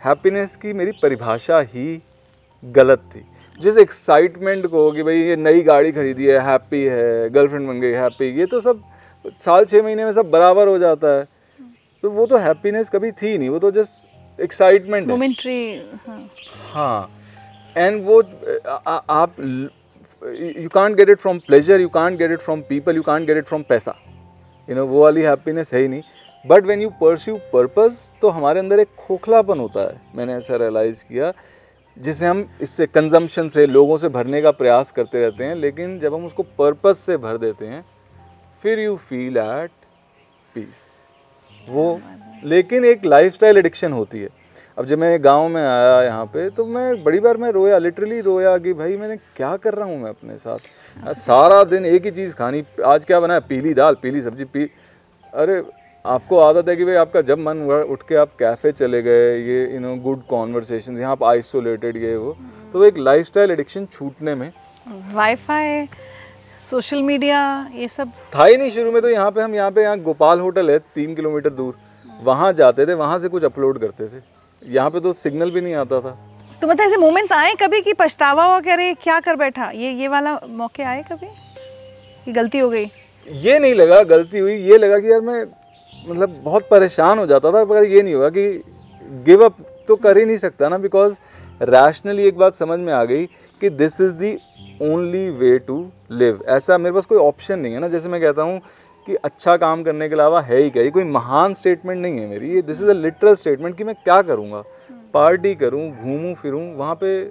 हैप्पीनेस 0.01 0.55
की 0.55 0.73
मेरी 0.73 0.91
परिभाषा 1.01 1.60
ही 1.73 2.01
गलत 2.63 2.99
थी। 3.15 3.25
जिस 3.62 3.78
एक्साइटमेंट 3.78 4.65
को 4.67 4.91
कि 4.91 5.04
भाई 5.04 5.17
ये 5.17 5.36
नई 5.38 5.62
गाड़ी 5.63 5.91
खरीदी 5.91 6.26
है 6.26 6.39
हैप्पी 6.45 6.84
है 6.84 7.30
गर्लफ्रेंड 7.30 7.67
बन 7.67 7.80
गई 7.82 7.91
हैप्पी 7.93 8.30
ये 8.39 8.45
तो 8.45 8.60
सब 8.62 8.82
साल 9.45 9.65
छः 9.65 9.84
महीने 9.84 10.06
में 10.06 10.12
सब 10.12 10.30
बराबर 10.32 10.67
हो 10.67 10.78
जाता 10.80 11.17
है। 11.17 11.28
तो 12.04 12.10
वो 12.12 12.26
तो 12.26 12.38
हैप्पीनेस 12.38 12.89
कभी 12.89 13.12
थी 13.13 13.38
नहीं 13.38 13.50
वो 13.50 13.60
तो 13.60 13.71
जस्ट 13.71 14.41
एक्साइटमेंट 14.41 15.08
मोमेंट्री 15.08 15.62
हाँ। 16.08 16.19
हाँ 16.74 17.10
एंड 17.78 18.04
वो 18.06 18.21
आ, 18.21 18.76
आ, 18.76 19.00
आप 19.10 19.36
you 19.39 20.69
can't 20.69 20.95
get 20.97 21.10
it 21.10 21.19
from 21.19 21.39
pleasure 21.47 21.82
you 21.82 21.89
can't 21.89 22.17
get 22.17 22.32
it 22.32 22.39
from 22.39 22.62
people 22.69 22.95
you 22.95 23.02
can't 23.02 23.28
get 23.28 23.38
it 23.38 23.45
from 23.45 23.63
पैसा। 23.69 23.95
यू 24.67 24.76
नो 24.76 24.86
वो 24.86 25.04
वाली 25.04 25.21
हैप्पीनेस 25.21 25.74
है 25.74 25.82
ही 25.82 25.88
नहीं। 25.88 26.02
But 26.45 26.65
when 26.65 26.82
you 26.82 26.89
pursue 27.02 27.38
purpose 27.54 27.95
तो 28.21 28.30
हमारे 28.30 28.60
अंदर 28.60 28.80
एक 28.80 28.88
खोखलापन 29.00 29.60
होता 29.60 29.82
है। 29.82 30.00
मैंने 30.15 30.36
ऐसा 30.36 30.56
रियलाइज़ 30.58 31.04
किया 31.04 31.32
जिसे 31.97 32.25
हम 32.25 32.45
इससे 32.62 32.86
कंजम्पशन 32.88 33.47
से 33.49 33.65
लोगों 33.65 33.97
से 33.97 34.10
भरने 34.10 34.41
का 34.41 34.51
प्रयास 34.51 34.91
करते 34.91 35.21
रहते 35.21 35.43
हैं 35.43 35.56
लेकिन 35.56 35.97
जब 35.99 36.13
हम 36.13 36.25
उसको 36.25 36.43
पर्पस 36.58 36.99
से 36.99 37.17
भर 37.17 37.38
देते 37.38 37.67
हैं 37.67 37.84
फिर 38.63 38.80
यू 38.80 38.95
फील 38.99 39.38
एट 39.38 39.71
पीस 40.56 40.84
वो 41.69 41.99
लेकिन 42.43 42.86
एक 42.86 43.06
लाइफस्टाइल 43.06 43.58
एडिक्शन 43.58 43.91
होती 43.93 44.21
है। 44.21 44.30
अब 44.77 44.86
जब 44.86 44.99
मैं 44.99 45.23
गाँव 45.23 45.47
में 45.47 45.62
आया 45.62 46.01
यहाँ 46.04 46.25
पे 46.25 46.49
तो 46.49 46.65
मैं 46.65 47.04
बड़ी 47.04 47.19
बार 47.19 47.38
मैं 47.38 47.51
रोया 47.51 47.77
लिटरली 47.77 48.19
रोया 48.21 48.58
कि 48.58 48.73
भाई 48.73 48.95
मैंने 48.97 49.17
क्या 49.36 49.56
कर 49.58 49.73
रहा 49.73 49.86
हूँ 49.86 49.99
मैं 49.99 50.10
अपने 50.10 50.38
साथ? 50.38 50.58
सारा 51.15 51.63
दिन 51.63 51.86
एक 51.86 52.06
ही 52.06 52.12
चीज़ 52.12 52.36
खानी 52.36 52.63
आज 52.86 53.06
क्या 53.06 53.19
बनाया? 53.19 53.39
पीली 53.39 53.73
दाल 53.73 53.95
पीली 54.01 54.21
सब्ज़ी 54.21 54.45
पी 54.45 54.63
अरे 55.34 55.62
आपको 56.06 56.38
आदत 56.40 56.70
है 56.70 56.76
कि 56.76 56.86
भाई 56.86 56.96
आपका 56.96 57.22
जब 57.22 57.40
मन 57.40 57.62
हुआ 57.62 57.82
उठ 57.94 58.04
के 58.08 58.16
आप 58.16 58.30
कैफ़े 58.40 58.72
चले 58.72 59.02
गए 59.02 59.26
ये 59.40 59.60
यू 59.74 59.80
नो 59.80 59.96
गुड 60.04 60.22
कॉन्वर्सेशन 60.28 60.98
यहाँ 61.00 61.12
आप 61.12 61.24
आइसोलेटेड 61.24 61.98
ये 61.98 62.16
वो 62.16 62.36
तो 62.74 62.80
वो 62.80 62.86
एक 62.86 62.98
लाइफस्टाइल 62.98 63.52
एडिक्शन 63.52 63.86
छूटने 63.94 64.36
में 64.36 64.52
वाईफाई 65.14 65.86
सोशल 66.70 67.02
मीडिया 67.04 67.42
ये 67.76 67.88
सब। 67.88 68.12
था 68.36 68.46
ही 68.46 68.58
नहीं 68.58 68.72
शुरू 68.72 68.92
में 68.92 69.02
तो 69.02 69.10
यहाँ 69.10 69.32
पे 69.32 69.42
हम 69.42 69.56
यहाँ 69.56 69.72
पे 69.72 69.84
यहाँ 69.84 70.00
गोपाल 70.00 70.40
होटल 70.40 70.72
है 70.72 70.80
तीन 70.96 71.16
किलोमीटर 71.16 71.50
दूर 71.52 71.76
वहाँ 72.24 72.52
जाते 72.54 72.86
थे 72.86 72.94
वहाँ 72.96 73.20
से 73.20 73.30
कुछ 73.30 73.44
अपलोड 73.44 73.80
करते 73.80 74.08
थे। 74.08 74.22
यहाँ 74.62 74.90
पे 74.90 75.00
तो 75.00 75.14
सिग्नल 75.14 75.52
भी 75.52 75.62
नहीं 75.62 75.76
आता 75.76 76.00
था। 76.02 76.18
तो 76.62 76.68
मतलब 76.68 76.86
ऐसे 76.86 76.98
मोमेंट्स 76.98 77.32
आए 77.32 77.54
कभी 77.62 77.82
कि 77.82 77.94
पछतावा 77.94 78.46
हुआ 78.46 78.60
करे 78.62 78.94
क्या 79.04 79.20
कर 79.20 79.36
बैठा? 79.36 79.70
ये 79.70 79.92
ये 79.92 80.08
वाला 80.08 80.40
मौके 80.50 80.84
आए 80.84 81.04
कभी? 81.12 81.28
कि 82.26 82.32
गलती 82.32 82.58
हो 82.58 82.70
गई? 82.70 82.92
ये 83.28 83.60
नहीं 83.60 83.74
लगा 83.76 84.04
गलती 84.06 84.40
हुई 84.40 84.56
ये 84.56 84.78
लगा 84.78 85.00
कि 85.00 85.12
यार 85.12 85.22
मैं 85.22 85.44
मतलब 86.06 86.42
बहुत 86.44 86.68
परेशान 86.70 87.20
हो 87.20 87.26
जाता 87.28 87.52
था 87.52 87.64
मगर 87.66 87.84
ये 87.84 88.02
नहीं 88.02 88.14
हुआ 88.14 88.30
कि 88.30 88.48
गिव 89.26 89.44
अप 89.46 89.58
तो 89.88 89.96
कर 89.96 90.18
ही 90.18 90.26
नहीं 90.26 90.38
सकता 90.38 90.70
ना 90.70 90.78
बिकॉज़ 90.78 91.18
रैशनली 91.62 92.28
एक 92.28 92.38
बात 92.38 92.56
समझ 92.56 92.80
में 92.80 92.94
आ 92.94 93.04
गई 93.04 93.26
कि 93.62 93.70
this 93.72 94.00
is 94.02 94.14
the 94.14 94.38
only 94.84 95.30
way 95.30 95.58
to 95.60 95.86
live 96.12 96.40
ऐसा 96.50 96.78
मेरे 96.78 96.94
पास 96.94 97.06
कोई 97.06 97.18
ऑप्शन 97.18 97.60
नहीं 97.60 97.74
है 97.74 97.80
ना, 97.80 97.88
जैसे 97.88 98.10
मैं 98.10 98.22
कहता 98.22 98.42
हूँ 98.42 98.60
कि 99.08 99.16
अच्छा 99.16 99.56
काम 99.58 99.84
करने 99.84 100.08
के 100.10 100.16
अलावा 100.16 100.42
है 100.42 100.58
ही 100.58 100.70
क्या? 100.70 100.84
ये 100.84 100.92
कोई 100.92 101.04
महान 101.04 101.54
स्टेटमेंट 101.54 102.02
नहीं 102.02 102.20
है 102.20 102.28
मेरी। 102.28 102.54
ये 102.56 102.62
this 102.62 102.82
is 102.82 102.90
a 102.90 102.94
literal 102.94 103.36
statement 103.36 103.78
कि 103.78 103.84
मैं 103.84 103.96
क्या 103.96 104.22
करूँगा? 104.22 104.64
पार्टी 105.14 105.54
करूँ, 105.56 105.90
घूमूँ, 105.92 106.34
फिरूँ, 106.36 106.64
वहाँ 106.76 106.96
पे 106.96 107.24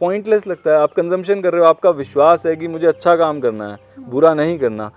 पॉइंटलेस 0.00 0.46
लगता 0.46 0.70
है। 0.70 0.76
आप 0.78 0.92
कंजम्पशन 0.92 1.40
कर 1.42 1.52
रहे 1.52 1.60
हो, 1.60 1.66
आपका 1.66 1.90
विश्वास 1.90 2.46
है 2.46 2.54
कि 2.56 2.68
मुझे 2.68 2.86
अच्छा 2.86 3.16
काम 3.16 3.40
करना 3.40 3.68
है, 3.68 3.78
बुरा 4.00 4.34
नहीं 4.34 4.58
करना। 4.58 4.90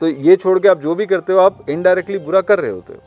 तो 0.00 0.08
ये 0.08 0.36
छोड़ 0.36 0.58
के 0.58 0.68
आप 0.68 0.80
जो 0.80 0.94
भी 0.94 1.06
करते 1.06 1.32
हो 1.32 1.38
आप 1.40 1.64
इनडायरेक्टली 1.70 2.18
बुरा 2.20 2.40
कर 2.40 2.60
रहे 2.60 2.70
होते 2.70 2.92
हो। 2.92 3.00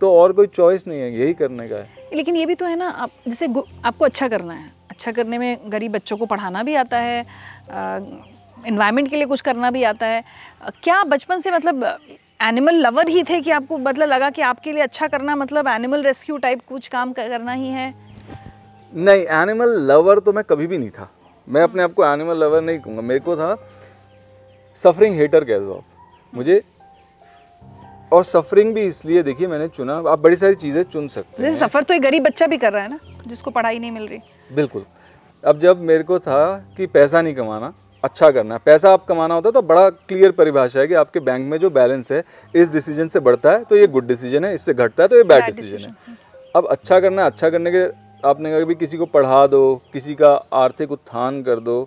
तो 0.00 0.12
और 0.14 0.32
कोई 0.32 0.46
चॉइस 0.46 0.86
नहीं 0.86 1.00
है 1.00 1.12
यही 1.18 1.34
करने 1.34 1.68
का 1.68 1.76
है। 1.76 2.08
लेकिन 2.14 2.36
ये 2.36 2.46
भी 2.46 2.54
तो 2.54 2.66
है 2.66 2.76
ना 2.76 2.88
आप 2.88 3.10
जैसे 3.28 3.46
आपको 3.84 4.04
अच्छा 4.04 4.28
करना 4.28 4.54
है। 4.54 4.70
अच्छा 4.90 5.12
करने 5.12 5.38
में 5.38 5.58
गरीब 5.66 5.92
बच्चों 5.92 6.16
को 6.16 6.26
पढ़ाना 6.26 6.62
भी 6.62 6.74
आता 6.74 6.98
है 6.98 7.20
इन्वायरमेंट 8.66 9.08
के 9.10 9.16
लिए 9.16 9.26
कुछ 9.26 9.40
करना 9.40 9.70
भी 9.70 9.82
आता 9.84 10.06
है। 10.06 10.22
क्या 10.82 11.02
बचपन 11.04 11.40
से 11.40 11.50
मतलब 11.50 11.84
एनिमल 12.42 12.74
लवर 12.76 13.08
ही 13.08 13.22
थे 13.22 13.40
कि 13.40 13.50
आपको 13.50 13.78
मतलब 13.78 14.08
लगा 14.08 14.30
कि 14.30 14.42
आपके 14.42 14.72
लिए 14.72 14.82
अच्छा 14.82 15.06
करना 15.08 15.36
मतलब 15.36 15.68
एनिमल 15.68 16.02
रेस्क्यू 16.02 16.36
टाइप 16.36 16.60
कुछ 16.68 16.88
काम 16.88 17.12
करना 17.12 17.52
ही 17.52 17.68
है? 17.68 17.94
नहीं 18.92 19.24
एनिमल 19.36 19.78
लवर 19.90 20.18
तो 20.18 20.32
मैं 20.32 20.44
कभी 20.44 20.66
भी 20.66 20.78
नहीं 20.78 20.90
था। 20.90 21.10
मैं 21.48 21.62
अपने 21.62 21.82
आप 21.82 21.92
को 21.92 22.04
एनिमल 22.04 22.36
लवर 22.36 22.60
नहीं 22.62 22.78
कहूँगा। 22.78 23.02
मेरे 23.02 23.20
को 23.20 23.36
था 23.36 23.54
सफरिंग 24.80 25.14
हेटर 25.16 25.44
कह 25.44 25.58
दो 25.58 25.74
आप। 25.74 25.84
मुझे 26.32 26.62
और 28.12 28.24
सफरिंग 28.24 28.74
भी 28.74 28.82
इसलिए 28.84 29.22
देखिए 29.22 29.46
मैंने 29.48 29.68
चुना 29.68 29.96
आप 30.08 30.18
बड़ी 30.18 30.36
सारी 30.36 30.54
चीज़ें 30.56 30.82
चुन 30.84 31.06
सकते 31.08 31.42
हैं। 31.42 31.54
सफ़र 31.56 31.82
तो 31.82 31.94
एक 31.94 32.02
गरीब 32.02 32.24
बच्चा 32.24 32.46
भी 32.46 32.58
कर 32.58 32.72
रहा 32.72 32.82
है 32.82 32.90
ना 32.90 32.98
जिसको 33.26 33.50
पढ़ाई 33.50 33.78
नहीं 33.78 33.90
मिल 33.90 34.06
रही। 34.08 34.18
बिल्कुल। 34.50 34.84
अब 35.44 35.58
जब 35.60 35.80
मेरे 35.82 36.04
को 36.04 36.18
था 36.18 36.56
कि 36.76 36.86
पैसा 36.88 37.22
नहीं 37.22 37.34
कमाना 37.34 37.72
अच्छा 38.04 38.30
करना 38.30 38.54
है 38.54 38.60
पैसा 38.64 38.92
आप 38.92 39.04
कमाना 39.06 39.34
होता 39.34 39.48
है 39.48 39.52
तो 39.52 39.62
बड़ा 39.64 39.88
क्लियर 39.90 40.30
परिभाषा 40.32 40.80
है 40.80 40.86
कि 40.86 40.94
आपके 40.96 41.20
बैंक 41.20 41.46
में 41.50 41.58
जो 41.58 41.70
बैलेंस 41.72 42.12
है 42.12 42.22
इस 42.54 42.68
डिसीज़न 42.70 43.08
से 43.08 43.20
बढ़ता 43.20 43.52
है 43.52 43.64
तो 43.64 43.76
ये 43.76 43.86
गुड 43.88 44.06
डिसीज़न 44.06 44.44
है 44.44 44.54
इससे 44.54 44.74
घटता 44.74 45.02
है 45.02 45.08
तो 45.08 45.16
ये 45.16 45.22
बैड 45.24 45.44
डिसीज़न 45.46 45.78
है। 45.80 46.16
अब 46.54 46.66
अच्छा 46.66 47.00
करना 47.00 47.26
अच्छा 47.26 47.50
करने 47.50 47.70
के 47.70 47.84
आपने 48.24 48.50
कहा 48.50 48.64
कि 48.64 48.74
किसी 48.76 48.98
को 48.98 49.06
पढ़ा 49.08 49.46
दो 49.46 49.60
किसी 49.92 50.14
का 50.14 50.32
आर्थिक 50.54 50.92
उत्थान 50.92 51.42
कर 51.42 51.60
दो 51.60 51.82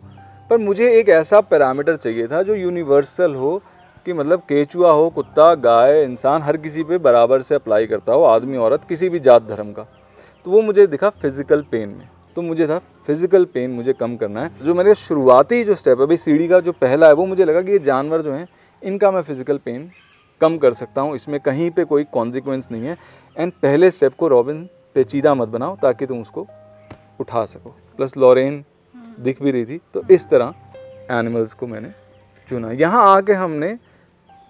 पर 0.49 0.57
मुझे 0.57 0.91
एक 0.99 1.09
ऐसा 1.09 1.41
पैरामीटर 1.41 1.95
चाहिए 1.95 2.27
था 2.27 2.41
जो 2.43 2.55
यूनिवर्सल 2.55 3.35
हो, 3.35 3.61
कि 4.05 4.13
मतलब 4.13 4.39
केचुआ 4.39 4.91
हो, 4.91 5.09
कुत्ता, 5.09 5.53
गाय, 5.55 6.03
इंसान 6.03 6.41
हर 6.41 6.57
किसी 6.57 6.83
पे 6.83 6.97
बराबर 6.97 7.41
से 7.41 7.55
अप्लाई 7.55 7.87
करता 7.87 8.13
हो, 8.13 8.23
आदमी, 8.23 8.57
औरत, 8.57 8.83
किसी 8.83 9.09
भी 9.09 9.19
जात 9.19 9.43
धर्म 9.43 9.71
का। 9.71 9.85
तो 10.45 10.51
वो 10.51 10.61
मुझे 10.61 10.85
दिखा 10.87 11.09
फ़िज़िकल 11.09 11.61
पेन 11.61 11.89
में। 11.89 12.07
तो 12.35 12.41
मुझे 12.41 12.67
था 12.67 12.77
फ़िज़िकल 13.07 13.45
पेन 13.45 13.71
मुझे 13.71 13.93
कम 13.93 14.15
करना 14.15 14.43
है। 14.43 14.51
जो 14.63 14.73
मेरे 14.75 14.95
शुरुआती 14.95 15.63
जो 15.63 15.75
स्टेप 15.75 16.01
है 16.01 16.17
सीढ़ी 16.17 16.47
का 16.47 16.59
जो 16.59 16.71
पहला 16.71 17.07
है, 17.07 17.13
वो 17.13 17.25
मुझे 17.25 17.45
लगा 17.45 17.61
कि 17.61 17.71
ये 17.71 17.79
जानवर 17.79 18.21
जो 18.21 18.33
हैं, 18.33 18.47
इनका 18.81 19.11
मैं 19.11 19.21
फ़िज़िकल 19.21 19.57
पेन 19.57 19.89
कम 20.41 20.57
कर 20.57 20.73
सकता 20.73 21.01
हूँ। 21.01 21.15
इसमें 21.15 21.39
कहीं 21.39 21.69
पे 21.71 21.83
कोई 21.83 22.03
कॉन्सिक्वेंस 22.03 22.67
नहीं 22.71 22.85
है। 22.85 22.97
एंड 23.37 23.51
पहले 23.61 23.91
स्टेप 23.91 24.13
को 24.13 24.27
रॉबिन 24.27 24.67
पेचीदा 24.95 25.33
मत 25.35 25.47
बनाओ, 25.47 25.75
ताकि 25.75 26.05
तुम 26.05 26.21
उसको 26.21 26.47
उठा 27.19 27.45
सको। 27.45 27.75
प्लस 27.97 28.17
लॉरेन 28.17 28.63
दिख 29.19 29.41
भी 29.43 29.51
रही 29.51 29.65
थी 29.65 29.79
तो 29.93 30.03
इस 30.11 30.27
तरह 30.29 30.53
एनिमल्स 31.11 31.53
को 31.53 31.67
मैंने 31.67 31.89
चुना। 32.49 32.71
यहाँ 32.73 33.07
आके 33.07 33.33
हमने 33.35 33.77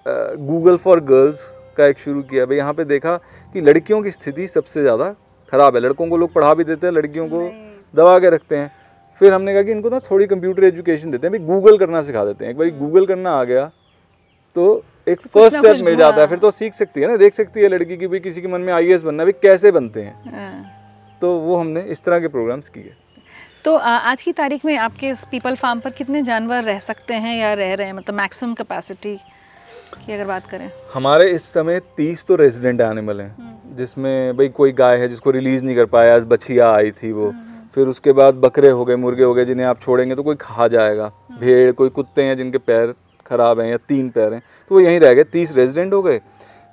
गूगल 0.05 0.77
फॉर 0.77 0.99
गर्ल्स 1.05 1.41
का 1.77 1.85
एक 1.85 1.99
शुरू 1.99 2.21
किया। 2.23 2.45
भाई 2.45 2.57
यहाँ 2.57 2.73
पे 2.73 2.85
देखा 2.85 3.15
कि 3.55 3.61
लड़कियों 3.61 4.01
की 4.03 4.11
स्थिति 4.11 4.47
सबसे 4.49 4.81
ज़्यादा 4.81 5.11
ख़राब 5.53 5.75
है। 5.75 5.81
लड़कों 5.81 6.07
को 6.09 6.17
लोग 6.17 6.33
पढ़ा 6.33 6.53
भी 6.53 6.63
देते 6.63 6.87
हैं 6.87 6.93
लड़कियों 6.93 7.27
को 7.29 7.41
दबा 7.93 8.17
के 8.19 8.29
रखते 8.29 8.57
हैं। 8.57 8.71
फिर 9.21 9.33
हमने 9.33 9.53
कहा 9.53 9.63
कि 9.63 9.71
इनको 9.71 9.89
ना 9.89 9.99
थोड़ी 10.01 10.25
कंप्यूटर 10.27 10.63
एजुकेशन 10.63 11.11
देते 11.11 11.27
हैं। 11.27 11.31
भाई 11.33 11.45
गूगल 11.47 11.77
करना 11.77 12.01
सिखा 12.01 12.25
देते 12.25 12.45
हैं। 12.45 12.51
एक 12.51 12.57
बार 12.57 12.69
गूगल 12.79 13.05
करना 13.05 13.31
आ 13.31 13.43
गया 13.43 13.65
तो 14.55 14.83
एक 15.07 15.21
फ़र्स्ट 15.23 15.57
स्टेप 15.57 15.83
मिल 15.85 15.95
जाता 15.95 16.21
है। 16.21 16.27
फिर 16.27 16.37
तो 16.39 16.51
सीख 16.51 16.73
सकती 16.73 17.01
है 17.01 17.07
ना 17.07 17.17
देख 17.17 17.33
सकती 17.33 17.61
है 17.61 17.69
लड़की 17.69 17.97
की 17.97 18.07
भी 18.07 18.19
किसी 18.19 18.41
के 18.41 18.47
मन 18.47 18.61
में 18.61 18.73
आईएएस 18.73 19.03
बनना 19.03 19.23
है 19.23 19.31
भाई 19.31 19.39
कैसे 19.41 19.71
बनते 19.71 20.01
हैं। 20.01 20.31
हाँ। 20.31 21.19
तो 21.21 21.33
वो 21.39 21.55
हमने 21.55 21.81
इस 21.83 22.03
तरह 22.03 22.19
के 22.19 22.27
प्रोग्राम्स 22.29 22.69
किए। 22.69 22.93
तो 23.65 23.75
आज 23.75 24.21
की 24.21 24.31
तारीख 24.31 24.63
में 24.65 24.75
आपके 24.77 25.07
इस 25.09 25.23
पीपल 25.31 25.55
फार्म 25.55 25.79
पर 25.79 25.89
कितने 25.89 26.21
जानवर 26.21 26.63
रह 26.63 26.77
सकते 26.79 27.13
हैं 27.13 27.35
या 27.37 27.53
रह 27.53 27.73
रहे 27.73 27.87
हैं? 27.87 27.93
मतलब 27.93 28.15
मैक्सिमम 28.15 28.53
कैपेसिटी 28.53 29.15
की 29.95 30.13
अगर 30.13 30.25
बात 30.25 30.47
करें। 30.49 30.69
हमारे 30.93 31.29
इस 31.31 31.43
समय 31.43 31.79
तीस 31.97 32.25
तो 32.25 32.35
रेजिडेंट 32.35 32.81
एनिमल 32.81 33.21
हैं 33.21 33.75
जिसमें 33.77 34.37
भाई 34.37 34.47
कोई 34.49 34.71
गाय 34.71 34.97
है 34.97 35.07
जिसको 35.07 35.31
रिलीज़ 35.31 35.63
नहीं 35.63 35.75
कर 35.75 35.85
पाया 35.87 36.15
आज 36.15 36.25
बछिया 36.25 36.71
आई 36.71 36.91
थी 36.93 37.11
वो। 37.11 37.33
फिर 37.75 37.87
उसके 37.87 38.11
बाद 38.13 38.35
बकरे 38.37 38.69
हो 38.69 38.85
गए 38.85 38.95
मुर्गे 38.95 39.23
हो 39.23 39.33
गए 39.33 39.45
जिन्हें 39.45 39.67
आप 39.67 39.81
छोड़ेंगे 39.81 40.15
तो 40.15 40.23
कोई 40.23 40.35
खा 40.35 40.67
जाएगा। 40.69 41.11
भेड़ 41.39 41.71
कोई 41.73 41.89
कुत्ते 41.89 42.23
हैं 42.23 42.37
जिनके 42.37 42.57
पैर 42.59 42.93
खराब 43.25 43.59
हैं 43.59 43.69
या 43.71 43.77
तीन 43.87 44.09
पैर 44.09 44.33
हैं 44.33 44.41
तो 44.41 44.75
वो 44.75 44.81
यहीं 44.81 44.99
रह 44.99 45.13
गए 45.13 45.23
तीस 45.25 45.55
रेजिडेंट 45.55 45.93
हो 45.93 46.01
गए। 46.01 46.19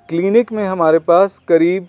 क्लिनिक 0.09 0.53
में 0.53 0.64
हमारे 0.64 0.99
पास 1.05 1.38
करीब 1.49 1.88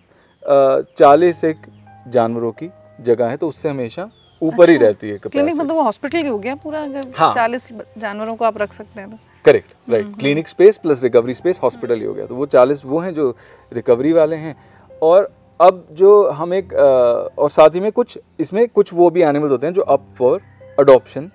चालीस 0.97 1.43
एक 1.43 1.65
जानवरों 2.07 2.51
की 2.53 2.69
जगह 3.01 3.27
है 3.27 3.37
तो 3.37 3.47
उससे 3.47 3.69
हमेशा 3.69 4.09
ऊपर 4.41 4.69
ही 4.69 4.77
रहती 4.77 5.09
है 5.09 5.17
क्लिनिक 5.17 5.53
मतलब 5.53 5.75
वो 5.75 5.81
हॉस्पिटल 5.83 6.17
ही 6.17 6.27
हो 6.27 6.37
गया 6.39 6.55
पूरा 6.55 6.83
अगर 6.83 7.07
हाँ। 7.17 7.33
चालीस 7.35 7.67
जानवरों 7.97 8.35
को 8.35 8.45
आप 8.45 8.57
रख 8.57 8.73
सकते 8.73 9.01
हैं 9.01 9.09
तो। 9.11 9.17
Correct 9.45 9.73
right 9.89 10.15
clinic 10.19 10.47
space 10.47 10.77
plus 10.77 11.03
recovery 11.03 11.33
space 11.33 11.59
hospital 11.63 11.99
ही 11.99 12.05
हो 12.05 12.13
गया। 12.13 12.25
तो 12.25 12.35
वो 12.35 12.45
चालीस 12.45 12.85
वो 12.85 12.99
हैं 12.99 13.13
जो 13.13 13.35
रिकवरी 13.71 14.13
वाले 14.13 14.35
हैं। 14.35 14.55
और 15.01 15.31
अब 15.59 15.85
जो 15.91 16.29
हम 16.29 16.53
एक 16.53 16.73
और 16.73 17.49
साथ 17.49 17.75
ही 17.75 17.79
में 17.79 17.91
कुछ 17.91 18.17
इसमें 18.39 18.67
कुछ 18.67 18.93
वो 18.93 19.09
भी 19.09 19.21
एनिमल्स 19.23 19.51
होते 19.51 19.67
हैं 19.67 19.73
जो 19.73 19.81
अप 19.83 20.05
फॉर 20.17 20.41
अडॉप्शन 20.79 21.29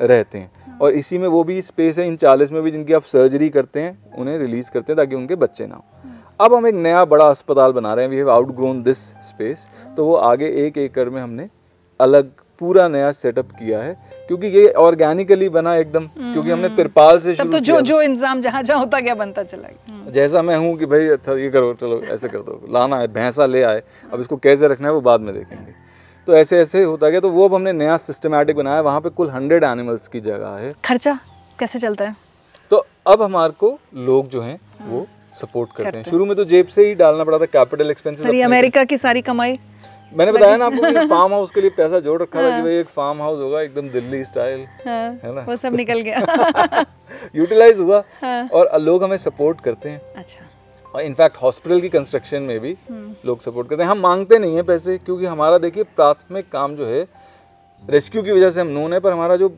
रहते 0.00 0.38
हैं। 0.38 0.78
और 0.78 0.92
इसी 0.92 1.18
में 1.18 1.26
वो 1.28 1.42
भी 1.44 1.60
स्पेस 1.62 1.98
है 1.98 2.06
इन 2.06 2.16
चालीस 2.16 2.52
में 2.52 2.62
भी 2.62 2.70
जिनकी 2.70 2.92
आप 2.92 3.02
सर्जरी 3.04 3.48
करते 3.50 3.80
हैं 3.80 4.14
उन्हें 4.18 4.38
रिलीज़ 4.38 4.70
करते 4.70 4.92
हैं 4.92 4.96
ताकि 4.96 5.14
उनके 5.14 5.34
बच्चे 5.36 5.66
ना 5.66 5.74
हो। 5.74 5.84
अब 6.40 6.54
हम 6.54 6.66
एक 6.66 6.74
नया 6.74 7.04
बड़ा 7.04 7.24
अस्पताल 7.26 7.72
बना 7.72 7.94
रहे 7.94 8.04
हैं। 8.04 8.10
We 8.10 8.16
have 8.16 8.30
outgrown 8.56 8.82
this 8.82 8.98
space 9.24 9.68
तो 9.96 10.04
वो 10.04 10.14
आगे 10.16 10.48
एक 10.66 10.78
एकड़ 10.78 11.08
में 11.08 11.20
हमने 11.22 11.48
अलग 12.00 12.30
पूरा 12.60 12.86
नया 12.88 13.10
सेटअप 13.12 13.50
किया 13.58 13.78
है 13.80 13.92
क्योंकि 14.28 14.46
ये 14.48 14.66
ऑर्गेनिकली 14.78 15.48
बना 15.50 15.74
एकदम 15.76 16.06
क्योंकि 16.08 16.50
हमने 16.50 16.68
तिरपाल 16.70 17.18
से 17.20 17.34
शुरू 17.34 17.52
तो 17.52 17.58
जो 17.60 17.80
जो 17.82 18.00
इंतज़ाम 18.02 18.40
जहाँ 18.40 18.62
जहाँ 18.62 18.80
होता 18.80 19.00
गया 19.00 19.14
बनता 19.14 19.42
चला 19.44 19.68
गया। 19.68 20.10
जैसा 20.12 20.42
मैं 20.42 20.56
हूँ 20.56 20.76
कि 20.78 20.86
भाई 20.86 21.08
अच्छा 21.10 21.32
ये 21.34 21.50
करो 21.50 21.72
चलो 21.80 22.00
ऐसे 22.12 22.28
कर 22.28 22.38
दो 22.40 22.60
लाना 22.72 22.98
है 22.98 23.06
भैंसा 23.14 23.46
ले 23.46 23.62
आए 23.62 23.82
अब 24.12 24.20
इसको 24.20 24.36
कैसे 24.38 24.68
रखना 24.68 24.88
है 24.88 24.94
वो 24.94 25.00
बाद 25.00 25.20
में 25.20 25.34
देखेंगे। 25.34 25.72
तो 26.28 26.34
ऐसे 26.36 26.58
ऐसे 26.58 26.82
होता 26.82 27.08
गया 27.08 27.20
तो 27.20 27.30
वो 27.30 27.48
अब 27.48 27.54
हमने 27.54 27.72
नया 27.74 27.96
सिस्टमेटिक 27.98 28.56
बनाया 28.56 28.80
वहाँ 28.82 29.00
पे 29.00 29.10
कुल 29.10 29.30
हंड्रेड 29.30 29.64
एनिमल्स 29.64 30.08
की 30.08 30.20
जगह 30.20 30.56
है। 30.56 30.72
खर्चा 30.84 31.18
कैसे 31.58 31.78
चलता 31.78 32.04
है? 32.04 32.16
तो 32.70 32.86
अब 33.06 33.22
हमारे 33.22 33.52
को 33.58 33.78
लोग 33.96 34.28
जो 34.28 34.40
हैं 34.40 34.58
वो 34.82 35.06
सपोर्ट 35.34 35.70
करते 35.76 35.96
हैं। 35.96 36.04
शुरू 36.04 36.24
में 36.26 36.36
तो 36.36 36.44
जेब 36.46 36.66
से 36.68 36.86
ही 36.86 36.94
डालना 36.96 37.24
पड़ा 37.24 37.38
था 37.38 37.46
कैपिटल 37.48 37.90
एक्सपेंसेस 37.90 38.26
अमेरिका 38.44 38.84
की 38.84 38.98
सारी 38.98 39.22
कमाई 39.22 39.58
मैंने 40.12 40.32
बताया 40.32 40.56
ना 40.56 40.66
आपको 40.66 40.90
कि 40.92 41.06
फार्म 41.08 41.32
हाउस 41.32 41.50
के 41.50 41.60
लिए 41.60 41.70
पैसा 41.70 41.98
जोड़ 42.00 42.20
रखा 42.22 42.42
था 42.42 42.56
कि 42.56 42.62
भाई 42.62 42.76
एक 42.76 42.86
फार्म 42.88 43.20
हाउस 43.22 43.40
होगा 43.40 43.60
एकदम 43.60 43.88
दिल्ली 43.88 44.24
स्टाइल 44.24 44.64
हाँ, 44.86 45.10
है 45.24 45.34
ना? 45.34 45.40
वो 45.40 45.56
सब 45.56 45.74
निकल 45.74 46.00
गया। 46.00 46.84
यूटिलाइज 47.36 47.78
हुआ। 47.78 48.02
और 48.52 48.78
लोग 48.80 49.04
हमें 49.04 49.16
सपोर्ट 49.16 49.60
करते 49.60 49.88
हैं। 49.88 50.00
अच्छा। 50.16 50.44
और 50.94 51.02
इनफैक्ट 51.02 51.36
हॉस्पिटल 51.42 51.80
की 51.80 51.88
कंस्ट्रक्शन 51.88 52.42
में 52.42 52.58
भी 52.60 52.76
लोग 53.26 53.40
सपोर्ट 53.40 53.68
करते 53.68 53.82
हैं। 53.82 53.90
हम 53.90 53.98
मांगते 53.98 54.38
नहीं 54.38 54.54
हैं 54.54 54.64
पैसे 54.64 54.98
क्योंकि 54.98 55.26
हमारा 55.26 55.58
देखिए 55.58 55.84
प्राथमिक 55.96 56.48
काम 56.52 56.74
जो 56.76 56.86
है 56.86 57.06
रेस्क्यू 57.82 58.22
की 58.22 58.32
वजह 58.32 58.50
से 58.50 58.60
हम 58.60 58.66
नोन 58.68 58.92
है 58.92 59.00
पर 59.00 59.12
हमारा 59.12 59.36
जो 59.36 59.48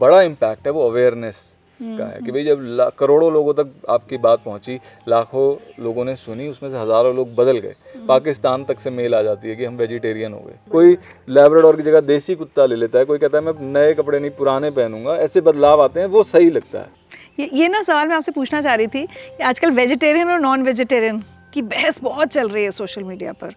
बड़ा 0.00 0.22
इम्पैक्ट 0.22 0.66
है 0.66 0.72
वो 0.72 0.88
अवेयरनेस 0.90 1.42
का 1.80 2.06
है 2.06 2.20
कि 2.22 2.32
भाई 2.32 2.44
जब 2.44 2.90
करोड़ों 2.98 3.32
लोगों 3.32 3.52
तक 3.54 3.72
आपकी 3.88 4.16
बात 4.18 4.42
पहुँची 4.44 4.78
लाखों 5.08 5.46
लोगों 5.84 6.04
ने 6.04 6.14
सुनी 6.16 6.48
उसमें 6.48 6.68
से 6.70 6.76
हज़ारों 6.76 7.14
लोग 7.16 7.34
बदल 7.34 7.58
गए। 7.58 7.74
पाकिस्तान 8.08 8.64
तक 8.64 8.80
से 8.80 8.90
मेल 8.90 9.14
आ 9.14 9.22
जाती 9.22 9.48
है 9.48 9.56
कि 9.56 9.64
हम 9.64 9.76
वेजिटेरियन 9.76 10.32
हो 10.32 10.40
गए। 10.40 10.58
कोई 10.70 10.96
लैब्राडोर 11.28 11.76
की 11.76 11.82
जगह 11.82 12.00
देसी 12.02 12.34
कुत्ता 12.34 12.66
ले 12.66 12.76
लेता 12.76 12.98
है 12.98 13.04
कोई 13.04 13.18
कहता 13.18 13.38
है 13.38 13.44
मैं 13.44 13.72
नए 13.72 13.94
कपड़े 13.94 14.18
नहीं 14.18 14.30
पुराने 14.30 14.70
पहनूँगा। 14.72 15.16
ऐसे 15.18 15.40
बदलाव 15.42 15.82
आते 15.82 16.00
हैं 16.00 16.06
वो 16.08 16.22
सही 16.24 16.50
लगता 16.50 16.78
है। 16.78 16.96
ये 17.38 17.50
ये 17.52 17.68
ना 17.68 17.82
सवाल 17.82 18.08
मैं 18.08 18.16
आपसे 18.16 18.32
पूछना 18.32 18.60
चाह 18.62 18.74
रही 18.74 18.86
थी 18.86 19.06
कि 19.06 19.42
आजकल 19.44 19.70
वेजिटेरियन 19.72 20.30
और 20.30 20.40
नॉन 20.40 20.62
वेजिटेरियन 20.62 21.22
की 21.54 21.62
बहस 21.64 22.00
बहुत 22.02 22.28
चल 22.28 22.48
रही 22.48 22.64
है 22.64 22.70
सोशल 22.70 23.04
मीडिया 23.04 23.32
पर। 23.32 23.54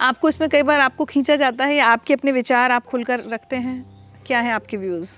आपको 0.00 0.28
इसमें 0.28 0.48
कई 0.50 0.62
बार 0.62 0.80
आपको 0.80 1.04
खींचा 1.04 1.36
जाता 1.36 1.64
है 1.64 1.74
या 1.76 1.86
आपके 1.88 2.14
अपने 2.14 2.32
विचार 2.32 2.70
आप 2.70 2.86
खुलकर 2.86 3.24
रखते 3.30 3.56
हैं? 3.56 3.84
क्या 4.26 4.40
है 4.40 4.52
आपके 4.52 4.76
व्यूज़ 4.76 5.10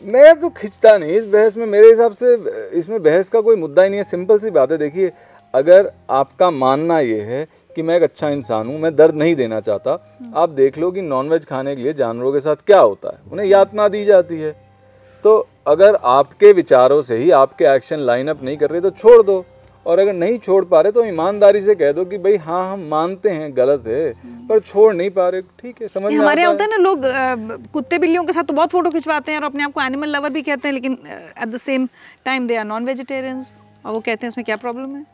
मैं 0.00 0.34
तो 0.40 0.48
खिंचता 0.50 0.96
नहीं 0.98 1.12
इस 1.12 1.24
बहस 1.26 1.56
में। 1.56 1.66
मेरे 1.66 1.88
हिसाब 1.88 2.12
से 2.12 2.34
इसमें 2.78 3.02
बहस 3.02 3.28
का 3.28 3.40
कोई 3.40 3.56
मुद्दा 3.56 3.82
ही 3.82 3.90
नहीं 3.90 3.98
है। 3.98 4.04
सिंपल 4.04 4.38
सी 4.38 4.50
बात 4.50 4.72
है 4.72 4.78
देखिए 4.78 5.10
अगर 5.54 5.90
आपका 6.10 6.50
मानना 6.50 6.98
ये 7.00 7.20
है 7.20 7.46
कि 7.76 7.82
मैं 7.82 7.96
एक 7.96 8.02
अच्छा 8.02 8.28
इंसान 8.30 8.66
हूँ 8.66 8.78
मैं 8.80 8.94
दर्द 8.96 9.14
नहीं 9.14 9.34
देना 9.34 9.60
चाहता 9.60 9.92
आप 10.36 10.48
देख 10.50 10.78
लो 10.78 10.90
कि 10.90 11.02
नॉनवेज 11.02 11.44
खाने 11.44 11.74
के 11.76 11.82
लिए 11.82 11.92
जानवरों 11.94 12.32
के 12.32 12.40
साथ 12.40 12.56
क्या 12.66 12.80
होता 12.80 13.08
है। 13.08 13.32
उन्हें 13.32 13.46
यातना 13.46 13.88
दी 13.88 14.04
जाती 14.04 14.40
है। 14.40 14.52
तो 15.24 15.48
अगर 15.66 15.94
आपके 15.94 16.52
विचारों 16.52 17.00
से 17.02 17.16
ही 17.16 17.30
आपके 17.32 17.64
एक्शन 17.66 18.00
लाइनअप 18.00 18.42
नहीं 18.42 18.56
कर 18.56 18.70
रहे 18.70 18.80
तो 18.80 18.90
छोड़ 18.92 19.22
दो। 19.22 19.44
और 19.86 19.98
अगर 19.98 20.12
नहीं 20.12 20.38
छोड़ 20.38 20.64
पा 20.64 20.80
रहे 20.80 20.92
तो 20.92 21.04
ईमानदारी 21.04 21.60
से 21.60 21.74
कह 21.74 21.92
दो 21.92 22.04
कि 22.04 22.18
भाई 22.18 22.36
हाँ 22.38 22.62
हम 22.72 22.80
मानते 22.88 23.30
हैं 23.30 23.56
गलत 23.56 23.86
है 23.86 24.12
पर 24.48 24.60
छोड़ 24.60 24.92
नहीं 24.94 25.10
पा 25.10 25.28
रहे। 25.28 25.42
ठीक 25.60 25.80
है 25.82 25.88
समझ 25.88 26.12
में 26.12 26.18
हमारे 26.18 26.42
यहाँ 26.42 26.52
होता 26.52 26.64
है 26.64 26.70
ना 26.70 26.76
लोग 26.76 27.02
कुत्ते 27.72 27.98
बिल्लियों 27.98 28.24
के 28.24 28.32
साथ 28.32 28.44
तो 28.44 28.54
बहुत 28.54 28.70
फ़ोटो 28.70 28.90
खिंचवाते 28.90 29.32
हैं 29.32 29.38
और 29.38 29.44
अपने 29.44 29.64
आप 29.64 29.72
को 29.72 29.80
एनिमल 29.80 30.16
लवर 30.16 30.30
भी 30.30 30.42
कहते 30.42 30.68
हैं 30.68 30.72
लेकिन 30.74 30.98
at 31.42 31.48
the 31.48 31.56
same 31.58 31.88
time 32.24 32.46
they 32.46 32.56
are 32.56 32.64
non 32.64 32.84
vegetarians 32.84 33.60
और 33.86 33.92
वो 33.92 34.00
कहते 34.00 34.26
हैं 34.26 34.28
इसमें 34.28 34.44
क्या 34.44 34.56
प्रॉब्लम 34.58 34.94
है? 34.96 35.04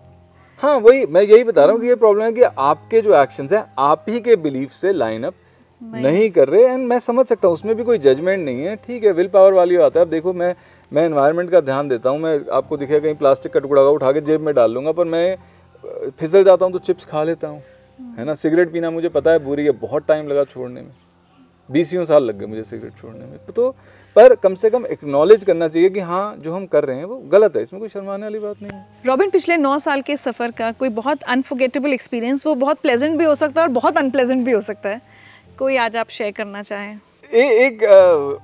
हाँ 0.63 0.77
वही 0.79 1.05
मैं 1.07 1.23
यही 1.23 1.45
बता 1.45 1.65
रहा 1.65 1.73
हूँ 1.73 1.81
कि 1.81 1.89
ये 1.89 1.95
प्रॉब्लम 1.97 2.25
है 2.25 2.33
कि 2.33 2.43
आपके 2.43 3.01
जो 3.01 3.21
एक्शंस 3.23 3.53
हैं 3.53 3.65
आप 3.79 4.05
ही 4.09 4.21
के 4.21 4.37
बिलीफ 4.39 4.71
से 4.73 4.93
लाइन 4.93 5.25
अप 5.25 5.35
नहीं। 5.83 6.29
कर 6.31 6.49
रहे 6.49 6.63
एंड 6.65 6.87
मैं 6.89 6.99
समझ 7.01 7.27
सकता 7.27 7.49
हूँ 7.49 7.55
उसमें 7.55 7.75
भी 7.77 7.85
कोई 7.85 7.99
जजमेंट 7.99 8.45
नहीं 8.45 8.63
है। 8.63 8.75
ठीक 8.79 9.05
है 9.05 9.13
विल 9.13 9.29
पावर 9.29 9.53
वाली 9.53 9.77
बात 9.77 9.97
है। 9.97 10.03
अब 10.03 10.11
देखो 10.11 10.33
मैं 10.35 10.55
मैं 10.93 11.05
एनवायरनमेंट 11.05 11.51
का 11.51 11.61
ध्यान 11.63 11.89
देता 11.89 12.11
हूँ 12.11 12.19
मैं 12.19 12.39
आपको 12.53 12.77
दिखेगा 12.77 12.99
कहीं 12.99 13.15
प्लास्टिक 13.15 13.53
का 13.53 13.61
टुकड़ा 13.61 13.81
होगा, 13.81 13.93
उठा 13.93 14.13
के 14.13 14.21
जेब 14.23 14.41
में 14.41 14.55
डाल 14.55 14.73
लूँगा 14.73 14.93
पर 14.93 15.05
मैं 15.07 15.37
फिसल 16.11 16.45
जाता 16.45 16.65
हूँ 16.65 16.73
तो 16.73 16.79
चिप्स 16.81 17.05
खा 17.07 17.23
लेता 17.25 17.49
हूँ। 17.49 17.63
है 18.19 18.25
ना? 18.25 18.35
सिगरेट 18.37 18.73
पीना 18.73 18.91
मुझे 18.91 19.09
पता 19.11 19.31
है 19.31 19.39
बुरी 19.41 19.65
है 19.65 19.71
बहुत 19.81 20.07
टाइम 20.09 20.29
लगा 20.29 20.45
छोड़ने 20.47 20.81
में। 20.81 20.91
बीसियों 21.69 22.05
साल 22.05 22.25
लग 22.25 22.39
गए 22.39 22.47
मुझे 22.47 22.63
सिगरेट 22.65 22.97
छोड़ने 22.97 23.25
में। 23.27 23.39
तो 23.47 23.71
पर 24.17 24.35
कम 24.35 24.55
से 24.55 24.71
कम 24.71 24.87
एक्नॉलेज 24.87 25.45
करना 25.45 25.69
चाहिए 25.69 25.91
कि 25.91 26.01
हाँ 26.01 26.37
जो 26.39 26.53
हम 26.53 26.67
कर 26.67 26.85
रहे 26.85 26.97
हैं 26.97 27.05
वो 27.05 27.17
गलत 27.33 27.57
है 27.57 27.63
इसमें 27.63 27.81
कोई 27.81 27.89
शर्माने 27.89 28.23
वाली 28.23 28.39
बात 28.39 28.63
नहीं 28.63 28.73
है। 28.73 28.87
रॉबिन 29.07 29.31
पिछले 29.31 29.57
नौ 29.57 29.79
साल 29.79 30.03
के 30.03 30.17
सफ़र 30.17 30.51
का 30.51 30.71
कोई 30.73 30.89
बहुत 30.91 31.23
अनफॉरगेटेबल 31.25 31.93
एक्सपीरियंस 31.93 32.47
वो 32.47 32.55
बहुत 32.57 32.81
प्लेजेंट 32.83 33.19
भी 33.19 33.25
हो 33.25 33.35
सकता 33.35 33.61
है 33.61 33.67
और 33.67 33.73
बहुत 33.73 33.99
अनप्लेजेंट 33.99 34.45
भी 34.45 34.53
हो 34.53 34.61
सकता 34.61 34.89
है। 34.89 35.01
कोई 35.59 35.77
आज 35.77 35.97
आप 35.97 36.09
शेयर 36.09 36.33
करना 36.33 36.61
चाहें? 36.63 36.99
ए, 37.33 37.43
एक 37.67 37.83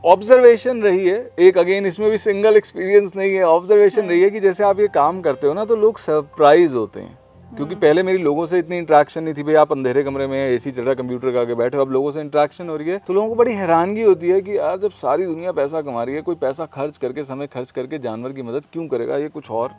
ऑब्जर्वेशन 0.05 0.83
रही 0.83 1.07
है। 1.09 1.19
एक 1.39 1.59
अगेन 1.59 1.87
इसमें 1.87 2.11
भी 2.11 2.17
सिंगल 2.19 2.57
एक्सपीरियंस 2.57 3.13
नहीं 3.17 3.35
है। 3.35 3.43
ऑब्जर्वेशन 3.45 4.09
रही 4.09 4.23
है 4.23 4.31
कि 4.31 4.41
जैसे 4.41 4.65
आप 4.65 4.81
ये 4.81 4.89
काम 4.89 5.21
करते 5.23 5.47
हो 5.47 5.53
ना 5.55 5.65
तो 5.65 5.77
लोग 5.77 5.99
सरप्राइज़ 5.99 6.75
होते 6.75 7.01
हैं। 7.01 7.19
क्योंकि 7.57 7.75
पहले 7.75 8.03
मेरी 8.03 8.19
लोगों 8.19 8.47
से 8.47 8.59
इतनी 8.59 8.79
इंटरेक्शन 8.79 9.25
नहीं 9.25 9.35
थी 9.35 9.43
भाई 9.43 9.55
आप 9.55 9.73
अंधेरे 9.73 10.03
कमरे 10.03 10.27
में 10.27 10.39
एसी 10.39 10.71
चल 10.71 10.83
रहा 10.83 10.91
है 10.91 10.97
कंप्यूटर 10.97 11.31
के 11.33 11.39
आगे 11.39 11.55
बैठे 11.55 11.77
हो 11.77 11.85
अब 11.85 11.93
लोगों 11.93 12.11
से 12.13 12.21
इंटरेक्शन 12.21 12.69
हो 12.69 12.77
रही 12.77 12.91
है 12.91 12.99
तो 13.07 13.15
लोगों 13.15 13.29
को 13.29 13.35
बड़ी 13.35 13.53
हैरानगी 13.55 14.03
होती 14.03 14.31
है 14.31 14.41
कि 14.41 14.57
यार 14.59 14.79
जब 14.79 14.91
सारी 15.03 15.27
दुनिया 15.27 15.53
पैसा 15.53 15.83
कमा 15.83 16.03
रही 16.05 16.15
है 16.15 16.23
कोई 16.23 16.35
पैसा 16.35 16.65
खर्च 16.73 16.97
करके 16.97 17.25
समय 17.25 17.47
खर्च 17.47 17.71
करके 17.71 17.99
जानवर 17.99 18.33
की 18.33 18.43
मदद 18.43 18.65
क्यों 18.73 18.87
करेगा? 18.89 19.17
ये 19.17 19.29
कुछ 19.29 19.51
और। 19.51 19.71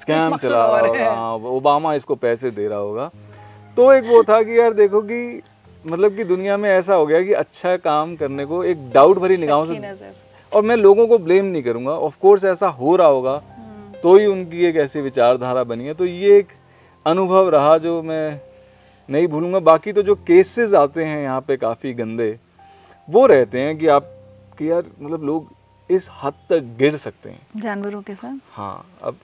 स्कैम 0.00 0.36
चला 0.36 0.66
रहा 0.66 0.86
होगा 0.86 1.12
हाँ, 1.12 1.34
ओबामा 1.36 1.94
इसको 1.94 2.14
पैसे 2.16 2.50
दे 2.50 2.68
रहा 2.68 2.78
होगा। 2.78 3.10
तो 3.76 3.92
एक 3.92 4.04
वो 4.04 4.22
था 4.22 4.42
कि 4.42 4.58
यार 4.58 4.72
देखो 4.74 5.00
कि 5.02 5.40
मतलब 5.84 6.16
कि 6.16 6.24
दुनिया 6.24 6.56
में 6.56 6.68
ऐसा 6.70 6.94
हो 6.94 7.06
गया 7.06 7.22
कि 7.22 7.32
अच्छा 7.34 7.76
काम 7.78 8.14
करने 8.16 8.44
को 8.46 8.62
एक 8.64 8.90
डाउट 8.92 9.18
भरी 9.18 9.36
निगाहों 9.36 9.64
से 9.64 9.80
और 10.52 10.62
मैं 10.62 10.76
लोगों 10.76 11.06
को 11.08 11.18
ब्लेम 11.18 11.44
नहीं 11.44 11.62
करूँगा। 11.62 11.90
ऑफ़ 11.90 12.18
कोर्स 12.20 12.44
ऐसा 12.44 12.68
हो 12.70 12.94
रहा 12.96 13.06
होगा 13.08 13.36
तो 14.02 14.16
ही 14.16 14.26
उनकी 14.26 14.64
एक 14.66 14.76
ऐसी 14.76 15.00
विचारधारा 15.00 15.64
बनी 15.64 15.86
है। 15.86 15.94
तो 15.94 16.06
ये 16.06 16.38
एक 16.38 16.48
अनुभव 17.06 17.48
रहा 17.48 17.76
जो 17.78 18.00
मैं 18.02 18.40
नहीं 19.08 19.26
भूलूँगा। 19.28 19.58
बाकी 19.60 19.92
तो 19.92 20.02
जो 20.02 20.14
केसेस 20.26 20.74
आते 20.74 21.04
हैं 21.04 21.22
यहाँ 21.22 21.40
पे 21.40 21.56
काफ़ी 21.56 21.92
गंदे 21.94 22.36
वो 23.08 23.26
रहते 23.26 23.60
हैं 23.60 23.76
कि 23.78 23.86
आप 23.88 24.08
कि 24.58 24.70
यार 24.70 24.84
मतलब 25.00 25.24
लोग 25.24 25.48
इस 25.90 26.08
हद 26.22 26.34
तक 26.50 26.74
गिर 26.78 26.96
सकते 26.96 27.30
हैं। 27.30 27.60
जानवरों 27.60 28.02
के 28.02 28.14
साथ? 28.14 28.36
हाँ 28.50 28.98
अब 29.02 29.18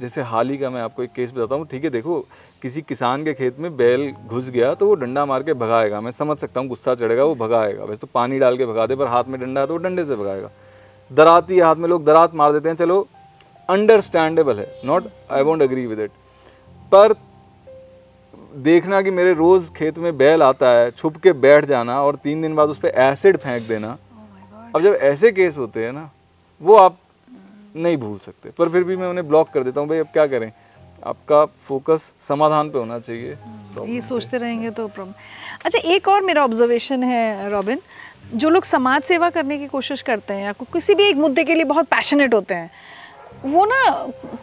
जैसे 0.00 0.22
हाल 0.22 0.50
ही 0.50 0.56
का 0.58 0.70
मैं 0.70 0.82
आपको 0.82 1.02
एक 1.02 1.12
केस 1.12 1.32
बताता 1.32 1.54
हूँ। 1.54 1.66
ठीक 1.66 1.84
है 1.84 1.90
देखो 1.90 2.24
किसी 2.62 2.82
किसान 2.82 3.24
के 3.24 3.32
खेत 3.34 3.58
में 3.58 3.76
बैल 3.76 4.10
घुस 4.26 4.50
गया 4.50 4.72
तो 4.74 4.86
वो 4.86 4.94
डंडा 4.94 5.24
मार 5.26 5.42
के 5.42 5.54
भगाएगा। 5.54 6.00
मैं 6.00 6.12
समझ 6.12 6.36
सकता 6.38 6.60
हूँ 6.60 6.68
गुस्सा 6.68 6.94
चढ़ेगा 6.94 7.24
वो 7.24 7.34
भगाएगा। 7.36 7.84
वैसे 7.84 7.98
तो 7.98 8.08
पानी 8.14 8.38
डाल 8.38 8.56
के 8.56 8.66
भगा 8.66 8.86
दे 8.86 8.96
पर 8.96 9.06
हाथ 9.08 9.24
में 9.24 9.40
डंडा 9.40 9.60
है 9.60 9.66
तो 9.66 9.72
वो 9.72 9.78
डंडे 9.78 10.04
से 10.04 10.16
भगाएगा। 10.16 10.50
दराती 11.10 11.58
हाथ 11.58 11.76
में 11.76 11.88
लोग 11.88 12.04
दरात 12.04 12.34
मार 12.34 12.52
देते 12.52 12.68
हैं। 12.68 12.76
चलो 12.76 13.06
अंडरस्टैंडेबल 13.68 14.58
है। 14.58 14.66
Not 14.84 15.08
I 15.30 15.42
won't 15.42 15.62
agree 15.62 15.86
with 15.86 16.00
it 16.00 16.10
पर 16.92 17.14
देखना 18.60 19.02
कि 19.02 19.10
मेरे 19.10 19.34
रोज़ 19.34 19.70
खेत 19.72 19.98
में 19.98 20.16
बैल 20.16 20.42
आता 20.42 20.70
है 20.70 20.90
छुप 20.90 21.16
के 21.16 21.32
बैठ 21.34 21.64
जाना 21.64 22.00
और 22.02 22.16
तीन 22.16 22.42
दिन 22.42 22.54
बाद 22.54 22.68
उस 22.68 22.78
पर 22.78 22.88
एसिड 22.88 23.36
फेंक 23.36 23.68
देना। 23.68 23.96
Oh 23.96 24.74
अब 24.76 24.82
जब 24.82 24.94
ऐसे 25.02 25.32
केस 25.32 25.58
होते 25.58 25.84
हैं 25.84 25.92
ना 25.92 26.10
वो 26.60 26.74
आप 26.76 26.98
नहीं 27.76 27.96
भूल 27.96 28.18
सकते। 28.18 28.50
पर 28.50 28.68
फिर 28.68 28.84
भी 28.84 28.96
मैं 28.96 29.08
उन्हें 29.08 29.28
ब्लॉक 29.28 29.48
कर 29.48 29.62
देता 29.62 29.80
हूँ 29.80 29.88
भाई 29.88 29.98
अब 29.98 30.06
क्या 30.12 30.26
करें? 30.26 30.52
आपका 31.06 31.44
फोकस 31.66 32.12
समाधान 32.20 32.70
पे 32.70 32.78
होना 32.78 32.98
चाहिए। 32.98 33.36
ये 33.86 34.00
सोचते 34.02 34.38
रहेंगे 34.38 34.70
तो 34.70 34.86
प्रॉब्लम 34.88 35.14
अच्छा 35.64 35.78
एक 35.94 36.08
और 36.08 36.22
मेरा 36.22 36.44
ऑब्जर्वेशन 36.44 37.02
है 37.02 37.50
रॉबिन 37.50 37.80
जो 38.34 38.48
लोग 38.50 38.64
समाज 38.64 39.02
सेवा 39.02 39.30
करने 39.30 39.58
की 39.58 39.66
कोशिश 39.66 40.02
करते 40.02 40.34
हैं 40.34 40.44
या 40.44 40.52
किसी 40.72 40.94
भी 40.94 41.04
एक 41.04 41.16
मुद्दे 41.16 41.44
के 41.44 41.54
लिए 41.54 41.64
बहुत 41.64 41.86
पैशनेट 41.86 42.34
होते 42.34 42.54
हैं 42.54 42.70
वो 43.44 43.64
ना 43.64 43.82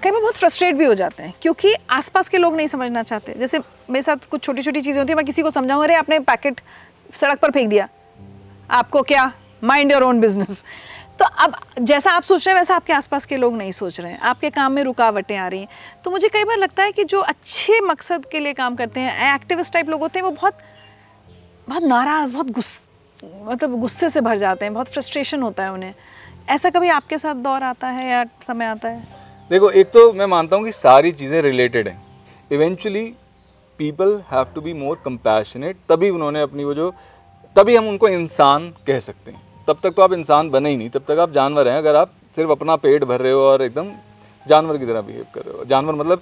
कई 0.03 0.12
बार 0.12 0.22
बहुत 0.22 0.36
फ्रस्ट्रेट 0.36 0.76
भी 0.76 0.86
हो 0.86 0.93
जाते 0.93 1.24
हैं 1.24 1.34
क्योंकि 1.41 1.74
आसपास 1.89 2.30
के 2.30 2.38
लोग 2.38 2.55
नहीं 2.55 2.68
समझना 2.68 3.03
चाहते। 3.03 3.34
जैसे 3.39 3.60
मेरे 3.89 4.01
साथ 4.03 4.30
कुछ 4.32 4.43
छोटी 4.43 4.62
छोटी 4.62 4.82
चीज़ें 4.82 4.99
होती 4.99 5.12
हैं 5.12 5.18
मैं 5.18 5.26
किसी 5.26 5.41
को 5.41 5.49
समझाऊँ 5.51 5.84
अरे 5.84 5.95
आपने 5.95 6.20
पैकेट 6.22 6.62
सड़क 7.16 7.39
पर 7.39 7.51
फेंक 7.51 7.70
दिया। 7.70 7.88
आपको 8.70 9.01
क्या? 9.03 9.32
माइंड 9.64 9.91
योर 9.91 10.03
ओन 10.03 10.20
बिज़नेस 10.22 10.64
तो 11.20 11.26
अब 11.26 11.55
जैसा 11.80 12.11
आप 12.11 12.24
सोच 12.24 12.47
रहे 12.47 12.53
हैं, 12.53 12.59
वैसा 12.61 12.76
आपके 12.76 12.93
आसपास 12.93 13.26
के 13.26 13.38
लोग 13.38 13.55
नहीं 13.57 13.72
सोच 13.72 13.99
रहे 13.99 14.11
हैं। 14.11 14.20
आपके 14.20 14.49
काम 14.49 14.72
में 14.72 14.84
रुकावटें 14.84 15.36
आ 15.38 15.47
रही 15.47 15.59
हैं। 15.59 15.67
तो 16.03 16.11
मुझे 16.11 16.28
कई 16.28 16.43
बार 16.43 16.57
लगता 16.57 16.84
है 16.84 16.91
कि 16.91 17.03
जो 17.03 17.20
अच्छे 17.22 17.80
मकसद 17.82 18.26
के 18.26 18.39
लिए 18.39 18.53
काम 18.53 18.76
करते 18.76 18.99
हैं 18.99 19.34
एक्टिविस्ट 19.36 19.74
टाइप 19.74 19.89
लोग 19.89 20.01
होते 20.01 20.20
हैं, 20.20 20.26
वो 20.26 20.32
बहुत 20.32 20.57
बहुत 21.67 21.84
नाराज़, 21.84 22.34
बहुत 22.34 22.51
गुस्स 22.51 22.88
मतलब 23.24 23.80
गुस्से 23.80 24.09
से 24.09 24.22
भर 24.22 24.38
जाते 24.38 24.65
हैं, 24.65 24.74
बहुत 24.74 24.88
फ्रस्ट्रेशन 24.88 25.41
होता 25.41 25.63
है 25.63 25.72
उन्हें। 25.74 25.93
ऐसा 26.49 26.70
कभी 26.70 26.89
आपके 26.89 27.17
साथ 27.17 27.36
दौर 27.36 27.63
आता 27.63 27.88
है 27.88 28.09
या 28.11 28.24
समय 28.47 28.65
आता 28.65 28.89
है? 28.89 29.03
देखो, 29.51 29.70
एक 29.72 29.89
तो 29.89 30.11
मैं 30.13 30.26
मानता 30.26 30.55
हूँ 30.55 30.65
कि 30.65 30.72
सारी 30.72 31.11
चीज़ें 31.11 31.41
रिलेटेड 31.41 31.88
हैं। 31.88 32.01
Eventually 32.51 33.05
people 33.80 34.22
have 34.32 34.47
to 34.55 34.61
be 34.61 34.74
more 34.74 35.01
compassionate 35.05 35.78
तभी 35.89 36.09
उन्होंने 36.09 36.41
अपनी 36.41 36.63
वो 36.63 36.74
जो, 36.74 36.93
तभी 37.55 37.76
हम 37.76 37.88
उनको 37.88 38.07
इंसान 38.07 38.74
कह 38.88 38.99
सकते 38.99 39.32
हैं। 39.32 39.48
तब 39.70 39.80
तक 39.84 39.93
तो 39.95 40.01
आप 40.01 40.13
इंसान 40.13 40.49
बने 40.49 40.70
ही 40.70 40.78
नहीं 40.78 40.89
तब 40.89 41.03
तक 41.07 41.20
आप 41.20 41.32
जानवर 41.32 41.67
हैं। 41.67 41.78
अगर 41.78 41.95
आप 41.95 42.11
सिर्फ़ 42.36 42.51
अपना 42.51 42.76
पेट 42.78 43.03
भर 43.05 43.22
रहे 43.22 43.32
हो 43.32 43.41
और 43.43 43.61
एकदम 43.61 43.91
जानवर 44.45 44.78
की 44.78 44.86
तरह 44.86 45.01
बिहेव 45.01 45.26
कर 45.34 45.41
रहे 45.41 45.57
हो। 45.57 45.65
जानवर 45.65 45.95
मतलब 45.95 46.22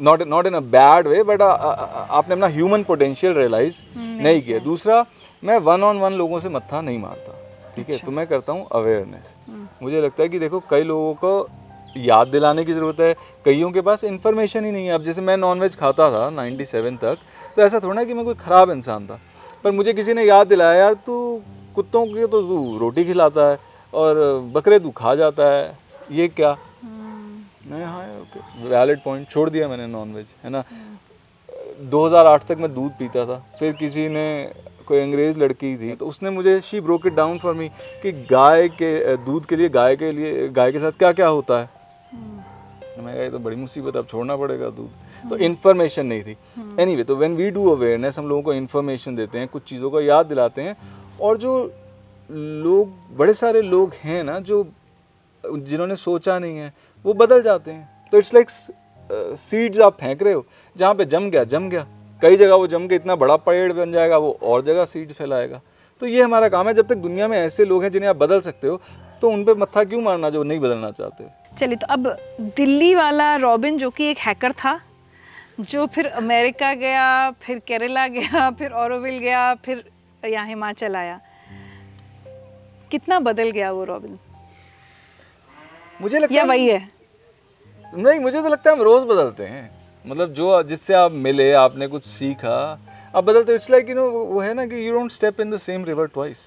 not 0.00 0.22
not 0.24 0.46
in 0.46 0.54
a 0.54 0.60
bad 0.70 1.06
way 1.08 1.22
but 1.24 1.42
आपने 1.42 2.34
अपना 2.34 2.46
ह्यूमन 2.48 2.82
पोटेंशियल 2.84 3.34
रियलाइज़ 3.34 3.76
नहीं 3.96 4.42
किया। 4.42 4.58
दूसरा 4.60 5.04
मैं 5.42 5.56
वन 5.60 5.82
ऑन 5.82 5.98
वन 5.98 6.12
लोगों 6.14 6.38
से 6.38 6.48
मत्था 6.50 6.80
नहीं 6.80 6.98
मारता 6.98 7.38
ठीक 7.76 7.90
है? 7.90 7.98
तो 7.98 8.10
मैं 8.10 8.26
करता 8.26 8.52
हूँ 8.52 8.66
अवेयरनेस 8.72 9.34
मुझे 9.82 10.00
लगता 10.00 10.22
है 10.22 10.28
कि 10.28 10.38
देखो 10.38 10.60
कई 10.70 10.82
लोगों 10.84 11.14
को 11.16 11.48
याद 11.98 12.28
दिलाने 12.28 12.64
की 12.64 12.72
ज़रूरत 12.72 13.00
है 13.00 13.14
कईयों 13.44 13.70
के 13.70 13.80
पास 13.80 14.04
इन्फॉर्मेशन 14.04 14.64
ही 14.64 14.70
नहीं 14.72 14.86
है। 14.86 14.92
अब 14.92 15.04
जैसे 15.04 15.22
मैं 15.22 15.36
नॉनवेज 15.38 15.76
खाता 15.76 16.10
था 16.10 16.28
97 16.32 16.98
तक 16.98 17.18
तो 17.56 17.62
ऐसा 17.62 17.80
थोड़ा 17.80 17.94
ना 17.94 18.04
कि 18.04 18.14
मैं 18.14 18.24
कोई 18.24 18.34
ख़राब 18.36 18.70
इंसान 18.70 19.06
था 19.06 19.20
पर 19.64 19.70
मुझे 19.72 19.92
किसी 19.92 20.14
ने 20.14 20.24
याद 20.24 20.46
दिलाया 20.46 20.74
यार 20.74 20.94
तू 21.06 21.16
कुत्तों 21.74 22.06
की 22.06 22.26
तो 22.26 22.40
तू 22.42 22.78
रोटी 22.78 23.04
खिलाता 23.04 23.48
है 23.50 23.58
और 23.92 24.16
बकरे 24.54 24.78
तू 24.78 24.90
खा 24.92 25.14
जाता 25.14 25.50
है। 25.50 25.78
ये 26.10 26.28
क्या? 26.28 26.56
मैं 27.66 27.84
हाँ 27.84 28.04
ओके। 28.20 28.68
वैलिड 28.68 29.02
पॉइंट 29.04 29.28
छोड़ 29.30 29.48
दिया 29.50 29.68
मैंने 29.68 29.86
नॉन 29.86 30.12
वेज 30.14 30.26
है 30.44 30.50
ना? 30.50 30.64
2008 31.90 32.44
तक 32.46 32.58
मैं 32.58 32.72
दूध 32.74 32.90
पीता 32.92 33.24
था। 33.26 33.36
फिर 33.58 33.72
किसी 33.72 34.08
ने 34.08 34.26
कोई 34.86 35.00
अंग्रेज़ 35.00 35.38
लड़की 35.38 35.76
थी 35.76 35.92
तो 35.96 36.06
उसने 36.06 36.30
मुझे 36.30 36.60
she 36.60 36.80
broke 36.80 37.06
it 37.06 37.14
down 37.14 37.38
for 37.38 37.54
me 37.54 37.68
कि 38.02 38.12
गाय 38.30 38.68
के 38.70 39.16
दूध 39.16 39.46
के 39.46 39.56
लिए 39.56 39.68
गाय 39.68 39.96
के 39.96 40.10
लिए 40.12 40.48
गाय 40.50 40.72
के 40.72 40.78
साथ 40.78 40.98
क्या 40.98 41.12
क्या 41.12 41.28
होता 41.28 41.58
है। 41.58 41.70
तो 42.96 43.02
मैं 43.02 43.14
कहा 43.14 43.22
ये 43.22 43.30
तो 43.30 43.38
बड़ी 43.38 43.56
मुसीबत 43.56 43.96
अब 43.96 44.06
छोड़ना 44.06 44.36
पड़ेगा 44.36 44.68
दूध। 44.70 45.30
तो 45.30 45.36
इन्फॉर्मेशन 45.38 46.06
नहीं 46.06 46.22
थी। 46.22 46.30
एनी 46.30 46.84
anyway, 46.84 47.06
तो 47.06 47.16
व्हेन 47.16 47.36
वी 47.36 47.50
डू 47.50 47.68
अवेयरनेस 47.70 48.18
हम 48.18 48.28
लोगों 48.28 48.42
को 48.42 48.52
इन्फॉर्मेशन 48.52 49.16
देते 49.16 49.38
हैं 49.38 49.48
कुछ 49.48 49.62
चीज़ों 49.62 49.90
को 49.90 50.00
याद 50.00 50.26
दिलाते 50.26 50.62
हैं 50.62 50.76
और 51.20 51.36
जो 51.36 51.72
लोग, 52.30 53.16
बड़े 53.16 53.34
सारे 53.34 53.62
लोग 53.62 53.94
हैं 53.94 54.22
ना, 54.24 54.38
जो 54.40 54.64
जिन्होंने 55.44 55.96
सोचा 55.96 56.38
नहीं 56.38 56.58
है, 56.58 56.72
वो 57.04 57.14
बदल 57.14 57.42
जाते 57.42 57.70
हैं। 57.70 58.08
तो 58.12 58.18
इट्स 58.18 58.34
लाइक 58.34 58.50
सीड्स 59.38 59.80
आप 59.80 60.00
फेंक 60.00 60.22
रहे 60.22 60.32
हो, 60.34 60.46
जहाँ 60.76 60.94
पे 60.94 61.04
जम 61.04 61.30
गया 61.30 61.44
जम 61.44 61.68
गया। 61.68 61.86
कई 62.22 62.36
जगह 62.36 62.54
वो 62.54 62.66
जम 62.66 62.86
के 62.88 62.94
इतना 62.94 63.16
बड़ा 63.16 63.36
पेड़ 63.36 63.72
बन 63.72 63.92
जाएगा, 63.92 64.16
वो 64.16 64.38
और 64.42 64.62
जगह 64.62 64.84
सीड्स 64.84 65.14
फैलाएगा। 65.14 65.60
तो 66.02 66.06
ये 66.06 66.22
हमारा 66.22 66.48
काम 66.48 66.68
है, 66.68 66.74
जब 66.74 66.86
तक 66.88 66.96
दुनिया 66.96 67.28
में 67.28 67.38
ऐसे 67.38 67.64
लोग 67.64 67.82
हैं 67.82 67.90
जिन्हें 67.90 68.10
आप 68.10 68.16
बदल 68.16 68.40
सकते 68.40 68.68
हो 68.68 68.80
तो 69.22 69.30
उन 69.30 69.44
पर 69.44 69.54
मत्था 69.54 69.84
क्यों 69.84 70.00
मारना 70.02 70.30
जो 70.30 70.42
नहीं 70.42 70.60
बदलना 70.60 70.90
चाहते? 70.90 71.24
चलिए 71.58 71.76
तो 71.76 71.86
अब 71.86 72.06
दिल्ली 72.40 72.94
वाला 72.94 73.36
रॉबिन, 73.36 73.78
जो 73.78 73.90
कि 73.90 74.04
एक 74.04 74.18
हैकर 74.18 74.52
था, 74.52 74.80
जो 75.60 75.86
फिर 75.86 76.06
अमेरिका 76.06 76.72
गया, 76.74 77.30
फिर 77.30 77.58
केरला 77.58 78.06
गया, 78.08 78.50
फिर 78.58 78.70
औरविल 78.70 79.18
गया, 79.18 79.54
फिर 79.54 79.84
यहाँ 80.24 80.46
हिमाचल 80.46 80.96
आया। 80.96 81.20
कितना 82.90 83.18
बदल 83.20 83.50
गया 83.50 83.70
वो 83.72 83.84
रॉबिन? 83.84 84.18
मुझे 86.00 86.18
लगता 86.18 86.34
या 86.34 86.44
वही 86.44 86.68
है? 86.68 86.88
नहीं 87.84 88.20
मुझे 88.20 88.42
तो 88.42 88.48
लगता 88.48 88.70
है 88.70 88.76
हम 88.76 88.82
रोज 88.82 89.04
बदलते 89.04 89.44
हैं। 89.44 89.70
मतलब 90.04 90.32
जो 90.32 90.62
जिससे 90.62 90.94
आप 90.94 91.12
मिले 91.12 91.52
आपने 91.54 91.86
कुछ 91.88 92.04
सीखा 92.04 92.56
आप 93.14 93.24
बदलते 93.24 93.54
इट्स 93.54 93.70
लाइक 93.70 93.88
यू 93.88 93.94
नो 93.94 94.08
वो 94.10 94.40
है 94.40 94.52
ना 94.54 94.66
कि 94.66 94.86
you 94.86 94.92
don't 94.92 95.10
step 95.12 95.40
in 95.40 95.50
the 95.50 95.56
same 95.58 95.84
river 95.84 96.06
twice 96.08 96.38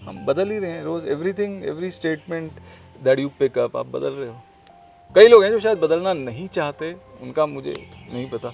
हम 0.00 0.24
बदल 0.26 0.50
ही 0.50 0.58
रहे 0.58 0.70
हैं 0.70 0.82
रोज। 0.84 1.06
Everything 1.08 1.64
every 1.64 1.90
statement 1.90 2.52
that 3.04 3.18
you 3.18 3.28
pick 3.38 3.58
up 3.58 3.76
आप 3.76 3.86
बदल 3.86 4.12
रहे 4.12 4.28
हो। 4.28 4.40
कई 5.14 5.28
लोग 5.28 5.44
हैं 5.44 5.50
जो 5.50 5.58
शायद 5.60 5.78
बदलना 5.78 6.12
नहीं 6.14 6.48
चाहते 6.48 6.92
उनका 7.22 7.46
मुझे 7.46 7.74
नहीं 8.12 8.28
पता। 8.30 8.48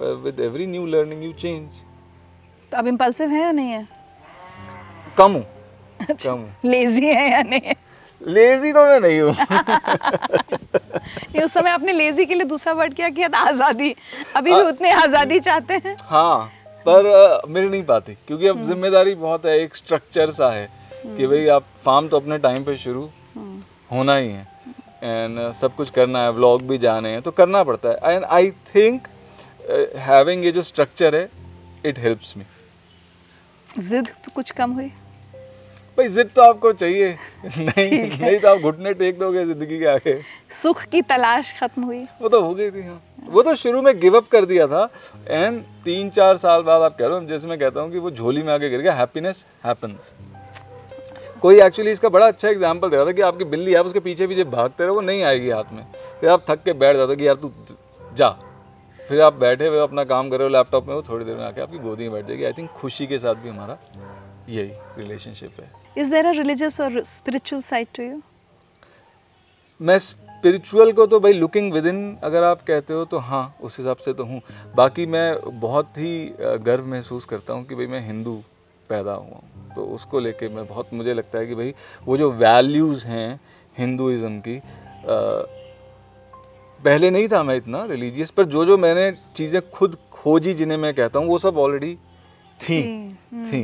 पर 0.00 0.14
with 0.24 0.40
every 0.40 0.66
new 0.66 0.86
learning 0.86 1.24
you 1.24 1.32
change 1.32 1.68
तो 2.74 2.78
अब 2.78 2.86
इम्पल्सिव 2.86 3.30
है 3.30 3.40
या 3.40 3.50
नहीं 3.52 3.70
है? 3.70 3.86
कम 5.16 5.32
हूँ। 5.32 5.44
कम 6.22 6.44
लेजी 6.64 7.06
है 7.06 7.30
या 7.30 7.42
नहीं 7.42 7.60
है? 7.64 7.74
लेजी 8.20 8.72
तो 8.72 8.84
मैं 8.84 9.00
नहीं 9.00 9.20
हूँ। 9.20 9.34
ये 11.34 11.42
उस 11.44 11.52
समय 11.52 11.70
आपने 11.70 11.92
लेजी 11.92 12.24
के 12.26 12.34
लिए 12.34 12.44
दूसरा 12.44 12.72
वर्ड 12.72 12.94
क्या 12.94 13.08
किया 13.10 13.28
था 13.28 13.38
आज़ादी। 13.48 13.94
अभी 14.36 14.52
भी 14.52 14.60
उतने 14.60 14.90
आज़ादी 14.92 15.38
चाहते 15.40 15.74
हैं। 15.84 15.94
हाँ 16.02 16.50
पर 16.86 17.42
मिल 17.48 17.70
नहीं 17.70 17.82
पाती 17.84 18.14
क्योंकि 18.26 18.46
अब 18.46 18.62
ज़िम्मेदारी 18.62 19.14
बहुत 19.14 19.46
है 19.46 19.58
एक 19.58 19.76
स्ट्रक्चर 19.76 20.30
सा 20.30 20.50
है 20.52 20.68
कि 21.06 21.26
भाई 21.26 21.46
आप 21.48 21.66
फार्म 21.84 22.08
तो 22.08 22.16
अपने 22.16 22.38
टाइम 22.38 22.64
पे 22.64 22.76
शुरू 22.76 23.08
होना 23.92 24.16
ही 24.16 24.28
है। 24.28 24.46
एंड 25.04 25.38
uh, 25.38 25.52
सब 25.54 25.74
कुछ 25.76 25.90
करना 25.90 26.22
है 26.22 26.32
व्लॉग 26.32 26.66
भी 26.68 26.78
जाने 26.78 27.08
हैं 27.08 27.22
तो 27.22 27.30
करना 27.32 27.62
पड़ता 27.64 27.88
है। 27.88 28.14
एंड 28.14 28.24
आई 28.24 28.50
थिंक 28.74 29.08
हैविंग 30.00 30.44
ये 30.44 30.52
जो 30.52 30.62
स्ट्रक्चर 30.64 31.16
है 31.16 31.28
इट 31.86 31.98
हेल्प्स 31.98 32.36
मी 32.36 32.44
जिद 33.78 34.08
तो 34.24 34.32
कुछ 34.34 34.50
कम 34.50 34.72
हुई। 34.72 34.86
भाई 35.98 36.08
जिद 36.08 36.30
तो 36.36 36.42
आपको 36.42 36.72
चाहिए। 36.72 37.08
नहीं 37.48 38.00
नहीं 38.10 38.38
तो 38.40 38.48
आप 38.48 38.60
घुटने 38.60 38.92
टेक 38.94 39.18
दोगे 39.18 39.44
ज़िंदगी 39.46 39.78
के 39.78 39.86
आगे। 39.86 40.20
सुख 40.52 40.82
की 40.84 41.02
तलाश 41.02 41.52
खत्म 41.60 41.82
हुई। 41.82 42.02
वो 42.22 42.28
तो 42.28 42.40
हो 42.40 42.54
गई 42.54 42.70
थी 42.70 42.82
हाँ। 42.82 43.00
वो 43.28 43.42
तो 43.42 43.54
शुरू 43.56 43.82
में 43.82 43.98
गिव 44.00 44.16
अप 44.16 44.28
कर 44.28 44.44
दिया 44.44 44.66
था। 44.66 44.88
एंड 45.28 45.60
तीन 45.84 46.10
चार 46.10 46.36
साल 46.36 46.62
बाद 46.62 46.82
आप 46.82 46.96
कह 46.98 47.06
रहे 47.06 47.18
हो 47.18 47.26
जैसे 47.26 47.48
मैं 47.48 47.58
कहता 47.58 47.80
हूँ 47.80 47.92
कि 47.92 47.98
वो 47.98 48.10
झोली 48.10 48.42
में 48.42 48.52
आके 48.52 48.70
गिर 48.70 48.80
गया। 48.80 48.92
हैप्पीनेस 48.94 49.44
हैपन्स 49.64 50.14
कोई 51.42 51.60
एक्चुअली 51.60 51.90
इसका 51.92 52.08
बड़ा 52.08 52.26
अच्छा 52.26 52.48
एग्ज़ाम्पल 52.48 52.90
दे 52.90 52.96
रहा 52.96 53.06
था 53.06 53.12
कि 53.12 53.22
आपकी 53.22 53.44
बिल्ली 53.46 53.74
आप 53.74 53.86
उसके 53.86 54.00
पीछे 54.00 54.26
पीछे 54.26 54.44
भागते 54.50 54.84
रहो 54.84 54.94
वो 54.94 55.00
नहीं 55.00 55.22
आएगी 55.22 55.50
हाथ 55.50 55.72
में। 55.72 55.84
फिर 56.20 56.30
आप 56.30 56.44
थक 56.50 56.62
के 56.64 56.72
बैठ 56.74 56.96
जाते 56.96 57.16
कि 57.16 57.26
यार 57.26 57.36
तू 57.36 57.52
जा। 58.16 58.28
फिर 59.08 59.20
आप 59.20 59.32
बैठे 59.34 59.66
हुए 59.66 59.78
अपना 59.80 60.04
काम 60.04 60.30
कर 60.30 60.38
रहे 60.38 60.48
हो 60.48 60.52
लैपटॉप 60.52 60.86
में 60.88 60.94
वो 60.94 61.02
थोड़ी 61.02 61.24
देर 61.24 61.36
में 61.36 61.44
आके 61.44 61.60
आपकी 61.60 61.78
गोदी 61.78 62.04
में 62.04 62.12
बैठ 62.12 62.26
जाएगी। 62.26 62.44
आई 62.44 62.52
थिंक 62.52 62.70
खुशी 62.72 63.06
के 63.06 63.18
साथ 63.18 63.34
भी 63.34 63.48
हमारा 63.48 63.78
यही 64.48 64.72
रिलेशनशिप 64.98 65.60
है। 65.60 65.70
इज़ 65.98 66.10
देर 66.10 66.26
अ 66.26 66.30
रिलीजियस 66.32 66.80
और 66.80 67.02
स्पिरिचुअल 67.04 67.62
साइड 67.62 67.88
टू 67.96 68.02
यू 68.02 68.20
मैं 69.80 69.98
स्पिरिचुअल 69.98 70.92
को 70.92 71.06
तो 71.06 71.20
भाई 71.20 71.32
लुकिंग 71.32 71.72
विद 71.72 71.86
इन 71.86 72.16
अगर 72.24 72.42
आप 72.42 72.62
कहते 72.62 72.92
हो 72.92 73.04
तो 73.04 73.18
हाँ 73.20 73.56
उस 73.60 73.78
हिसाब 73.78 73.96
से 73.96 74.12
तो 74.12 74.24
हूँ। 74.24 74.40
बाकी 74.76 75.06
मैं 75.06 75.60
बहुत 75.60 75.98
ही 75.98 76.34
गर्व 76.40 76.86
महसूस 76.86 77.24
करता 77.24 77.52
हूँ 77.52 77.64
कि 77.64 77.74
भाई 77.74 77.86
मैं 77.86 78.00
हिंदू 78.06 78.34
पैदा 78.90 79.12
हुआ 79.12 79.34
हूँ। 79.34 79.74
तो 79.74 79.84
उसको 79.94 80.20
लेके 80.20 80.48
मैं 80.48 80.66
बहुत 80.66 80.92
मुझे 80.94 81.14
लगता 81.14 81.38
है 81.38 81.46
कि 81.46 81.54
भाई 81.54 81.74
वो 82.06 82.16
जो 82.16 82.30
वैल्यूज़ 82.32 83.06
हैं 83.06 83.40
हिंदुज़म 83.78 84.38
की 84.40 84.56
पहले 86.84 87.10
नहीं 87.10 87.28
था 87.28 87.42
मैं 87.42 87.56
इतना 87.56 87.84
रिलीजियस 87.84 88.30
पर 88.30 88.44
जो 88.44 88.64
जो 88.66 88.76
मैंने 88.78 89.10
चीज़ें 89.36 89.60
खुद 89.70 89.96
खोजी 90.12 90.54
जिन्हें 90.54 90.78
मैं 90.78 90.92
कहता 90.94 91.18
हूँ 91.18 91.28
वो 91.28 91.38
सब 91.38 91.58
ऑलरेडी 91.58 91.94
थी 92.60 92.80
थी। 93.32 93.62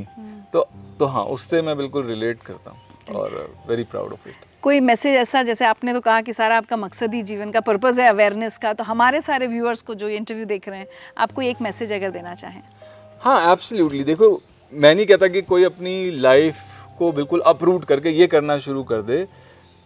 तो 0.53 0.67
तो 0.99 1.07
हाँ 1.07 1.25
उससे 1.25 1.63
मैं 1.63 1.77
बिल्कुल 1.77 2.07
रिलेट 2.07 2.43
करता 2.43 2.71
हूँ 2.71 3.17
और 3.17 3.35
वेरी 3.69 3.85
प्राउड 3.85 4.13
ऑफ़ 4.13 4.29
इट 4.29 4.49
कोई 4.63 4.81
मैसेज 4.81 5.15
ऐसा 5.17 5.43
जैसे 5.43 5.65
आपने 5.65 5.93
तो 5.93 6.01
कहा 6.01 6.21
कि 6.21 6.33
सारा 6.33 6.57
आपका 6.57 6.77
मकसद 6.77 7.15
ही 7.15 7.23
जीवन 7.23 7.51
का 7.51 7.61
पर्पज़ 7.61 8.01
है 8.01 8.09
अवेयरनेस 8.09 8.57
का 8.57 8.73
तो 8.73 8.85
हमारे 8.85 9.21
सारे 9.21 9.47
व्यूअर्स 9.47 9.83
को 9.83 9.95
जो 9.95 10.09
इंटरव्यू 10.09 10.45
देख 10.47 10.69
रहे 10.69 10.79
हैं 10.79 10.87
आपको 11.19 11.43
एक 11.43 11.61
मैसेज 11.63 11.93
अगर 11.93 12.11
देना 12.11 12.35
चाहें? 12.35 12.63
हाँ 13.23 13.53
एब्सोल्युटली 13.53 14.03
देखो 14.05 14.31
मैं 14.73 14.95
नहीं 14.95 15.07
कहता 15.07 15.29
कि 15.29 15.43
कोई 15.43 15.65
अपनी 15.65 15.95
लाइफ 16.21 16.57
को 16.99 17.13
बिल्कुल 17.13 17.41
अप्रूव 17.47 17.85
करके 17.85 18.11
ये 18.11 18.27
करना 18.27 18.59
शुरू 18.59 18.83
कर 18.85 19.03
दे 19.03 19.25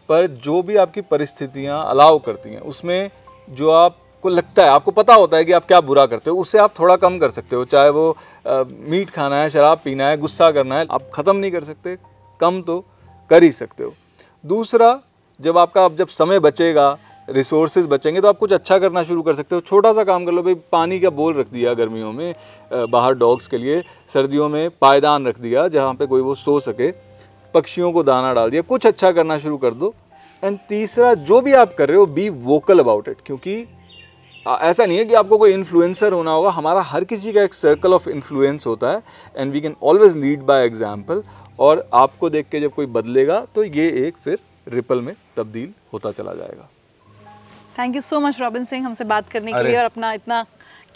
पर 0.08 0.26
जो 0.44 0.62
भी 0.62 0.76
आपकी 0.76 1.00
परिस्थितियाँ 1.10 1.84
अलाउ 1.90 2.18
करती 2.18 2.50
हैं 2.50 2.60
उसमें 2.72 3.10
जो 3.48 3.70
आपको 3.70 4.28
लगता 4.28 4.62
है 4.62 4.68
आपको 4.70 4.90
पता 4.90 5.14
होता 5.14 5.36
है 5.36 5.44
कि 5.44 5.52
आप 5.52 5.64
क्या 5.64 5.80
बुरा 5.82 6.04
करते 6.06 6.30
हो 6.30 6.36
उससे 6.36 6.58
आप 6.58 6.74
थोड़ा 6.78 6.96
कम 6.96 7.18
कर 7.18 7.30
सकते 7.30 7.56
हो। 7.56 7.64
चाहे 7.66 7.88
वो 7.90 8.10
आ, 8.46 8.62
मीट 8.68 9.10
खाना 9.10 9.36
है 9.36 9.48
शराब 9.50 9.80
पीना 9.84 10.08
है 10.08 10.16
गुस्सा 10.18 10.50
करना 10.50 10.78
है 10.78 10.86
आप 10.90 11.10
ख़त्म 11.14 11.36
नहीं 11.36 11.50
कर 11.50 11.64
सकते 11.64 11.96
कम 12.40 12.60
तो 12.62 12.78
कर 13.30 13.42
ही 13.42 13.52
सकते 13.52 13.84
हो। 13.84 13.92
दूसरा 14.44 14.98
जब 15.40 15.58
आपका 15.58 15.84
अब 15.84 15.96
जब 15.96 16.08
समय 16.08 16.38
बचेगा 16.40 16.96
रिसोर्सेज 17.28 17.86
बचेंगे 17.86 18.20
तो 18.20 18.28
आप 18.28 18.38
कुछ 18.38 18.52
अच्छा 18.52 18.78
करना 18.78 19.02
शुरू 19.04 19.22
कर 19.22 19.34
सकते 19.34 19.54
हो। 19.54 19.60
छोटा 19.60 19.92
सा 19.92 20.04
काम 20.04 20.24
कर 20.24 20.32
लो 20.32 20.42
भाई 20.42 20.54
पानी 20.72 20.98
का 21.00 21.10
बोल 21.12 21.34
रख 21.34 21.46
दिया 21.46 21.72
गर्मियों 21.74 22.12
में 22.12 22.34
बाहर 22.72 23.14
डॉग्स 23.14 23.48
के 23.48 23.58
लिए 23.58 23.82
सर्दियों 24.08 24.48
में 24.48 24.70
पायदान 24.80 25.26
रख 25.26 25.38
दिया 25.38 25.66
जहाँ 25.68 25.94
पे 25.94 26.06
कोई 26.06 26.20
वो 26.20 26.34
सो 26.34 26.58
सके 26.60 26.90
पक्षियों 27.54 27.92
को 27.92 28.02
दाना 28.02 28.32
डाल 28.34 28.50
दिया 28.50 28.62
कुछ 28.62 28.86
अच्छा 28.86 29.10
करना 29.12 29.38
शुरू 29.38 29.56
कर 29.56 29.74
दो। 29.74 29.94
एंड 30.44 30.58
तीसरा 30.68 31.12
जो 31.28 31.40
भी 31.40 31.52
आप 31.54 31.72
कर 31.74 31.88
रहे 31.88 31.98
हो 31.98 32.06
बी 32.08 32.28
वोकल 32.28 32.78
अबाउट 32.78 33.08
इट 33.08 33.20
क्योंकि 33.26 33.54
ऐसा 34.46 34.84
नहीं 34.86 34.98
है 34.98 35.04
कि 35.04 35.14
आपको 35.14 35.36
कोई 35.38 35.52
इन्फ्लुएंसर 35.52 36.12
होना 36.12 36.30
होगा। 36.30 36.50
हमारा 36.52 36.80
हर 36.82 37.04
किसी 37.04 37.32
का 37.32 37.42
एक 37.42 37.54
सर्कल 37.54 37.94
ऑफ़ 37.94 38.08
इन्फ्लुएंस 38.10 38.66
होता 38.66 38.90
है 38.90 39.02
and 39.36 39.52
we 39.52 39.60
can 39.60 39.76
always 39.82 40.16
lead 40.16 40.42
by 40.42 40.64
example 40.66 41.22
और 41.58 41.88
आपको 41.94 42.30
देख 42.30 42.48
के 42.48 42.60
जब 42.60 42.74
कोई 42.74 42.86
बदलेगा 42.96 43.40
तो 43.54 43.64
ये 43.64 43.88
एक 44.06 44.16
फिर 44.24 44.38
रिपल 44.68 45.00
में 45.00 45.14
तब्दील 45.36 45.72
होता 45.92 46.10
चला 46.12 46.34
जाएगा। 46.34 46.68
Thank 47.78 47.94
you 47.94 48.00
so 48.02 48.20
much 48.20 48.40
Robin 48.40 48.64
Singh 48.64 48.84
हमसे 48.86 49.04
बात 49.06 49.28
करने 49.28 49.52
के 49.52 49.62
लिए 49.62 49.76
और 49.76 49.84
अपना 49.84 50.12
इतना 50.12 50.44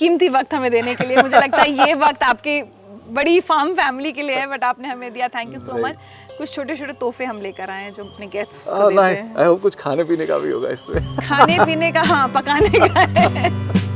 कीमती 0.01 0.29
वक्त 0.29 0.55
हमें 0.55 0.71
देने 0.71 0.95
के 0.95 1.07
लिए। 1.07 1.17
मुझे 1.19 1.37
लगता 1.37 1.63
है 1.63 1.87
ये 1.87 1.95
वक्त 1.97 2.23
आपकी 2.25 2.63
बड़ी 3.11 3.41
फार्म 3.41 3.75
फैमिली 3.75 4.13
के 4.13 4.23
लिए 4.23 4.37
है 4.37 4.47
बट 4.49 4.65
आपने 4.65 4.89
हमें 4.89 5.13
दिया। 5.13 5.29
थैंक 5.29 5.53
यू 5.53 5.59
सो 5.59 5.79
मच 5.79 5.97
कुछ 6.39 6.53
छोटे 6.55 6.77
छोटे 6.77 6.93
तोहफे 7.01 7.25
हम 7.25 7.41
लेकर 7.43 7.71
आए 7.71 7.83
हैं 7.83 7.93
जो 7.95 8.05
अपने 8.05 8.27
गेस्ट 8.35 8.69
आई 8.69 9.45
होप 9.47 9.61
कुछ 9.63 9.75
खाने 9.77 10.05
पीने 10.11 10.27
का 10.27 10.39
भी 10.39 10.51
होगा 10.51 10.69
इसमें। 10.71 11.17
खाने 11.27 11.65
पीने 11.65 11.91
का 11.93 12.01
हाँ 12.13 12.27
पकाने 12.35 12.89
का 12.89 13.01
है। 13.01 13.51